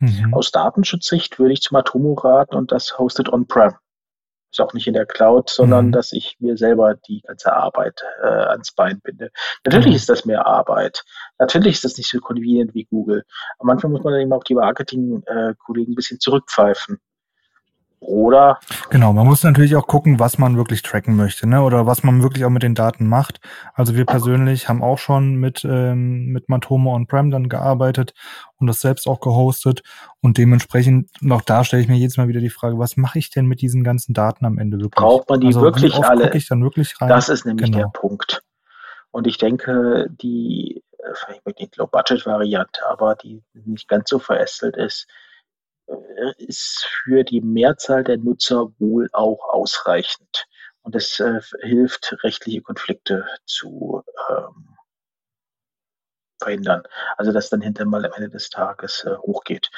Mhm. 0.00 0.32
Aus 0.32 0.52
Datenschutzsicht 0.52 1.38
würde 1.38 1.52
ich 1.52 1.62
zu 1.62 1.74
Matomo 1.74 2.14
raten 2.14 2.54
und 2.54 2.72
das 2.72 2.98
hostet 2.98 3.28
on-prem 3.28 3.74
ist 4.50 4.60
auch 4.60 4.72
nicht 4.72 4.86
in 4.86 4.94
der 4.94 5.06
Cloud, 5.06 5.50
sondern 5.50 5.86
mhm. 5.86 5.92
dass 5.92 6.12
ich 6.12 6.36
mir 6.40 6.56
selber 6.56 6.94
die 6.94 7.20
ganze 7.20 7.52
Arbeit 7.52 8.02
äh, 8.22 8.26
ans 8.26 8.72
Bein 8.72 9.00
binde. 9.00 9.30
Natürlich 9.64 9.90
mhm. 9.90 9.96
ist 9.96 10.08
das 10.08 10.24
mehr 10.24 10.46
Arbeit. 10.46 11.04
Natürlich 11.38 11.74
ist 11.74 11.84
das 11.84 11.98
nicht 11.98 12.10
so 12.10 12.18
convenient 12.20 12.74
wie 12.74 12.84
Google. 12.84 13.24
Am 13.58 13.68
Anfang 13.68 13.92
muss 13.92 14.02
man 14.02 14.14
dann 14.14 14.22
eben 14.22 14.32
auch 14.32 14.44
die 14.44 14.54
Marketing-Kollegen 14.54 15.92
ein 15.92 15.96
bisschen 15.96 16.20
zurückpfeifen. 16.20 16.98
Oder? 18.00 18.60
Genau, 18.90 19.12
man 19.12 19.26
muss 19.26 19.42
natürlich 19.42 19.74
auch 19.74 19.86
gucken, 19.86 20.20
was 20.20 20.38
man 20.38 20.56
wirklich 20.56 20.82
tracken 20.82 21.16
möchte, 21.16 21.48
ne? 21.48 21.62
Oder 21.62 21.86
was 21.86 22.04
man 22.04 22.22
wirklich 22.22 22.44
auch 22.44 22.50
mit 22.50 22.62
den 22.62 22.74
Daten 22.74 23.08
macht. 23.08 23.40
Also 23.74 23.96
wir 23.96 24.06
persönlich 24.06 24.68
haben 24.68 24.82
auch 24.82 24.98
schon 24.98 25.34
mit, 25.34 25.64
ähm, 25.64 26.26
mit 26.26 26.48
Matomo 26.48 26.94
On-Prem 26.94 27.30
dann 27.30 27.48
gearbeitet 27.48 28.14
und 28.58 28.68
das 28.68 28.80
selbst 28.80 29.08
auch 29.08 29.20
gehostet. 29.20 29.82
Und 30.20 30.38
dementsprechend, 30.38 31.10
noch 31.20 31.42
da 31.42 31.64
stelle 31.64 31.82
ich 31.82 31.88
mir 31.88 31.96
jedes 31.96 32.16
Mal 32.16 32.28
wieder 32.28 32.40
die 32.40 32.50
Frage, 32.50 32.78
was 32.78 32.96
mache 32.96 33.18
ich 33.18 33.30
denn 33.30 33.46
mit 33.46 33.60
diesen 33.60 33.82
ganzen 33.82 34.14
Daten 34.14 34.44
am 34.44 34.58
Ende 34.58 34.78
wirklich? 34.78 34.94
Braucht 34.94 35.28
man 35.28 35.40
die 35.40 35.48
also, 35.48 35.62
wirklich 35.62 35.94
alle? 35.96 36.32
Ich 36.34 36.48
dann 36.48 36.62
wirklich 36.62 37.00
rein? 37.00 37.08
Das 37.08 37.28
ist 37.28 37.46
nämlich 37.46 37.70
genau. 37.70 37.78
der 37.84 37.90
Punkt. 37.92 38.42
Und 39.10 39.26
ich 39.26 39.38
denke, 39.38 40.08
die, 40.10 40.84
vielleicht 41.14 41.44
mit 41.44 41.58
die 41.58 41.68
Low-Budget-Variante, 41.76 42.86
aber 42.88 43.16
die 43.16 43.42
nicht 43.64 43.88
ganz 43.88 44.08
so 44.08 44.20
verästelt 44.20 44.76
ist, 44.76 45.06
äh, 45.08 45.27
ist 46.36 46.86
für 47.04 47.24
die 47.24 47.40
Mehrzahl 47.40 48.04
der 48.04 48.18
Nutzer 48.18 48.72
wohl 48.78 49.08
auch 49.12 49.48
ausreichend. 49.48 50.46
Und 50.82 50.94
es 50.94 51.20
äh, 51.20 51.40
hilft, 51.62 52.16
rechtliche 52.22 52.62
Konflikte 52.62 53.26
zu 53.44 54.02
ähm, 54.30 54.76
verhindern. 56.40 56.82
Also 57.16 57.32
dass 57.32 57.50
dann 57.50 57.60
hinterher 57.60 57.88
mal 57.88 58.04
am 58.04 58.12
Ende 58.12 58.30
des 58.30 58.50
Tages 58.50 59.04
äh, 59.04 59.16
hochgeht. 59.18 59.70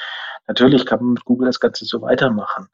Natürlich 0.47 0.85
kann 0.85 0.99
man 0.99 1.13
mit 1.13 1.25
Google 1.25 1.47
das 1.47 1.59
Ganze 1.59 1.85
so 1.85 2.01
weitermachen. 2.01 2.69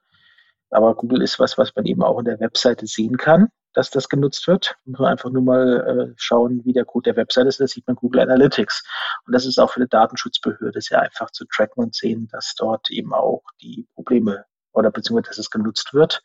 Aber 0.70 0.96
Google 0.96 1.22
ist 1.22 1.40
was, 1.40 1.58
was 1.58 1.76
man 1.76 1.86
eben 1.86 2.04
auch 2.04 2.20
in 2.20 2.26
der 2.26 2.40
Webseite 2.40 2.88
sehen 2.88 3.18
kann 3.18 3.50
dass 3.78 3.92
das 3.92 4.10
genutzt 4.10 4.48
wird. 4.48 4.76
Muss 4.86 5.00
man 5.00 5.12
einfach 5.12 5.30
nur 5.30 5.44
mal 5.44 6.10
äh, 6.10 6.14
schauen, 6.18 6.66
wie 6.66 6.74
der 6.74 6.84
Code 6.84 7.12
der 7.12 7.16
Website 7.16 7.46
ist. 7.46 7.60
Da 7.60 7.68
sieht 7.68 7.86
man 7.86 7.96
Google 7.96 8.22
Analytics. 8.22 8.84
Und 9.28 9.34
das 9.34 9.46
ist 9.46 9.60
auch 9.60 9.70
für 9.72 9.78
eine 9.78 9.88
Datenschutzbehörde 9.88 10.82
sehr 10.82 11.00
einfach 11.00 11.30
zu 11.30 11.46
tracken 11.46 11.84
und 11.84 11.94
sehen, 11.94 12.28
dass 12.32 12.56
dort 12.56 12.90
eben 12.90 13.14
auch 13.14 13.44
die 13.62 13.88
Probleme 13.94 14.46
oder 14.74 14.90
beziehungsweise 14.90 15.30
dass 15.30 15.38
es 15.38 15.52
genutzt 15.52 15.94
wird. 15.94 16.24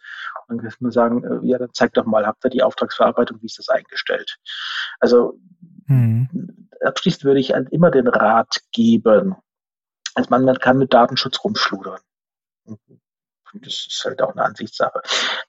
Und 0.49 0.63
dann 0.63 0.67
kann 0.67 0.77
man 0.81 0.93
sagen, 0.93 1.25
äh, 1.25 1.47
ja, 1.47 1.59
dann 1.59 1.75
zeigt 1.75 1.99
doch 1.99 2.07
mal, 2.07 2.27
habt 2.27 2.43
ihr 2.47 2.51
die 2.51 2.63
Auftragsverarbeitung, 2.63 3.43
wie 3.43 3.47
ist 3.47 3.59
das 3.59 3.69
eingestellt? 3.69 4.39
Also 4.99 5.39
mhm. 5.89 6.69
abschließend 6.81 7.25
würde 7.25 7.41
ich 7.41 7.51
immer 7.51 7.91
den 7.91 8.09
Rat 8.09 8.63
geben, 8.73 9.37
also 10.15 10.31
man, 10.31 10.45
man 10.45 10.59
kann 10.59 10.79
mit 10.79 10.95
Datenschutz 10.95 11.45
rumschludern 11.45 12.01
das 13.55 13.87
ist 13.89 14.03
halt 14.05 14.23
auch 14.23 14.33
eine 14.33 14.45
Ansichtssache. 14.45 15.03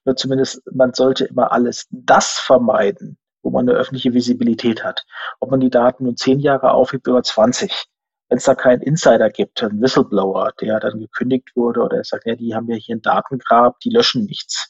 Nur 0.05 0.15
zumindest, 0.15 0.61
man 0.71 0.93
sollte 0.93 1.25
immer 1.25 1.51
alles 1.51 1.87
das 1.91 2.39
vermeiden, 2.39 3.17
wo 3.41 3.49
man 3.49 3.67
eine 3.67 3.77
öffentliche 3.77 4.13
Visibilität 4.13 4.83
hat. 4.83 5.05
Ob 5.39 5.51
man 5.51 5.59
die 5.59 5.69
Daten 5.69 6.05
nun 6.05 6.17
zehn 6.17 6.39
Jahre 6.39 6.71
aufhebt 6.71 7.07
oder 7.07 7.23
20. 7.23 7.85
Wenn 8.29 8.37
es 8.37 8.45
da 8.45 8.55
keinen 8.55 8.81
Insider 8.81 9.29
gibt, 9.29 9.61
einen 9.61 9.81
Whistleblower, 9.81 10.53
der 10.59 10.79
dann 10.79 10.99
gekündigt 10.99 11.55
wurde 11.55 11.81
oder 11.81 11.97
er 11.97 12.03
sagt, 12.03 12.25
ja, 12.25 12.35
die 12.35 12.55
haben 12.55 12.69
ja 12.69 12.75
hier 12.75 12.95
ein 12.95 13.01
Datengrab, 13.01 13.79
die 13.81 13.89
löschen 13.89 14.25
nichts. 14.25 14.69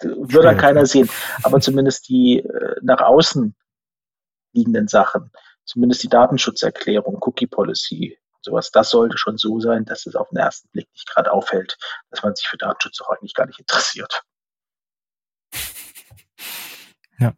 Würde 0.00 0.48
dann 0.48 0.58
keiner 0.58 0.86
sehen. 0.86 1.08
Aber 1.42 1.60
zumindest 1.60 2.08
die 2.08 2.38
äh, 2.40 2.76
nach 2.82 3.00
außen 3.00 3.54
liegenden 4.52 4.88
Sachen, 4.88 5.30
zumindest 5.64 6.02
die 6.02 6.08
Datenschutzerklärung, 6.08 7.18
Cookie 7.20 7.46
Policy, 7.46 8.18
sowas, 8.46 8.70
das 8.70 8.90
sollte 8.90 9.18
schon 9.18 9.36
so 9.36 9.60
sein, 9.60 9.84
dass 9.84 10.06
es 10.06 10.16
auf 10.16 10.30
den 10.30 10.38
ersten 10.38 10.68
Blick 10.70 10.88
nicht 10.92 11.08
gerade 11.08 11.32
auffällt, 11.32 11.76
dass 12.10 12.22
man 12.22 12.34
sich 12.34 12.48
für 12.48 12.56
Datenschutz 12.56 13.00
auch 13.02 13.10
eigentlich 13.10 13.34
gar 13.34 13.46
nicht 13.46 13.60
interessiert. 13.60 14.22
Ja. 17.18 17.32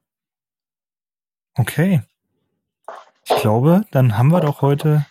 Okay. 1.54 2.02
Ich 3.24 3.36
glaube, 3.36 3.84
dann 3.92 4.18
haben 4.18 4.32
wir 4.32 4.40
doch 4.40 4.60
heute 4.60 5.06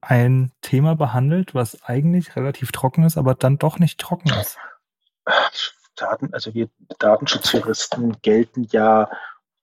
ein 0.00 0.50
Thema 0.62 0.96
behandelt, 0.96 1.54
was 1.54 1.82
eigentlich 1.82 2.36
relativ 2.36 2.72
trocken 2.72 3.04
ist, 3.04 3.18
aber 3.18 3.34
dann 3.34 3.58
doch 3.58 3.78
nicht 3.78 4.00
trocken 4.00 4.30
ist. 4.30 4.56
Daten, 5.94 6.32
also 6.32 6.54
wir 6.54 6.70
Datenschutzjuristen 6.98 8.16
gelten 8.22 8.66
ja 8.70 9.10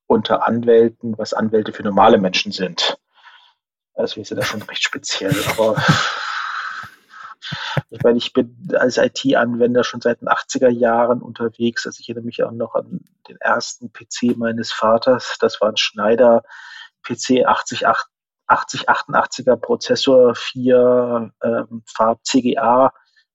unter 0.06 0.48
Anwälten, 0.48 1.18
was 1.18 1.34
Anwälte 1.34 1.74
für 1.74 1.84
normale 1.84 2.20
Menschen 2.20 2.52
sind. 2.52 2.99
Also 3.94 4.18
wir 4.18 4.26
sind 4.26 4.38
da 4.38 4.46
schon 4.46 4.62
recht 4.62 4.84
speziell, 4.84 5.36
aber 5.50 5.76
ich 7.90 8.02
meine, 8.04 8.18
ich 8.18 8.34
bin 8.34 8.56
als 8.78 8.98
IT-Anwender 8.98 9.84
schon 9.84 10.02
seit 10.02 10.22
den 10.22 10.30
80er 10.30 10.70
Jahren 10.70 11.22
unterwegs. 11.22 11.86
Also 11.86 12.00
ich 12.00 12.10
erinnere 12.10 12.26
mich 12.26 12.44
auch 12.44 12.52
noch 12.52 12.76
an 12.76 13.02
den 13.28 13.38
ersten 13.38 13.92
PC 13.92 14.38
meines 14.38 14.72
Vaters. 14.72 15.38
Das 15.40 15.60
war 15.62 15.70
ein 15.70 15.78
Schneider 15.78 16.44
PC 17.04 17.46
80, 17.46 17.86
8088er 18.48 19.56
Prozessor, 19.56 20.36
4 20.36 21.32
ähm, 21.44 21.84
Farb 21.86 22.20
CGA, 22.24 22.94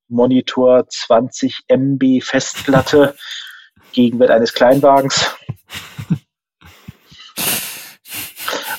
Monitor 0.08 0.86
20 0.88 1.64
MB 1.68 2.20
Festplatte, 2.22 3.16
Gegenwert 3.92 4.30
eines 4.30 4.52
Kleinwagens. 4.52 5.34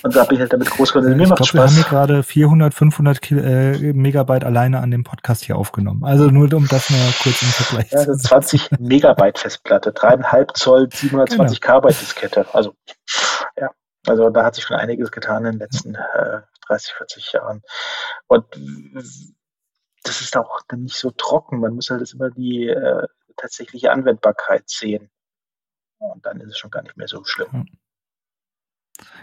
Und 0.06 0.16
da 0.16 0.24
bin 0.24 0.36
ich 0.36 0.42
halt 0.42 0.54
damit 0.54 0.70
groß 0.70 0.94
geworden. 0.94 1.18
Mir 1.18 1.24
ich 1.24 1.34
glaube, 1.34 1.54
wir 1.54 1.62
haben 1.64 1.74
hier 1.74 1.84
gerade 1.84 2.22
400, 2.22 2.76
500 2.76 3.22
Kil 3.24 3.40
äh, 3.40 3.92
Megabyte 3.92 4.44
alleine 4.44 4.80
an 4.80 4.92
dem 4.92 5.04
Podcast 5.04 5.44
hier 5.44 5.58
aufgenommen. 5.58 6.04
Also 6.04 6.26
nur 6.26 6.54
um 6.54 6.68
das 6.68 6.92
mal 6.92 7.12
kurz 7.24 7.42
im 7.42 7.48
Vergleich 7.48 7.92
ja, 7.92 8.04
zu 8.04 8.16
20 8.16 8.70
Megabyte 8.78 9.40
Festplatte, 9.40 9.94
dreieinhalb 9.94 10.56
Zoll, 10.56 10.90
720 10.92 11.60
genau. 11.60 11.82
K 11.82 11.88
Diskette. 11.88 12.46
Also, 12.54 12.76
ja. 13.58 13.72
Also 14.06 14.30
da 14.30 14.46
hat 14.46 14.54
sich 14.54 14.66
schon 14.66 14.78
einiges 14.78 15.10
getan 15.10 15.44
in 15.44 15.54
den 15.54 15.60
letzten 15.60 15.96
äh, 15.96 16.42
30, 16.68 16.94
40 16.94 17.32
Jahren. 17.34 17.64
Und 18.28 18.46
das 20.04 20.22
ist 20.22 20.38
auch 20.38 20.62
dann 20.68 20.84
nicht 20.84 20.98
so 20.98 21.10
trocken. 21.10 21.62
Man 21.62 21.74
muss 21.74 21.90
halt 21.90 22.14
immer 22.14 22.30
die 22.30 22.68
äh, 22.68 23.08
tatsächliche 23.38 23.92
Anwendbarkeit 23.92 24.70
sehen. 24.70 25.10
Und 25.98 26.24
dann 26.28 26.42
ist 26.42 26.50
es 26.50 26.60
schon 26.60 26.70
gar 26.70 26.84
nicht 26.84 26.96
mehr 26.96 27.08
so 27.08 27.24
schlimm. 27.24 27.66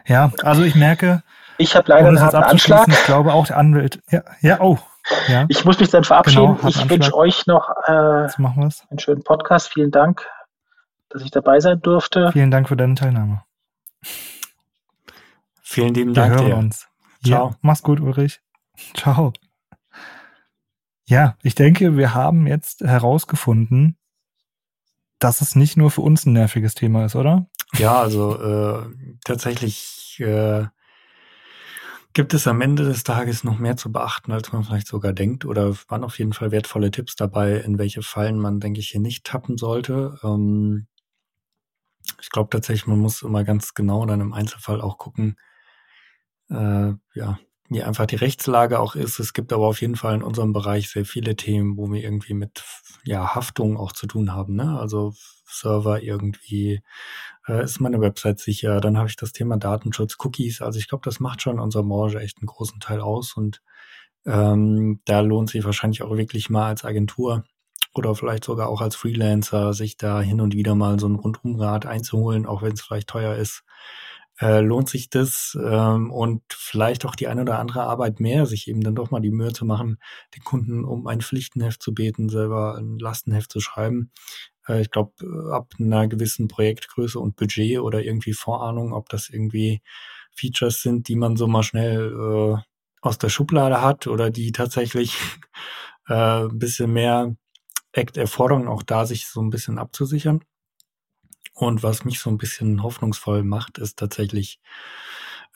Ja, 0.07 0.33
also 0.43 0.63
ich 0.63 0.75
merke. 0.75 1.23
Ich 1.59 1.77
habe 1.77 1.89
leider 1.89 2.09
einen 2.09 2.21
harten 2.21 2.37
Anschlag. 2.37 2.89
Ich 2.89 3.05
glaube 3.05 3.33
auch 3.33 3.47
der 3.47 3.59
Anwalt. 3.59 4.01
Ja, 4.11 4.23
ja 4.41 4.61
oh. 4.61 4.79
Ja. 5.29 5.47
Ich 5.49 5.65
muss 5.65 5.81
mich 5.81 5.91
dann 5.91 6.05
verabschieden. 6.05 6.57
Genau, 6.57 6.69
ich 6.69 6.91
wünsche 6.91 7.15
euch 7.15 7.47
noch 7.47 7.69
äh, 7.87 7.93
einen 7.93 8.99
schönen 8.99 9.25
Podcast. 9.25 9.73
Vielen 9.73 9.91
Dank, 9.91 10.27
dass 11.09 11.23
ich 11.23 11.31
dabei 11.31 11.61
sein 11.61 11.81
durfte. 11.81 12.31
Vielen 12.33 12.51
Dank 12.51 12.69
für 12.69 12.77
deine 12.77 12.95
Teilnahme. 12.95 13.43
Vielen 15.61 15.95
lieben 15.95 16.15
Dank. 16.15 16.39
Wir 16.39 16.47
hören 16.47 16.65
uns. 16.67 16.89
Ciao. 17.25 17.49
Ja, 17.49 17.57
mach's 17.63 17.83
gut, 17.83 18.01
Ulrich. 18.01 18.41
Ciao. 18.95 19.33
Ja, 21.05 21.37
ich 21.43 21.55
denke, 21.55 21.97
wir 21.97 22.15
haben 22.15 22.47
jetzt 22.47 22.81
herausgefunden, 22.81 23.97
dass 25.19 25.41
es 25.41 25.57
nicht 25.57 25.77
nur 25.77 25.91
für 25.91 26.01
uns 26.01 26.27
ein 26.27 26.33
nerviges 26.33 26.75
Thema 26.75 27.05
ist, 27.05 27.17
oder? 27.17 27.47
Ja, 27.79 28.01
also 28.01 28.37
äh, 28.39 28.91
tatsächlich 29.25 30.17
äh, 30.21 30.67
gibt 32.13 32.35
es 32.35 32.47
am 32.47 32.61
Ende 32.61 32.85
des 32.85 33.05
Tages 33.05 33.43
noch 33.45 33.59
mehr 33.59 33.77
zu 33.77 33.91
beachten, 33.91 34.33
als 34.33 34.53
man 34.53 34.65
vielleicht 34.65 34.87
sogar 34.87 35.13
denkt. 35.13 35.45
Oder 35.45 35.75
waren 35.89 36.05
auf 36.05 36.19
jeden 36.19 36.33
Fall 36.33 36.51
wertvolle 36.51 36.91
Tipps 36.91 37.17
dabei, 37.17 37.57
in 37.59 37.79
welche 37.79 38.03
Fallen 38.03 38.39
man, 38.39 38.61
denke 38.61 38.81
ich, 38.81 38.91
hier 38.91 39.01
nicht 39.01 39.25
tappen 39.25 39.57
sollte. 39.57 40.19
Ähm, 40.23 40.87
ich 42.23 42.31
glaube 42.31 42.49
tatsächlich, 42.49 42.87
man 42.87 42.99
muss 43.01 43.21
immer 43.21 43.45
ganz 43.45 43.75
genau 43.75 44.07
dann 44.07 44.23
im 44.23 44.33
Einzelfall 44.33 44.81
auch 44.81 44.97
gucken, 44.97 45.37
äh, 46.51 46.93
ja, 47.15 47.39
wie 47.69 47.83
einfach 47.83 48.07
die 48.07 48.17
Rechtslage 48.17 48.79
auch 48.81 48.95
ist. 48.95 49.19
Es 49.19 49.33
gibt 49.33 49.53
aber 49.53 49.67
auf 49.67 49.81
jeden 49.81 49.97
Fall 49.97 50.15
in 50.17 50.23
unserem 50.23 50.53
Bereich 50.53 50.91
sehr 50.91 51.05
viele 51.07 51.37
Themen, 51.37 51.77
wo 51.77 51.91
wir 51.91 52.03
irgendwie 52.03 52.35
mit 52.35 52.63
ja, 53.05 53.35
Haftung 53.35 53.77
auch 53.77 53.93
zu 53.93 54.07
tun 54.07 54.33
haben. 54.35 54.55
Ne? 54.57 54.79
Also 54.79 55.15
Server 55.53 56.03
irgendwie, 56.03 56.83
äh, 57.47 57.65
ist 57.65 57.81
meine 57.81 58.01
Website 58.01 58.41
sicher, 58.41 58.81
dann 58.81 58.99
habe 58.99 59.09
ich 59.09 59.17
das 59.17 59.33
Thema 59.33 59.57
Datenschutz, 59.57 60.17
Cookies. 60.19 60.63
Also 60.63 60.79
ich 60.79 60.89
glaube, 60.89 61.05
das 61.05 61.21
macht 61.21 61.43
schon 61.43 61.61
unserer 61.61 61.85
Branche 61.85 62.21
echt 62.21 62.39
einen 62.39 62.47
großen 62.47 62.81
Teil 62.81 63.01
aus 63.01 63.35
und 63.35 63.63
ähm, 64.27 65.01
da 65.05 65.21
lohnt 65.21 65.51
sich 65.51 65.65
wahrscheinlich 65.65 66.03
auch 66.03 66.17
wirklich 66.17 66.51
mal 66.51 66.69
als 66.69 66.85
Agentur 66.85 67.45
oder 67.95 68.15
vielleicht 68.15 68.45
sogar 68.45 68.69
auch 68.69 68.81
als 68.81 68.97
Freelancer 68.97 69.75
sich 69.75 69.97
da 69.97 70.21
hin 70.21 70.41
und 70.41 70.55
wieder 70.55 70.75
mal 70.75 70.99
so 70.99 71.09
ein 71.09 71.17
Rundumrad 71.17 71.87
einzuholen, 71.87 72.47
auch 72.47 72.63
wenn 72.63 72.73
es 72.73 72.83
vielleicht 72.83 73.09
teuer 73.09 73.37
ist 73.37 73.65
äh, 74.41 74.61
lohnt 74.61 74.89
sich 74.89 75.11
das 75.11 75.57
ähm, 75.63 76.11
und 76.11 76.43
vielleicht 76.51 77.05
auch 77.05 77.15
die 77.15 77.29
eine 77.29 77.43
oder 77.43 77.59
andere 77.59 77.85
Arbeit 77.85 78.19
mehr, 78.21 78.47
sich 78.47 78.69
eben 78.69 78.81
dann 78.81 78.95
doch 78.95 79.11
mal 79.11 79.21
die 79.21 79.31
Mühe 79.31 79.53
zu 79.53 79.65
machen, 79.65 79.99
den 80.35 80.43
Kunden 80.43 80.85
um 80.85 81.07
ein 81.07 81.21
Pflichtenheft 81.21 81.83
zu 81.83 81.95
beten, 81.95 82.29
selber 82.29 82.77
ein 82.77 82.99
Lastenheft 82.99 83.53
zu 83.53 83.61
schreiben. 83.61 84.11
Äh, 84.69 84.83
ich 84.83 84.91
glaube, 84.91 85.13
ab 85.53 85.73
einer 85.79 86.09
gewissen 86.09 86.49
Projektgröße 86.49 87.19
und 87.19 87.37
Budget 87.37 87.81
oder 87.81 88.03
irgendwie 88.03 88.33
Vorahnung, 88.33 88.93
ob 88.93 89.09
das 89.09 89.29
irgendwie 89.29 89.83
Features 90.35 90.83
sind, 90.83 91.09
die 91.09 91.17
man 91.17 91.37
so 91.37 91.47
mal 91.47 91.63
schnell 91.63 92.13
äh, 92.13 92.63
aus 93.01 93.19
der 93.19 93.29
Schublade 93.29 93.83
hat 93.83 94.07
oder 94.07 94.31
die 94.31 94.53
tatsächlich 94.53 95.17
äh, 96.09 96.45
ein 96.45 96.59
bisschen 96.59 96.93
mehr 96.93 97.35
Act 97.93 98.17
erfordern, 98.17 98.69
auch 98.69 98.83
da 98.83 99.05
sich 99.05 99.27
so 99.27 99.41
ein 99.43 99.51
bisschen 99.51 99.79
abzusichern. 99.79 100.41
Und 101.55 101.83
was 101.83 102.05
mich 102.05 102.19
so 102.21 102.31
ein 102.31 102.39
bisschen 102.39 102.83
hoffnungsvoll 102.83 103.43
macht, 103.43 103.79
ist 103.79 103.99
tatsächlich 103.99 104.59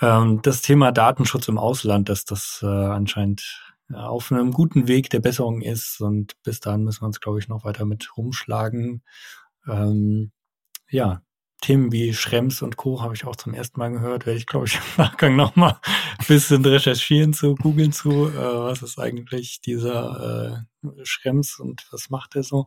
ähm, 0.03 0.43
das 0.43 0.61
Thema 0.61 0.93
Datenschutz 0.93 1.49
im 1.49 1.59
Ausland, 1.59 2.11
dass 2.11 2.25
das 2.27 2.61
äh, 2.63 2.67
anscheinend 2.67 3.66
auf 3.93 4.33
einem 4.33 4.53
guten 4.53 4.89
Weg 4.89 5.11
der 5.11 5.21
Besserung 5.21 5.63
ist. 5.63 6.01
Und 6.01 6.41
bis 6.43 6.61
dahin 6.61 6.85
müssen 6.85 7.03
wir 7.03 7.07
uns, 7.07 7.21
glaube 7.21 7.39
ich, 7.39 7.49
noch 7.49 7.65
weiter 7.65 7.85
mit 7.85 8.17
rumschlagen. 8.17 9.03
Ähm, 9.67 10.33
ja, 10.89 11.23
Themen 11.63 11.91
wie 11.91 12.13
Schrems 12.13 12.63
und 12.63 12.77
Co. 12.77 13.01
habe 13.03 13.15
ich 13.15 13.25
auch 13.25 13.37
zum 13.37 13.55
ersten 13.55 13.81
Mal 13.81 13.91
gehört. 13.91 14.27
Werde 14.27 14.39
ich, 14.39 14.47
glaube 14.47 14.67
ich, 14.67 14.75
im 14.97 15.05
Nachgang 15.05 15.37
nochmal 15.37 15.79
ein 16.19 16.27
bisschen 16.27 16.65
recherchieren 16.65 17.33
zu, 17.33 17.55
googeln 17.55 17.93
zu, 17.93 18.29
äh, 18.29 18.35
was 18.35 18.83
ist 18.83 18.99
eigentlich 18.99 19.61
dieser 19.61 20.65
äh, 20.85 21.05
Schrems 21.05 21.59
und 21.59 21.87
was 21.91 22.11
macht 22.11 22.37
er 22.37 22.43
so. 22.43 22.67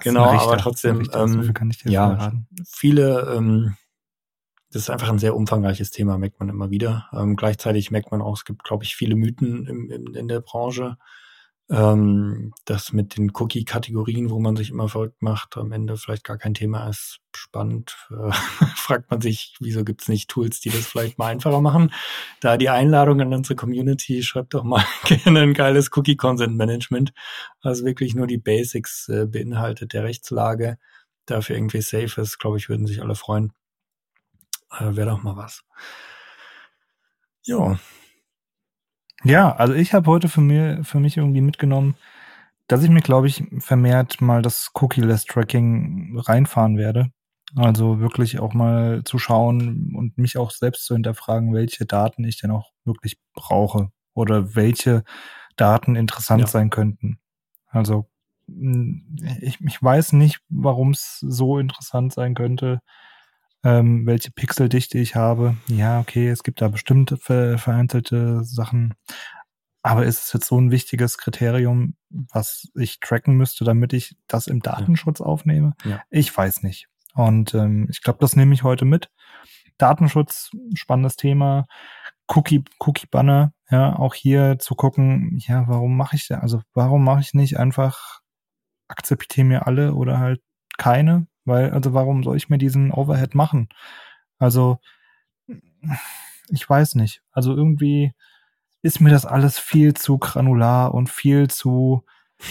Genau, 0.00 0.24
aber 0.24 0.58
trotzdem, 0.58 1.08
ähm, 1.12 1.52
ja, 1.84 2.32
viele, 2.66 3.34
ähm, 3.36 3.76
das 4.74 4.82
ist 4.82 4.90
einfach 4.90 5.08
ein 5.08 5.20
sehr 5.20 5.36
umfangreiches 5.36 5.92
Thema, 5.92 6.18
merkt 6.18 6.40
man 6.40 6.48
immer 6.48 6.68
wieder. 6.68 7.08
Ähm, 7.12 7.36
gleichzeitig 7.36 7.92
merkt 7.92 8.10
man 8.10 8.20
auch, 8.20 8.36
es 8.36 8.44
gibt, 8.44 8.64
glaube 8.64 8.82
ich, 8.82 8.96
viele 8.96 9.14
Mythen 9.14 9.66
im, 9.66 9.88
im, 9.88 10.14
in 10.16 10.26
der 10.26 10.40
Branche. 10.40 10.96
Ähm, 11.70 12.52
das 12.64 12.92
mit 12.92 13.16
den 13.16 13.30
Cookie-Kategorien, 13.32 14.30
wo 14.30 14.40
man 14.40 14.56
sich 14.56 14.70
immer 14.70 14.88
verrückt 14.88 15.22
macht, 15.22 15.56
am 15.56 15.70
Ende 15.70 15.96
vielleicht 15.96 16.24
gar 16.24 16.38
kein 16.38 16.54
Thema 16.54 16.88
ist, 16.88 17.20
spannend. 17.36 17.96
Äh, 18.10 18.32
fragt 18.74 19.12
man 19.12 19.20
sich, 19.20 19.54
wieso 19.60 19.84
gibt 19.84 20.02
es 20.02 20.08
nicht 20.08 20.28
Tools, 20.28 20.58
die 20.58 20.70
das 20.70 20.86
vielleicht 20.86 21.18
mal 21.18 21.28
einfacher 21.28 21.60
machen? 21.60 21.92
Da 22.40 22.56
die 22.56 22.68
Einladung 22.68 23.20
an 23.20 23.32
unsere 23.32 23.54
Community, 23.54 24.24
schreibt 24.24 24.54
doch 24.54 24.64
mal 24.64 24.84
gerne 25.04 25.42
ein 25.42 25.54
geiles 25.54 25.88
Cookie-Consent-Management, 25.96 27.12
was 27.62 27.84
wirklich 27.84 28.16
nur 28.16 28.26
die 28.26 28.38
Basics 28.38 29.08
äh, 29.08 29.26
beinhaltet 29.26 29.92
der 29.92 30.02
Rechtslage. 30.02 30.78
Dafür 31.26 31.54
irgendwie 31.54 31.80
safe 31.80 32.20
ist, 32.20 32.40
glaube 32.40 32.56
ich, 32.56 32.68
würden 32.68 32.88
sich 32.88 33.00
alle 33.00 33.14
freuen. 33.14 33.52
Äh, 34.78 34.96
Wäre 34.96 35.10
doch 35.10 35.22
mal 35.22 35.36
was. 35.36 35.64
Ja, 37.42 37.78
ja, 39.24 39.56
also 39.56 39.72
ich 39.72 39.94
habe 39.94 40.10
heute 40.10 40.28
für, 40.28 40.42
mir, 40.42 40.84
für 40.84 41.00
mich 41.00 41.16
irgendwie 41.16 41.40
mitgenommen, 41.40 41.96
dass 42.68 42.82
ich 42.82 42.90
mir, 42.90 43.00
glaube 43.00 43.26
ich, 43.26 43.42
vermehrt 43.58 44.20
mal 44.20 44.42
das 44.42 44.70
Cookie-Less-Tracking 44.74 46.18
reinfahren 46.18 46.76
werde. 46.76 47.10
Also 47.56 48.00
wirklich 48.00 48.38
auch 48.40 48.52
mal 48.52 49.02
zu 49.04 49.18
schauen 49.18 49.94
und 49.94 50.18
mich 50.18 50.36
auch 50.36 50.50
selbst 50.50 50.84
zu 50.84 50.94
hinterfragen, 50.94 51.54
welche 51.54 51.86
Daten 51.86 52.24
ich 52.24 52.40
denn 52.40 52.50
auch 52.50 52.72
wirklich 52.84 53.18
brauche 53.32 53.90
oder 54.12 54.54
welche 54.54 55.04
Daten 55.56 55.96
interessant 55.96 56.42
ja. 56.42 56.46
sein 56.46 56.70
könnten. 56.70 57.18
Also 57.68 58.10
ich, 59.40 59.60
ich 59.60 59.82
weiß 59.82 60.12
nicht, 60.14 60.40
warum 60.48 60.90
es 60.90 61.18
so 61.20 61.58
interessant 61.58 62.12
sein 62.12 62.34
könnte, 62.34 62.80
ähm, 63.64 64.06
welche 64.06 64.30
Pixeldichte 64.30 64.98
ich 64.98 65.16
habe. 65.16 65.56
Ja, 65.66 66.00
okay, 66.00 66.28
es 66.28 66.42
gibt 66.42 66.60
da 66.60 66.68
bestimmt 66.68 67.16
ver 67.20 67.58
vereinzelte 67.58 68.44
Sachen. 68.44 68.94
Aber 69.82 70.04
ist 70.04 70.26
es 70.26 70.32
jetzt 70.32 70.46
so 70.46 70.58
ein 70.58 70.70
wichtiges 70.70 71.18
Kriterium, 71.18 71.96
was 72.10 72.68
ich 72.74 73.00
tracken 73.00 73.34
müsste, 73.34 73.64
damit 73.64 73.92
ich 73.92 74.16
das 74.28 74.46
im 74.46 74.60
Datenschutz 74.60 75.18
ja. 75.18 75.26
aufnehme? 75.26 75.74
Ja. 75.84 76.02
Ich 76.10 76.34
weiß 76.34 76.62
nicht. 76.62 76.88
Und 77.14 77.54
ähm, 77.54 77.88
ich 77.90 78.02
glaube, 78.02 78.18
das 78.20 78.36
nehme 78.36 78.54
ich 78.54 78.62
heute 78.62 78.84
mit. 78.84 79.10
Datenschutz, 79.76 80.50
spannendes 80.74 81.16
Thema. 81.16 81.66
Cookie, 82.28 82.64
Cookie 82.80 83.06
Banner, 83.10 83.52
ja, 83.70 83.96
auch 83.96 84.14
hier 84.14 84.58
zu 84.58 84.74
gucken, 84.74 85.36
ja, 85.36 85.64
warum 85.68 85.96
mache 85.96 86.16
ich, 86.16 86.30
also 86.32 86.62
warum 86.72 87.04
mache 87.04 87.20
ich 87.20 87.34
nicht 87.34 87.58
einfach 87.58 88.20
akzeptiere 88.88 89.46
mir 89.46 89.66
alle 89.66 89.94
oder 89.94 90.18
halt 90.18 90.40
keine? 90.78 91.26
Weil, 91.44 91.70
also 91.70 91.92
warum 91.94 92.22
soll 92.22 92.36
ich 92.36 92.48
mir 92.48 92.58
diesen 92.58 92.92
Overhead 92.92 93.34
machen? 93.34 93.68
Also, 94.38 94.78
ich 96.48 96.68
weiß 96.68 96.94
nicht. 96.96 97.22
Also 97.32 97.54
irgendwie 97.54 98.12
ist 98.82 99.00
mir 99.00 99.10
das 99.10 99.26
alles 99.26 99.58
viel 99.58 99.94
zu 99.94 100.18
granular 100.18 100.94
und 100.94 101.08
viel 101.08 101.48
zu 101.48 102.04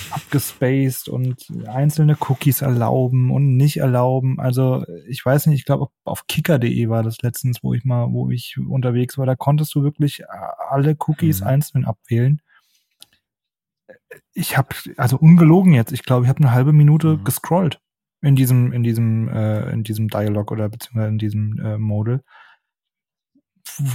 abgespaced 0.10 1.10
und 1.10 1.46
einzelne 1.68 2.18
Cookies 2.20 2.62
erlauben 2.62 3.32
und 3.32 3.58
nicht 3.58 3.78
erlauben. 3.78 4.40
Also 4.40 4.84
ich 5.08 5.24
weiß 5.24 5.48
nicht, 5.48 5.60
ich 5.60 5.66
glaube 5.66 5.88
auf 6.04 6.26
kicker.de 6.28 6.90
war 6.90 7.04
das 7.04 7.22
letztens, 7.22 7.62
wo 7.62 7.74
ich 7.74 7.84
mal, 7.84 8.08
wo 8.12 8.30
ich 8.32 8.58
unterwegs 8.58 9.18
war, 9.18 9.26
da 9.26 9.36
konntest 9.36 9.76
du 9.76 9.84
wirklich 9.84 10.24
alle 10.70 10.96
Cookies 11.08 11.42
mhm. 11.42 11.48
einzeln 11.48 11.86
abwählen. 11.86 12.42
Ich 14.34 14.58
habe, 14.58 14.70
also 14.98 15.18
ungelogen 15.18 15.74
jetzt, 15.74 15.92
ich 15.92 16.04
glaube, 16.04 16.26
ich 16.26 16.30
habe 16.30 16.40
eine 16.40 16.54
halbe 16.54 16.74
Minute 16.74 17.18
mhm. 17.18 17.24
gescrollt 17.24 17.83
in 18.24 18.36
diesem, 18.36 18.72
in 18.72 18.84
diesem, 18.84 19.28
äh, 19.28 19.70
in 19.72 19.84
diesem 19.84 20.08
Dialog 20.08 20.52
oder 20.52 20.70
beziehungsweise 20.70 21.10
in 21.10 21.18
diesem 21.18 21.60
äh, 21.60 21.78
Modal. 21.78 22.22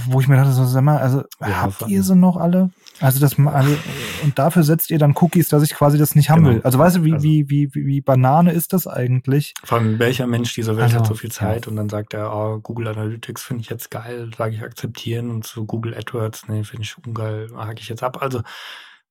Wo 0.07 0.19
ich 0.19 0.27
mir 0.27 0.35
dachte, 0.35 0.51
so, 0.51 0.65
sag 0.65 0.83
mal, 0.83 0.97
also 0.97 1.23
ja, 1.39 1.61
habt 1.61 1.87
ihr 1.87 2.03
sie 2.03 2.15
noch 2.15 2.37
alle? 2.37 2.69
Also 2.99 3.19
das 3.19 3.39
also, 3.39 3.77
und 4.23 4.37
dafür 4.37 4.63
setzt 4.63 4.91
ihr 4.91 4.99
dann 4.99 5.15
Cookies, 5.15 5.47
dass 5.47 5.63
ich 5.63 5.73
quasi 5.73 5.97
das 5.97 6.15
nicht 6.15 6.29
haben 6.29 6.43
genau. 6.43 6.55
will. 6.55 6.61
Also 6.63 6.79
weißt 6.79 6.97
du, 6.97 7.03
wie, 7.05 7.13
also, 7.13 7.23
wie, 7.23 7.49
wie, 7.49 7.69
wie 7.73 8.01
Banane 8.01 8.51
ist 8.51 8.73
das 8.73 8.87
eigentlich? 8.87 9.53
Vor 9.63 9.77
allem, 9.77 9.97
welcher 9.97 10.27
Mensch 10.27 10.53
dieser 10.53 10.75
Welt 10.75 10.85
also, 10.85 10.99
hat 10.99 11.07
so 11.07 11.13
viel 11.13 11.31
Zeit 11.31 11.65
ja. 11.65 11.69
und 11.69 11.77
dann 11.77 11.87
sagt 11.87 12.13
er, 12.13 12.33
oh, 12.35 12.59
Google 12.59 12.89
Analytics 12.89 13.43
finde 13.43 13.61
ich 13.61 13.69
jetzt 13.69 13.89
geil, 13.89 14.29
sage 14.37 14.55
ich 14.55 14.63
akzeptieren 14.63 15.29
und 15.29 15.45
so 15.45 15.65
Google 15.65 15.95
AdWords, 15.95 16.49
nee, 16.49 16.63
finde 16.63 16.83
ich 16.83 16.95
ungeil, 17.05 17.47
hake 17.55 17.79
ich 17.79 17.89
jetzt 17.89 18.03
ab. 18.03 18.21
Also 18.21 18.41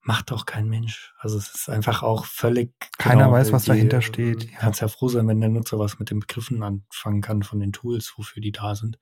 macht 0.08 0.30
doch 0.30 0.46
kein 0.46 0.70
Mensch. 0.70 1.12
Also 1.18 1.36
es 1.36 1.54
ist 1.54 1.68
einfach 1.68 2.02
auch 2.02 2.24
völlig. 2.24 2.72
Keiner 2.96 3.24
genau, 3.24 3.32
weiß, 3.32 3.52
was 3.52 3.64
die, 3.64 3.68
dahinter 3.68 4.00
steht. 4.00 4.50
Ja. 4.50 4.58
Kannst 4.60 4.80
ja 4.80 4.88
froh 4.88 5.08
sein, 5.08 5.28
wenn 5.28 5.38
der 5.38 5.50
Nutzer 5.50 5.78
was 5.78 5.98
mit 5.98 6.10
den 6.10 6.20
Begriffen 6.20 6.62
anfangen 6.62 7.20
kann 7.20 7.42
von 7.42 7.60
den 7.60 7.74
Tools, 7.74 8.14
wofür 8.16 8.40
die 8.40 8.50
da 8.50 8.74
sind. 8.74 8.98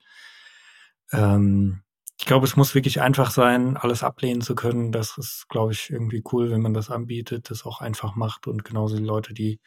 Ähm, 1.12 1.82
ich 2.18 2.26
glaube, 2.26 2.44
es 2.44 2.56
muss 2.56 2.74
wirklich 2.74 3.00
einfach 3.02 3.30
sein, 3.30 3.76
alles 3.76 4.02
ablehnen 4.02 4.40
zu 4.40 4.56
können. 4.56 4.90
Das 4.90 5.16
ist, 5.16 5.48
glaube 5.48 5.72
ich, 5.72 5.90
irgendwie 5.90 6.24
cool, 6.32 6.50
wenn 6.50 6.60
man 6.60 6.74
das 6.74 6.90
anbietet, 6.90 7.50
das 7.50 7.64
auch 7.64 7.80
einfach 7.80 8.16
macht 8.16 8.48
und 8.48 8.64
genauso 8.64 8.96
die 8.96 9.04
Leute, 9.04 9.32
die, 9.32 9.60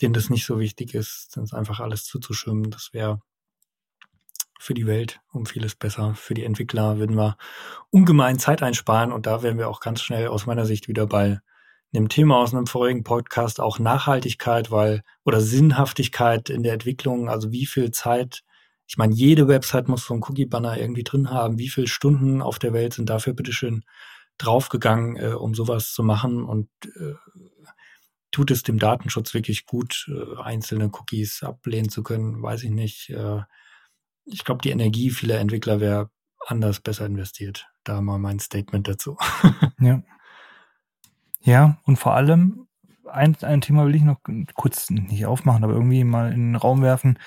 denen 0.00 0.14
das 0.14 0.30
nicht 0.30 0.46
so 0.46 0.58
wichtig 0.58 0.94
ist, 0.94 1.36
dann 1.36 1.46
einfach 1.52 1.78
alles 1.78 2.04
zuzuschwimmen. 2.04 2.70
Das 2.70 2.94
wäre 2.94 3.20
für 4.58 4.74
die 4.74 4.86
Welt 4.86 5.20
um 5.32 5.46
vieles 5.46 5.74
besser. 5.74 6.14
Für 6.14 6.34
die 6.34 6.44
Entwickler 6.44 6.98
würden 6.98 7.16
wir 7.16 7.36
ungemein 7.90 8.38
Zeit 8.38 8.62
einsparen 8.62 9.12
und 9.12 9.26
da 9.26 9.42
wären 9.42 9.58
wir 9.58 9.68
auch 9.68 9.80
ganz 9.80 10.02
schnell 10.02 10.28
aus 10.28 10.46
meiner 10.46 10.66
Sicht 10.66 10.88
wieder 10.88 11.06
bei 11.06 11.40
einem 11.94 12.08
Thema 12.08 12.38
aus 12.38 12.52
einem 12.52 12.66
vorigen 12.66 13.04
Podcast, 13.04 13.60
auch 13.60 13.78
Nachhaltigkeit, 13.78 14.70
weil 14.70 15.02
oder 15.24 15.40
Sinnhaftigkeit 15.40 16.50
in 16.50 16.62
der 16.62 16.74
Entwicklung, 16.74 17.28
also 17.28 17.52
wie 17.52 17.66
viel 17.66 17.90
Zeit, 17.90 18.42
ich 18.86 18.98
meine, 18.98 19.14
jede 19.14 19.48
Website 19.48 19.88
muss 19.88 20.04
so 20.04 20.14
einen 20.14 20.22
Cookie-Banner 20.22 20.78
irgendwie 20.78 21.04
drin 21.04 21.30
haben, 21.30 21.58
wie 21.58 21.68
viele 21.68 21.88
Stunden 21.88 22.42
auf 22.42 22.58
der 22.58 22.72
Welt 22.72 22.94
sind 22.94 23.08
dafür 23.08 23.32
bitteschön 23.32 23.84
draufgegangen, 24.38 25.16
äh, 25.16 25.34
um 25.34 25.54
sowas 25.54 25.92
zu 25.92 26.02
machen 26.02 26.44
und 26.44 26.68
äh, 26.84 27.14
tut 28.30 28.50
es 28.50 28.62
dem 28.62 28.78
Datenschutz 28.78 29.32
wirklich 29.32 29.64
gut, 29.64 30.06
äh, 30.08 30.42
einzelne 30.42 30.90
Cookies 30.92 31.42
ablehnen 31.42 31.88
zu 31.88 32.02
können, 32.02 32.42
weiß 32.42 32.64
ich 32.64 32.70
nicht. 32.70 33.10
Äh, 33.10 33.40
ich 34.26 34.44
glaube, 34.44 34.62
die 34.62 34.70
Energie 34.70 35.10
vieler 35.10 35.38
Entwickler 35.38 35.80
wäre 35.80 36.10
anders 36.46 36.80
besser 36.80 37.06
investiert. 37.06 37.68
Da 37.84 38.00
mal 38.00 38.18
mein 38.18 38.38
Statement 38.38 38.86
dazu. 38.88 39.16
ja. 39.80 40.02
Ja, 41.42 41.78
und 41.84 41.96
vor 41.96 42.14
allem, 42.14 42.66
ein, 43.10 43.36
ein 43.42 43.60
Thema 43.60 43.86
will 43.86 43.94
ich 43.94 44.02
noch 44.02 44.18
kurz 44.54 44.90
nicht 44.90 45.26
aufmachen, 45.26 45.62
aber 45.62 45.74
irgendwie 45.74 46.02
mal 46.02 46.32
in 46.32 46.52
den 46.52 46.56
Raum 46.56 46.82
werfen. 46.82 47.18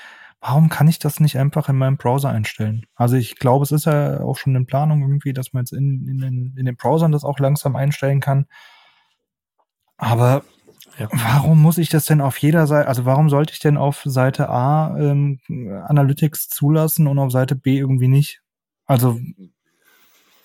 Warum 0.42 0.70
kann 0.70 0.88
ich 0.88 1.00
das 1.00 1.20
nicht 1.20 1.38
einfach 1.38 1.70
in 1.70 1.78
meinem 1.78 1.98
Browser 1.98 2.30
einstellen? 2.30 2.86
Also 2.96 3.16
ich 3.16 3.38
glaube, 3.38 3.64
es 3.64 3.72
ist 3.72 3.86
ja 3.86 4.22
auch 4.22 4.38
schon 4.38 4.56
in 4.56 4.66
Planung 4.66 5.02
irgendwie, 5.02 5.34
dass 5.34 5.54
man 5.54 5.64
jetzt 5.64 5.74
in, 5.74 6.08
in, 6.08 6.18
den, 6.20 6.56
in 6.58 6.66
den 6.66 6.76
Browsern 6.76 7.12
das 7.12 7.24
auch 7.24 7.40
langsam 7.40 7.76
einstellen 7.76 8.20
kann. 8.20 8.46
Aber 9.98 10.44
ja. 11.00 11.08
Warum 11.12 11.62
muss 11.62 11.78
ich 11.78 11.90
das 11.90 12.06
denn 12.06 12.22
auf 12.22 12.38
jeder 12.38 12.68
Seite, 12.68 12.88
also 12.88 13.06
warum 13.06 13.30
sollte 13.30 13.54
ich 13.54 13.60
denn 13.60 13.78
auf 13.78 14.02
Seite 14.06 14.50
A 14.50 14.96
ähm, 14.98 15.40
Analytics 15.88 16.50
zulassen 16.50 17.08
und 17.08 17.18
auf 17.20 17.32
Seite 17.32 17.56
B 17.56 17.78
irgendwie 17.78 18.08
nicht? 18.08 18.42
Also 18.86 19.20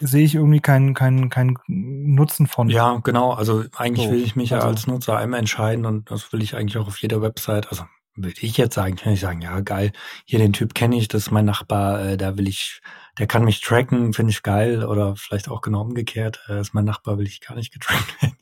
sehe 0.01 0.25
ich 0.25 0.35
irgendwie 0.35 0.61
keinen 0.61 0.95
keinen 0.95 1.31
keinen 1.31 1.59
Nutzen 1.67 2.47
von. 2.47 2.69
Ja, 2.69 3.01
genau. 3.03 3.33
Also 3.33 3.65
eigentlich 3.77 4.07
so, 4.07 4.13
will 4.13 4.23
ich 4.23 4.37
mich 4.37 4.53
also, 4.53 4.67
ja 4.67 4.71
als 4.71 4.87
Nutzer 4.87 5.17
einmal 5.17 5.41
entscheiden 5.41 5.87
und 5.87 6.11
das 6.11 6.33
will 6.33 6.43
ich 6.43 6.55
eigentlich 6.57 6.79
auch 6.79 6.87
auf 6.87 6.99
jeder 6.99 7.23
Website. 7.23 7.69
Also 7.71 7.85
würde 8.17 8.41
ich 8.41 8.57
jetzt 8.57 8.75
sagen, 8.75 8.97
kann 8.97 9.13
ich 9.13 9.21
sagen, 9.21 9.41
ja 9.41 9.61
geil, 9.61 9.93
hier 10.25 10.39
den 10.39 10.53
Typ 10.53 10.75
kenne 10.75 10.97
ich, 10.97 11.09
das 11.09 11.23
ist 11.23 11.31
mein 11.31 11.45
Nachbar, 11.45 12.05
äh, 12.05 12.17
da 12.17 12.37
will 12.37 12.47
ich, 12.47 12.81
der 13.19 13.27
kann 13.27 13.45
mich 13.45 13.61
tracken, 13.61 14.13
finde 14.13 14.31
ich 14.31 14.43
geil 14.43 14.85
oder 14.85 15.17
vielleicht 15.17 15.49
auch 15.49 15.63
genau 15.63 15.81
umgekehrt, 15.83 16.41
äh, 16.49 16.61
ist 16.61 16.75
mein 16.75 16.85
Nachbar, 16.85 17.19
will 17.19 17.27
ich 17.27 17.41
gar 17.41 17.57
nicht 17.57 17.73
getrackt 17.73 18.23
werden. 18.23 18.37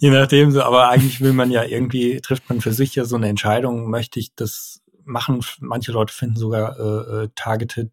Je 0.00 0.10
nachdem 0.10 0.50
so, 0.50 0.62
aber 0.62 0.88
eigentlich 0.88 1.20
will 1.20 1.32
man 1.32 1.50
ja 1.50 1.64
irgendwie, 1.64 2.20
trifft 2.20 2.48
man 2.48 2.60
für 2.60 2.72
sich 2.72 2.94
ja 2.94 3.04
so 3.04 3.16
eine 3.16 3.28
Entscheidung, 3.28 3.90
möchte 3.90 4.18
ich 4.18 4.34
das 4.34 4.82
machen. 5.04 5.40
Manche 5.60 5.92
Leute 5.92 6.12
finden 6.12 6.36
sogar 6.36 6.78
äh, 6.78 7.24
äh 7.24 7.28
targeted 7.34 7.90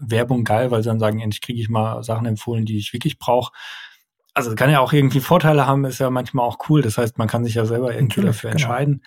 Werbung 0.00 0.44
geil, 0.44 0.70
weil 0.70 0.82
sie 0.82 0.88
dann 0.88 0.98
sagen, 0.98 1.20
endlich 1.20 1.42
kriege 1.42 1.60
ich 1.60 1.68
mal 1.68 2.02
Sachen 2.02 2.26
empfohlen, 2.26 2.64
die 2.64 2.78
ich 2.78 2.92
wirklich 2.92 3.18
brauche. 3.18 3.52
Also 4.32 4.54
kann 4.54 4.70
ja 4.70 4.80
auch 4.80 4.92
irgendwie 4.92 5.20
Vorteile 5.20 5.66
haben, 5.66 5.84
ist 5.84 5.98
ja 5.98 6.08
manchmal 6.08 6.46
auch 6.46 6.58
cool. 6.68 6.82
Das 6.82 6.96
heißt, 6.98 7.18
man 7.18 7.28
kann 7.28 7.44
sich 7.44 7.54
ja 7.54 7.66
selber 7.66 7.94
irgendwie 7.94 8.20
Natürlich, 8.20 8.36
dafür 8.36 8.50
genau. 8.50 8.62
entscheiden. 8.62 9.04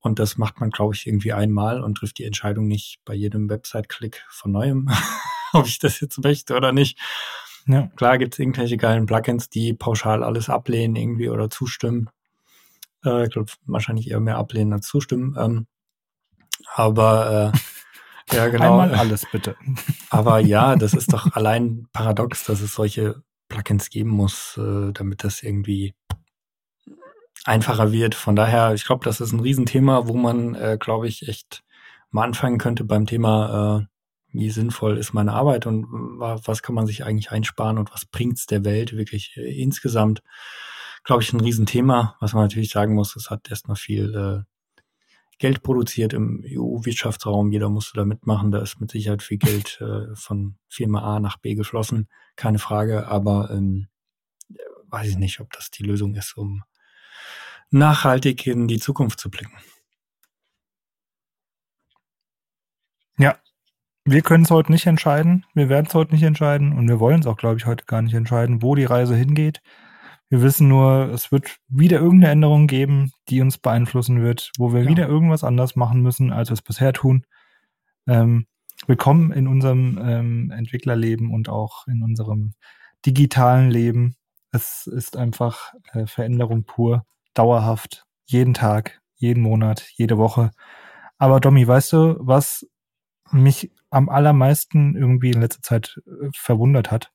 Und 0.00 0.18
das 0.18 0.36
macht 0.36 0.58
man, 0.60 0.70
glaube 0.70 0.94
ich, 0.94 1.06
irgendwie 1.06 1.32
einmal 1.32 1.82
und 1.82 1.96
trifft 1.96 2.18
die 2.18 2.24
Entscheidung 2.24 2.66
nicht 2.66 2.98
bei 3.04 3.14
jedem 3.14 3.48
Website-Klick 3.48 4.24
von 4.28 4.50
neuem, 4.50 4.90
ob 5.52 5.66
ich 5.66 5.78
das 5.78 6.00
jetzt 6.00 6.22
möchte 6.22 6.56
oder 6.56 6.72
nicht. 6.72 6.98
Ja. 7.66 7.88
Klar 7.96 8.18
gibt 8.18 8.34
es 8.34 8.38
irgendwelche 8.38 8.76
geilen 8.76 9.06
Plugins, 9.06 9.48
die 9.48 9.74
pauschal 9.74 10.24
alles 10.24 10.48
ablehnen 10.48 10.96
irgendwie 10.96 11.28
oder 11.28 11.50
zustimmen. 11.50 12.10
Äh, 13.04 13.24
ich 13.24 13.30
glaube, 13.30 13.52
wahrscheinlich 13.66 14.10
eher 14.10 14.20
mehr 14.20 14.36
ablehnen 14.36 14.72
als 14.72 14.86
zustimmen. 14.86 15.36
Ähm, 15.38 15.66
aber 16.74 17.52
äh, 18.30 18.36
ja, 18.36 18.48
genau. 18.50 18.80
Einmal 18.80 18.94
alles 18.94 19.26
bitte. 19.30 19.56
Aber 20.10 20.40
ja, 20.40 20.76
das 20.76 20.94
ist 20.94 21.12
doch 21.12 21.32
allein 21.36 21.88
paradox, 21.92 22.44
dass 22.44 22.60
es 22.60 22.74
solche 22.74 23.22
Plugins 23.48 23.90
geben 23.90 24.10
muss, 24.10 24.58
äh, 24.58 24.92
damit 24.92 25.24
das 25.24 25.42
irgendwie 25.42 25.94
einfacher 27.44 27.92
wird. 27.92 28.14
Von 28.14 28.36
daher, 28.36 28.74
ich 28.74 28.84
glaube, 28.84 29.04
das 29.04 29.20
ist 29.20 29.32
ein 29.32 29.40
Riesenthema, 29.40 30.06
wo 30.06 30.14
man, 30.14 30.54
äh, 30.54 30.78
glaube 30.78 31.08
ich, 31.08 31.28
echt 31.28 31.62
mal 32.10 32.24
anfangen 32.24 32.58
könnte 32.58 32.84
beim 32.84 33.06
Thema, 33.06 33.80
äh, 33.80 33.91
wie 34.32 34.50
sinnvoll 34.50 34.96
ist 34.98 35.12
meine 35.12 35.32
Arbeit 35.32 35.66
und 35.66 35.86
was 35.88 36.62
kann 36.62 36.74
man 36.74 36.86
sich 36.86 37.04
eigentlich 37.04 37.30
einsparen 37.30 37.78
und 37.78 37.92
was 37.92 38.06
bringt's 38.06 38.46
der 38.46 38.64
Welt 38.64 38.96
wirklich 38.96 39.36
äh, 39.36 39.62
insgesamt. 39.62 40.22
Glaube 41.04 41.22
ich, 41.22 41.32
ein 41.32 41.40
Riesenthema. 41.40 42.16
Was 42.20 42.32
man 42.32 42.44
natürlich 42.44 42.70
sagen 42.70 42.94
muss, 42.94 43.16
es 43.16 43.28
hat 43.28 43.50
erstmal 43.50 43.76
viel 43.76 44.14
äh, 44.14 44.52
Geld 45.38 45.62
produziert 45.62 46.12
im 46.12 46.44
EU-Wirtschaftsraum. 46.46 47.50
Jeder 47.50 47.68
musste 47.68 47.96
da 47.96 48.04
mitmachen. 48.04 48.52
Da 48.52 48.62
ist 48.62 48.80
mit 48.80 48.92
Sicherheit 48.92 49.22
viel 49.22 49.38
Geld 49.38 49.80
äh, 49.82 50.14
von 50.14 50.56
Firma 50.68 51.02
A 51.02 51.20
nach 51.20 51.38
B 51.38 51.54
geflossen. 51.54 52.08
Keine 52.36 52.60
Frage. 52.60 53.08
Aber 53.08 53.50
ähm, 53.50 53.88
weiß 54.86 55.08
ich 55.08 55.16
nicht, 55.16 55.40
ob 55.40 55.52
das 55.52 55.70
die 55.70 55.82
Lösung 55.82 56.14
ist, 56.14 56.36
um 56.36 56.62
nachhaltig 57.70 58.46
in 58.46 58.68
die 58.68 58.78
Zukunft 58.78 59.18
zu 59.18 59.30
blicken. 59.30 59.56
Ja, 63.18 63.38
wir 64.04 64.22
können 64.22 64.44
es 64.44 64.50
heute 64.50 64.72
nicht 64.72 64.86
entscheiden. 64.86 65.44
Wir 65.54 65.68
werden 65.68 65.86
es 65.86 65.94
heute 65.94 66.12
nicht 66.12 66.24
entscheiden 66.24 66.72
und 66.72 66.88
wir 66.88 66.98
wollen 66.98 67.20
es 67.20 67.26
auch, 67.26 67.36
glaube 67.36 67.58
ich, 67.58 67.66
heute 67.66 67.84
gar 67.84 68.02
nicht 68.02 68.14
entscheiden, 68.14 68.62
wo 68.62 68.74
die 68.74 68.84
Reise 68.84 69.14
hingeht. 69.14 69.62
Wir 70.28 70.42
wissen 70.42 70.66
nur, 70.66 71.10
es 71.12 71.30
wird 71.30 71.58
wieder 71.68 72.00
irgendeine 72.00 72.32
Änderung 72.32 72.66
geben, 72.66 73.12
die 73.28 73.40
uns 73.40 73.58
beeinflussen 73.58 74.22
wird, 74.22 74.50
wo 74.58 74.72
wir 74.72 74.82
ja. 74.82 74.88
wieder 74.88 75.06
irgendwas 75.06 75.44
anders 75.44 75.76
machen 75.76 76.00
müssen, 76.00 76.32
als 76.32 76.48
wir 76.48 76.54
es 76.54 76.62
bisher 76.62 76.92
tun. 76.92 77.26
Ähm, 78.08 78.46
willkommen 78.86 79.30
in 79.30 79.46
unserem 79.46 80.00
ähm, 80.02 80.50
Entwicklerleben 80.50 81.30
und 81.30 81.48
auch 81.48 81.86
in 81.86 82.02
unserem 82.02 82.54
digitalen 83.06 83.70
Leben. 83.70 84.16
Es 84.50 84.86
ist 84.86 85.16
einfach 85.16 85.74
äh, 85.92 86.06
Veränderung 86.06 86.64
pur, 86.64 87.04
dauerhaft, 87.34 88.04
jeden 88.24 88.54
Tag, 88.54 89.00
jeden 89.14 89.42
Monat, 89.42 89.86
jede 89.94 90.18
Woche. 90.18 90.50
Aber 91.18 91.38
Domi, 91.38 91.68
weißt 91.68 91.92
du, 91.92 92.16
was 92.18 92.66
mich 93.32 93.70
am 93.90 94.08
allermeisten 94.08 94.96
irgendwie 94.96 95.30
in 95.30 95.40
letzter 95.40 95.62
Zeit 95.62 96.00
äh, 96.06 96.28
verwundert 96.34 96.90
hat? 96.90 97.10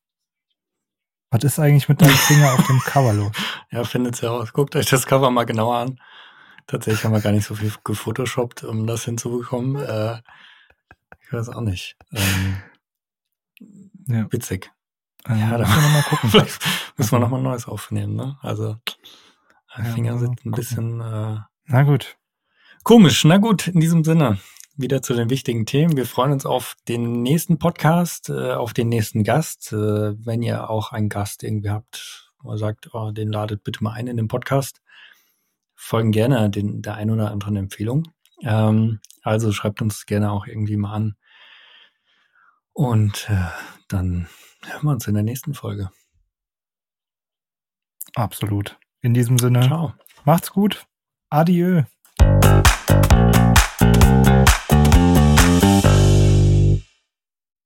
Was 1.29 1.43
ist 1.43 1.59
eigentlich 1.59 1.89
mit 1.89 2.01
deinem 2.01 2.09
Finger 2.15 2.53
auf 2.53 2.65
dem 2.67 2.79
Cover 2.79 3.13
los? 3.13 3.31
Ja, 3.71 3.83
findet's 3.83 4.21
heraus. 4.21 4.53
Guckt 4.53 4.75
euch 4.75 4.85
das 4.87 5.05
Cover 5.05 5.29
mal 5.31 5.45
genauer 5.45 5.77
an. 5.77 5.99
Tatsächlich 6.67 7.03
haben 7.05 7.13
wir 7.13 7.21
gar 7.21 7.31
nicht 7.31 7.45
so 7.45 7.55
viel 7.55 7.71
gefotoshoppt, 7.83 8.63
um 8.63 8.87
das 8.87 9.05
hinzubekommen. 9.05 9.75
Äh, 9.87 10.21
ich 11.21 11.33
weiß 11.33 11.49
auch 11.49 11.61
nicht. 11.61 11.97
Ähm, 12.13 12.57
ja. 14.07 14.31
Witzig. 14.31 14.71
Also, 15.25 15.41
ja, 15.41 15.57
da 15.57 15.57
müssen 15.57 15.75
wir 15.75 15.81
nochmal 15.81 16.01
gucken. 16.09 16.29
Vielleicht 16.29 16.61
müssen 16.97 17.11
wir 17.11 17.19
nochmal 17.19 17.41
Neues 17.41 17.67
aufnehmen, 17.67 18.15
ne? 18.15 18.37
Also, 18.41 18.77
ja, 19.77 19.83
Finger 19.83 20.17
sind 20.19 20.31
ein 20.31 20.35
gucken. 20.37 20.51
bisschen. 20.51 21.01
Äh, 21.01 21.39
Na 21.65 21.83
gut. 21.83 22.17
Komisch. 22.83 23.25
Na 23.25 23.37
gut, 23.37 23.67
in 23.67 23.81
diesem 23.81 24.05
Sinne 24.05 24.39
wieder 24.77 25.01
zu 25.01 25.13
den 25.13 25.29
wichtigen 25.29 25.65
Themen. 25.65 25.97
Wir 25.97 26.05
freuen 26.05 26.31
uns 26.31 26.45
auf 26.45 26.75
den 26.87 27.23
nächsten 27.23 27.57
Podcast, 27.57 28.29
äh, 28.29 28.53
auf 28.53 28.73
den 28.73 28.89
nächsten 28.89 29.23
Gast. 29.23 29.73
Äh, 29.73 30.25
wenn 30.25 30.43
ihr 30.43 30.69
auch 30.69 30.91
einen 30.91 31.09
Gast 31.09 31.43
irgendwie 31.43 31.71
habt, 31.71 32.31
wo 32.41 32.53
ihr 32.53 32.57
sagt, 32.57 32.93
oh, 32.93 33.11
den 33.11 33.31
ladet 33.31 33.63
bitte 33.63 33.83
mal 33.83 33.93
ein 33.93 34.07
in 34.07 34.17
den 34.17 34.27
Podcast, 34.27 34.81
folgen 35.75 36.11
gerne 36.11 36.49
den, 36.49 36.81
der 36.81 36.95
ein 36.95 37.09
oder 37.09 37.31
anderen 37.31 37.55
Empfehlung. 37.55 38.07
Ähm, 38.43 38.99
also 39.23 39.51
schreibt 39.51 39.81
uns 39.81 40.05
gerne 40.05 40.31
auch 40.31 40.45
irgendwie 40.45 40.77
mal 40.77 40.93
an. 40.93 41.15
Und 42.73 43.27
äh, 43.29 43.47
dann 43.87 44.27
hören 44.63 44.83
wir 44.83 44.91
uns 44.91 45.07
in 45.07 45.15
der 45.15 45.23
nächsten 45.23 45.55
Folge. 45.55 45.89
Absolut. 48.13 48.77
In 49.01 49.15
diesem 49.15 49.39
Sinne, 49.39 49.61
Ciao. 49.61 49.93
macht's 50.23 50.51
gut. 50.51 50.85
Adieu. 51.29 51.83